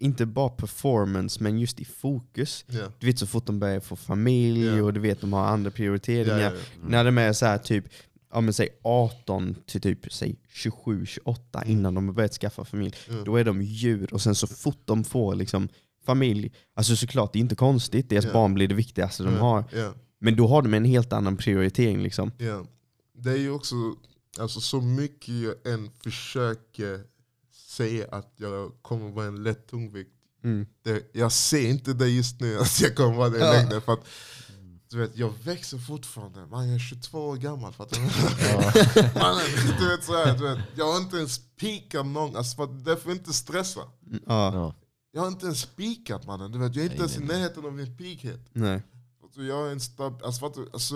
[0.00, 2.64] inte bara performance men just i fokus.
[2.68, 2.86] Ja.
[2.98, 4.82] Du vet så fort de börjar få familj Ja.
[4.82, 6.38] och du vet de har andra prioriteringar.
[6.40, 6.88] ja, ja.
[6.88, 7.84] När de är så här typ,
[8.32, 12.94] ja men säg 18 till typ säg 27, 28 innan de har börjat skaffa familj.
[13.08, 13.24] Mm.
[13.24, 15.68] Då är de djur och sen så fort de får liksom
[16.06, 19.64] familj, alltså såklart det är inte konstigt, deras barn blir det viktigaste de har.
[20.20, 22.32] Men då har de en helt annan prioritering liksom.
[23.14, 23.74] Det är ju också,
[24.38, 27.00] alltså så mycket jag än försöker
[27.70, 30.10] säga att jag kommer vara en lätt tungvikt.
[30.44, 30.66] Mm.
[30.82, 33.52] Det, jag ser inte det just nu att jag kommer vara det Ja.
[33.52, 33.80] längre.
[33.80, 34.04] För att,
[34.90, 36.46] du vet, jag växer fortfarande.
[36.46, 37.72] Man, jag är 22 år gammal.
[37.72, 37.98] För att,
[39.14, 39.46] Mannen,
[39.78, 42.84] du vet, så här, du vet, jag har inte ens peakat någon, alltså, för att,
[42.84, 43.80] därför inte stressa.
[43.80, 44.74] Ja, Ja.
[45.12, 46.52] Jag har inte ens peakat mannen.
[46.52, 48.40] Du vet, jag är inte Nej, ens i närheten av min peakhet.
[48.52, 48.82] nej.
[49.22, 50.22] Alltså, jag är en stab...
[50.24, 50.70] Alltså, fattar du?
[50.72, 50.94] alltså,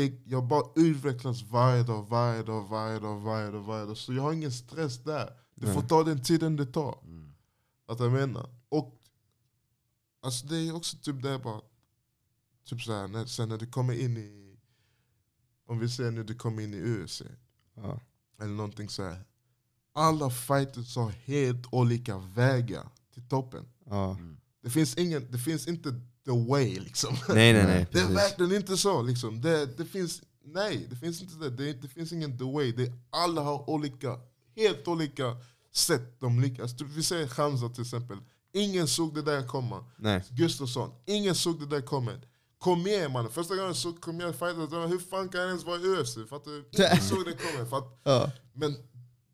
[0.00, 3.96] det, jag bara utvecklas varje dag, varje dag, varje dag, varje dag, varje dag.
[3.96, 5.36] Så jag har ingen stress där.
[5.54, 6.98] Det får ta den tiden det tar.
[7.04, 7.32] Mm.
[7.86, 8.50] Att jag menar.
[8.68, 9.00] Och
[10.22, 11.60] alltså, det är också typ det bara...
[12.64, 14.58] Typ så här, när, sen när du kommer in i...
[15.66, 17.22] Om vi säger när du kommer in i UFC.
[17.74, 18.00] Ja.
[18.38, 19.24] Eller någonting så här.
[19.92, 23.68] Alla fighters har helt olika vägar till toppen.
[23.86, 24.18] Ja.
[24.62, 26.00] Det finns, ingen, det finns inte
[26.32, 27.16] the way liksom.
[27.28, 27.86] Nej nej nej.
[27.92, 29.02] Det är verkligen inte så.
[29.02, 29.40] Liksom.
[29.40, 31.50] Det, det finns, nej, det finns inte det.
[31.50, 32.72] Det, det finns ingen the way.
[32.72, 34.18] Det, alla har olika,
[34.56, 35.36] helt olika
[35.74, 36.74] sätt de lyckas.
[36.80, 38.18] Vi säger Hamza till exempel.
[38.52, 39.84] Ingen såg det där komma.
[39.96, 40.24] Nej.
[40.30, 42.12] Gustafsson, ingen såg det där komma.
[42.58, 45.64] Kom igen mannen, första gången jag såg kom igen fighter, hur fan kan jag ens
[45.64, 46.14] vara i UFC?
[46.28, 47.66] För att du ingen såg det komma.
[47.66, 48.30] För att, Ja.
[48.52, 48.76] men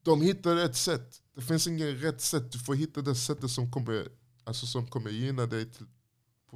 [0.04, 1.22] de hittar ett sätt.
[1.36, 2.52] Det finns ingen rätt sätt.
[2.52, 4.08] Du får hitta det sättet som kommer,
[4.44, 5.86] alltså som kommer gynna dig till,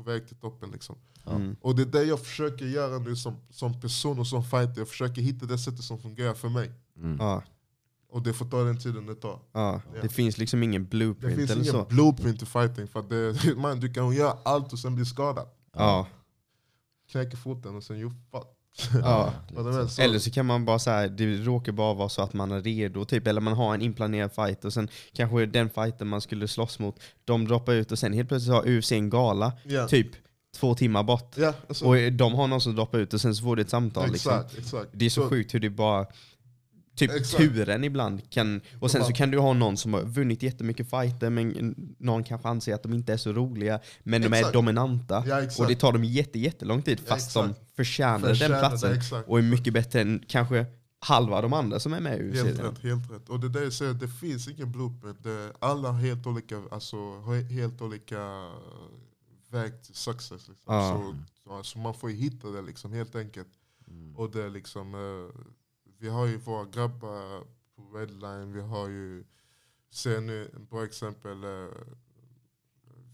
[0.04, 0.70] på väg till toppen.
[0.70, 0.96] Liksom.
[1.26, 1.56] Mm.
[1.60, 4.74] Och det är det jag försöker göra nu som, som person och som fighter.
[4.78, 6.72] Jag försöker hitta det sättet som fungerar för mig.
[6.96, 7.16] Mm.
[7.20, 7.42] Ja.
[8.08, 9.38] Och det får ta den tiden det tar.
[9.52, 9.80] Ja.
[9.94, 10.02] Ja.
[10.02, 11.84] Det finns liksom ingen Det blueprint finns eller ingen så.
[11.84, 12.86] blueprint till fighting.
[12.88, 15.48] För det, man, du kan göra allt och sen bli skadad.
[15.72, 16.06] Ja.
[17.10, 18.46] Knäcker foten och sen you fuck.
[19.02, 19.32] Ja.
[19.88, 22.60] Så- Eller så kan man bara säga det råkar bara vara så att man är
[22.62, 26.48] redo, typ, eller man har en inplanerad fight och sen kanske den fighten man skulle
[26.48, 29.88] slåss mot, de droppar ut och sen helt plötsligt har UFC en gala, Ja.
[29.88, 30.08] typ
[30.56, 31.34] två timmar bort.
[31.36, 33.70] Ja, alltså, Och de har någon som droppar ut och sen så får du ett
[33.70, 34.10] samtal.
[34.12, 34.32] Liksom.
[34.32, 34.88] exakt, exakt.
[34.92, 36.06] Det är så, sjukt hur det bara,
[37.08, 37.36] typ Exakt.
[37.42, 41.30] turen ibland kan, och sen så kan du ha någon som har vunnit jättemycket fighter
[41.30, 44.52] men någon kanske anser att de inte är så roliga, men de är Exakt.
[44.54, 45.24] dominanta.
[45.26, 45.60] Ja, exakt.
[45.60, 47.76] och det tar dem jätte, jättelång tid Ja, fast de exakt.
[47.76, 48.92] förtjänar, Förtjänar den platsen.
[48.96, 49.28] exakt.
[49.28, 50.66] och är mycket bättre än kanske
[50.98, 52.36] halva de andra som är med i UFC.
[52.44, 53.28] Helt rätt, helt rätt.
[53.28, 55.18] Och det där jag säger, det finns ingen blueprint.
[55.58, 56.96] Alla har helt olika, alltså,
[57.50, 58.20] helt olika
[59.50, 60.48] väg till success.
[60.48, 60.74] Liksom.
[60.74, 60.92] Ja.
[60.92, 61.14] Så,
[61.44, 63.48] så alltså, man får ju hitta det liksom, helt enkelt.
[63.88, 64.16] Mm.
[64.16, 65.40] Och det är liksom, eh,
[66.00, 67.44] vi har ju våra grabbar
[67.76, 69.24] på Redline, vi har ju,
[69.90, 71.68] se nu ett bra exempel, eh,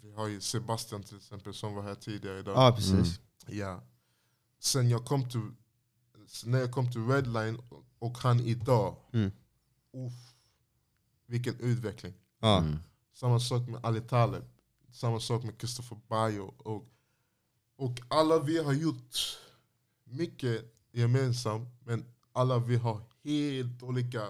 [0.03, 2.57] vi har ju Sebastian till exempel som var här tidigare idag.
[2.57, 3.21] Ja, precis.
[3.47, 3.83] Ja.
[4.59, 5.51] Sen jag kom till,
[6.45, 9.31] när jag kom till Redline och, och han idag, Mm.
[9.93, 10.35] uff,
[11.27, 12.15] vilken utveckling.
[12.41, 12.59] Ja.
[12.59, 12.79] Mm.
[13.13, 14.45] Samma sak med Ali Taleb,
[14.93, 16.55] samma sak med Christopher Bayo.
[16.59, 16.89] Och,
[17.77, 19.39] och alla vi har gjort
[20.05, 22.05] mycket gemensamt, men
[22.37, 24.23] alla vi har helt olika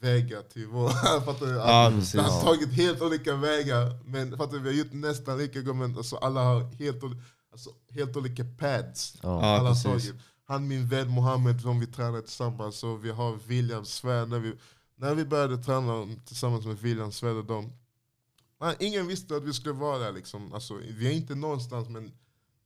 [0.00, 0.88] vägar till vår...
[1.24, 1.52] fattar du?
[1.52, 2.20] Ja, vi precis.
[2.20, 4.58] har tagit helt olika vägar, men fattar du?
[4.58, 7.02] vi har gjort nästan lika mycket, men alltså alla har helt,
[7.52, 9.16] alltså, helt olika pads.
[9.22, 9.28] Ja.
[9.42, 10.14] Ja, alla tagit.
[10.44, 14.28] Han min vän Mohammed som vi tränar tillsammans, och vi har William Svärd.
[14.28, 14.54] När vi,
[14.96, 17.72] när vi började träna tillsammans med William Svärd och dem,
[18.78, 20.12] ingen visste att vi skulle vara där.
[20.12, 20.52] Liksom.
[20.52, 22.12] Alltså, vi är inte någonstans, men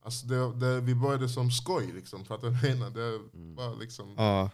[0.03, 1.91] alltså, det, det, vi började som skoj.
[1.95, 3.19] Liksom, för att jag menar, det är
[3.55, 4.49] bara, liksom, Ja.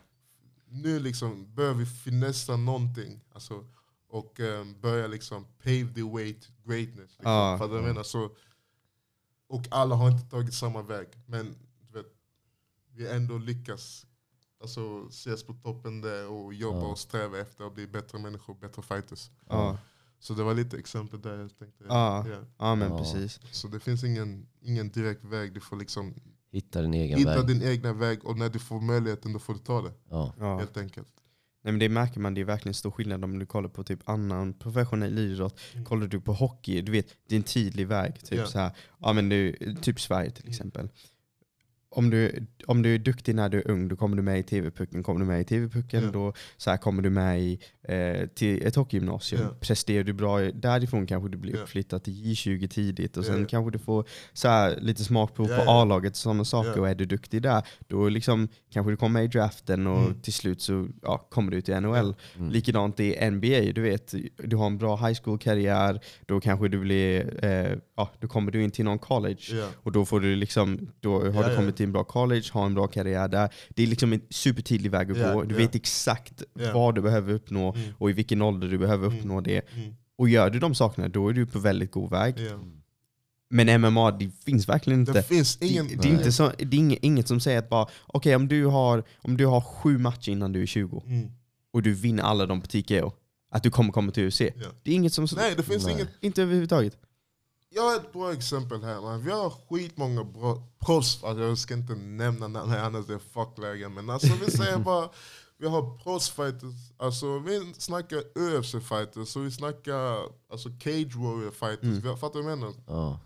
[0.74, 3.22] Nu liksom börjar vi finessa någonting.
[3.32, 3.66] Alltså,
[4.08, 6.98] och um, börja liksom pave the way to greatness.
[7.18, 7.58] Liksom, Ja.
[7.58, 8.30] för att jag menar, så,
[9.48, 11.08] och alla har inte tagit samma väg.
[11.26, 12.06] Men du vet,
[12.96, 14.06] vi ändå lyckas
[14.62, 16.86] alltså, ses på toppen där och jobba Ja.
[16.88, 19.30] och sträva efter att bli bättre människor, bättre fighters.
[19.50, 19.78] Ja.
[20.20, 21.84] Så det var lite exempel där jag tänkte.
[21.88, 22.26] Ja.
[22.58, 23.40] ja, men precis.
[23.52, 26.14] Så det finns ingen, ingen direkt väg, du får liksom
[26.54, 27.48] Hitta din egen hitta väg.
[27.48, 29.92] din egna väg och när du får möjligheten då får du ta det.
[30.10, 30.34] Ja.
[30.40, 30.58] Ja.
[30.58, 31.08] Helt enkelt.
[31.64, 34.10] Nej, men det märker man, det är verkligen stor skillnad om du kollar på typ
[34.10, 35.60] annan professionell idrott.
[35.74, 35.86] Mm.
[35.86, 38.24] Kollar du på hockey, du vet, det är en tydlig väg.
[38.24, 38.46] Typ Ja.
[38.46, 40.90] så här, ja, men du, typ Sverige till exempel.
[41.96, 44.44] Om du, om du är duktig när du är ung, då kommer du med i
[44.44, 45.04] TV-pucken.
[45.04, 46.12] Kommer du med i TV-pucken, Ja.
[46.12, 49.42] då så här, kommer du med i, eh, till ett hockeygymnasium.
[49.42, 49.56] Ja.
[49.60, 53.48] Presterar du bra därifrån kanske du blir uppflyttad till J20 tidigt och sen ja.
[53.50, 55.64] kanske du får så här, lite smakprov på.
[55.72, 56.80] A-laget och sådana saker.
[56.80, 60.22] Och är du duktig där, då liksom, kanske du kommer med i draften och Mm.
[60.22, 60.88] till slut så
[61.30, 62.16] kommer du till NHL.
[62.38, 62.50] Mm.
[62.52, 67.46] Likadant i NBA, du vet, du har en bra high school-karriär, då kanske du blir,
[67.46, 69.44] eh, ja, då kommer du in till någon college.
[69.76, 72.74] Och då får du liksom, då har du kommit till en bra college, har en
[72.74, 73.50] bra karriär där.
[73.70, 75.44] Det är liksom en supertydlig väg att Ja, gå.
[75.44, 75.60] Du ja.
[75.60, 76.74] vet exakt Ja.
[76.74, 77.90] vad du behöver uppnå Mm.
[77.98, 79.20] och i vilken ålder du behöver Mm.
[79.20, 79.62] uppnå det.
[79.76, 79.96] Mm.
[80.18, 82.36] Och gör du de sakerna, då är du på väldigt god väg.
[83.50, 85.12] Men MMA, det finns verkligen inte.
[85.12, 85.88] Det finns Det, ingen...
[85.88, 89.04] det är, inte så, det är inget, som säger att bara, okej om, du har,
[89.22, 91.32] om du har sju matcher innan du är 20 Mm.
[91.74, 93.12] och du vinner alla dem på TKO,
[93.52, 94.38] att du kommer komma till UFC.
[94.84, 95.28] Det är inget som...
[95.36, 95.94] Nej, det finns Nej.
[95.94, 96.08] inget...
[96.22, 96.98] Inte överhuvudtaget.
[97.76, 99.02] Jag har ett bra exempel här.
[99.02, 99.24] Man.
[99.24, 103.94] Vi har skitmånga bra proffs, alltså jag ska inte nämna namn annars är det fucklägen.
[103.94, 105.10] Men alltså vi säger bara,
[105.58, 111.84] vi har proffsfighters, alltså vi snackar UFC-fighters, så vi snackar alltså cage warrior fighters.
[111.84, 112.02] Mm.
[112.02, 112.74] Vi fattar du vad jag menar?
[112.88, 113.20] Ja.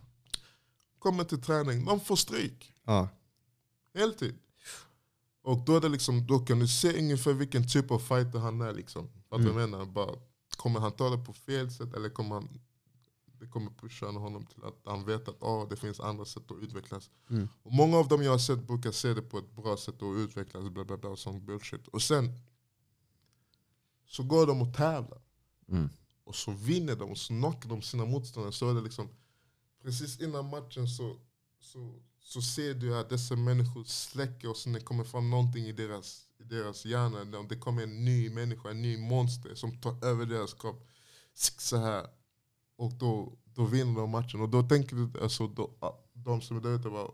[1.00, 2.74] Kommer till träning, de får stryk.
[2.86, 3.10] Ja.
[3.94, 4.36] Heltid.
[5.44, 8.62] Och då, är det liksom, då kan du se ungefär vilken typ av fighter han
[8.62, 8.74] är.
[8.74, 9.10] Liksom.
[9.30, 9.86] Fattar du vad jag menar?
[9.86, 10.16] Bara,
[10.58, 12.60] kommer han ta det på fel sätt eller kommer han,
[13.40, 16.58] det kommer pusha honom till att han vet att ah, det finns andra sätt att
[16.64, 17.10] utvecklas.
[17.30, 17.48] Mm.
[17.64, 20.18] Och många av dem jag har sett brukar se det på ett bra sätt att
[20.18, 20.70] utvecklas.
[20.70, 21.88] Bla bla bla och sån bullshit.
[21.88, 22.40] Och sen
[24.08, 25.22] så går de och tävlar.
[25.70, 25.90] Mm.
[26.24, 28.54] Och så vinner de och så knockar de sina motståndare.
[28.54, 29.10] Så är det liksom,
[29.84, 31.18] precis innan matchen så,
[31.60, 35.72] så, så ser du att dessa människor släcker och sen det kommer fram någonting i
[35.72, 37.26] deras, i deras hjärna.
[37.26, 40.88] De- Det kommer en ny människa, en ny monster som tar över deras kropp.
[41.34, 42.08] Så här.
[42.78, 44.42] Och då, då vinner de matchen.
[44.42, 47.12] Och då tänker du, alltså, då, ah, de som är där ute bara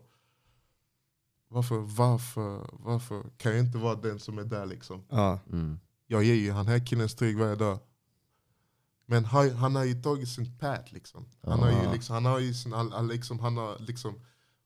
[1.48, 5.04] varför, varför, varför kan jag inte vara den som är där liksom?
[5.08, 5.40] Ja.
[5.52, 5.78] Mm.
[6.06, 7.78] jag ger ju han här killen stryk varje dag.
[9.06, 11.26] Men han, han har ju tagit sin pat liksom.
[11.42, 11.92] Han har ju Ah.
[11.92, 14.20] liksom, han har ju sin, han, han liksom, han har liksom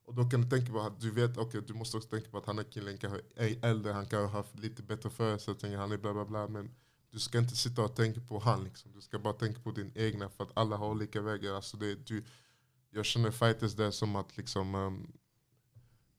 [0.05, 2.39] och då kan du tänka på att du vet, okej du måste också tänka på
[2.39, 5.93] att han här killen kanske är äldre, han kanske har haft lite bättre förutsättningar, han
[5.93, 6.49] är bla bla bla.
[6.49, 6.70] Men
[7.10, 8.93] du ska inte sitta och tänka på han liksom.
[8.93, 11.55] Du ska bara tänka på din egna för att alla har olika vägar.
[11.55, 12.24] Alltså det, du,
[12.90, 15.12] jag känner fighters där som att liksom, um,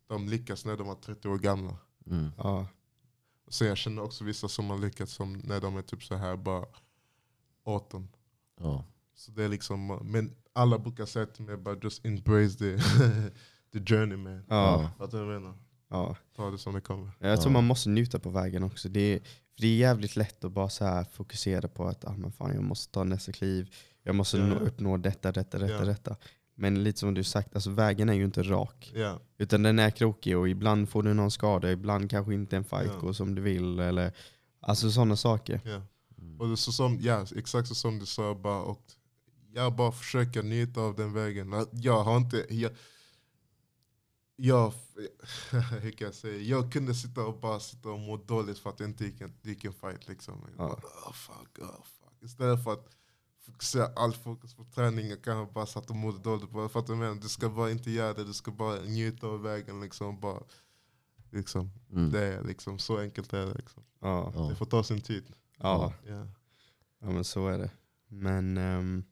[0.07, 1.77] de lyckas när de var 30 år gamla.
[2.05, 2.31] Mm.
[2.37, 2.67] Ja.
[3.47, 6.37] Så jag känner också vissa som har lyckats som när de är typ så här
[6.37, 6.65] bara
[7.63, 8.07] 18.
[8.59, 8.85] Ja.
[9.15, 12.77] Så det är liksom, men alla brukar säga till mig bara just embrace the,
[13.79, 14.45] the journey man.
[14.47, 14.91] Ja.
[14.97, 15.57] Fattar du vad jag menar?
[15.89, 16.15] Ja.
[16.35, 17.11] Ta det som det kommer.
[17.19, 17.53] Jag tror Ja.
[17.53, 18.89] man måste njuta på vägen också.
[18.89, 22.13] Det är, för det är jävligt lätt att bara så här fokusera på att ah,
[22.17, 25.73] men fan, jag måste ta nästa kliv, jag måste Ja, nå, uppnå detta, detta, detta,
[25.73, 25.85] Ja.
[25.85, 26.15] detta.
[26.55, 28.91] Men lite som du sagt, alltså, vägen är ju inte rak.
[28.95, 29.19] Ja.
[29.37, 32.91] Utan den är krokig och ibland får du någon skada, ibland kanske inte en fight
[32.93, 32.99] Ja.
[32.99, 33.79] går som du vill.
[33.79, 34.11] Eller,
[34.59, 35.61] alltså sådana saker.
[35.65, 35.81] ja.
[36.21, 36.39] Mm.
[36.39, 38.81] Och det är så som, ja, exakt så som du sa, bara, och
[39.53, 41.65] jag bara försöker njuta av den vägen.
[41.71, 42.71] Jag har inte, jag,
[44.41, 44.73] jag,
[45.81, 48.77] hur kan jag säga, jag kunde sitta och bara sitta och må dåligt för att
[48.77, 50.07] det inte gick en, det gick en fight.
[50.07, 50.41] Liksom.
[50.57, 50.67] Jag Ja.
[50.69, 52.23] bara, oh, fuck, oh, fuck.
[52.23, 52.87] Istället för att
[53.45, 56.49] fokusera all fokus på träning, jag kanske bara satt och mådde dåligt.
[56.51, 59.27] Bara för att jag menar, du ska bara inte göra det, du ska bara njuta
[59.27, 59.81] av vägen.
[59.81, 60.43] Liksom, bara,
[61.31, 61.71] liksom.
[61.91, 62.11] Mm.
[62.11, 63.53] Det är liksom, så enkelt är det.
[63.53, 63.83] Liksom.
[63.99, 64.47] Ja.
[64.49, 65.25] Det får ta sin tid.
[65.57, 65.93] Ja.
[66.07, 66.27] Ja.
[66.99, 67.71] ja, men så är det.
[68.07, 69.03] Men ehm,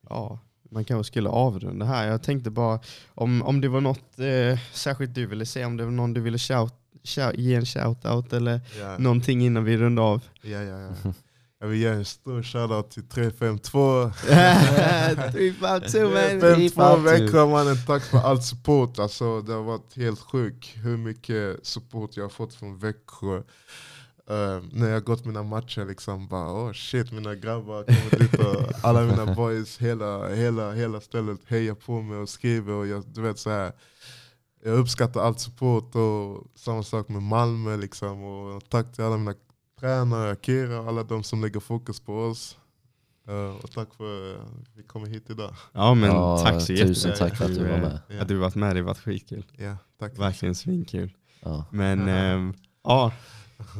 [0.00, 0.38] ja,
[0.70, 2.06] man kanske skulle avrunda här.
[2.08, 2.80] Jag tänkte bara
[3.14, 6.20] om, om det var något eh, särskilt du ville säga, om det var någon du
[6.20, 6.72] ville shout,
[7.04, 8.98] shout, ge en shout-out eller Ja.
[8.98, 10.22] någonting innan vi rundar av.
[10.42, 11.12] Ja, ja, ja.
[11.60, 14.10] Jag vill ge en stor shoutout till 352.
[14.26, 15.80] 352 man.
[15.80, 18.98] 352 Växjö mannen, tack för all support.
[18.98, 23.42] Alltså, det har varit helt sjukt hur mycket support jag har fått från Växjö.
[24.30, 28.34] Eh, när jag har gått mina matcher liksom bara oh shit mina grabbar kommer dit
[28.34, 33.04] och alla mina boys, hela, hela, hela stället hejar på mig och skriver och jag,
[33.06, 33.72] du vet så här.
[34.64, 39.34] Jag uppskattar allt support och samma sak med Malmö liksom och tack till alla mina
[39.80, 42.56] tränare, Kira och alla de som lägger fokus på oss.
[43.28, 44.40] Eh, och tack för att
[44.74, 45.54] vi kommer hit idag.
[45.72, 47.98] Ja men Ja, tack så tusen jättemycket tack för att du var med.
[48.08, 48.22] Ja.
[48.22, 49.44] Att du varit med, det har varit skitkul.
[49.56, 50.18] Ja, tack.
[50.18, 51.12] Verkligen svinkul.
[51.40, 51.64] Ja.
[51.70, 52.54] Men ehm,
[52.84, 53.12] ja,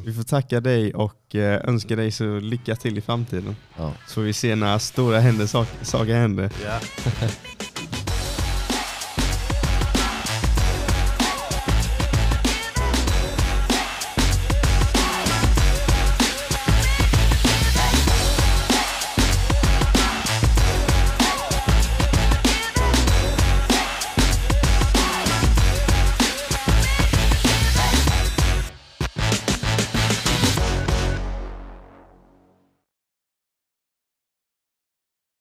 [0.05, 3.57] vi får tacka dig och eh, önska dig så lycka till i framtiden.
[3.77, 3.93] Ja.
[4.09, 6.51] Så vi ser när stora händer, sak, saker händer.
[6.65, 6.81] Ja.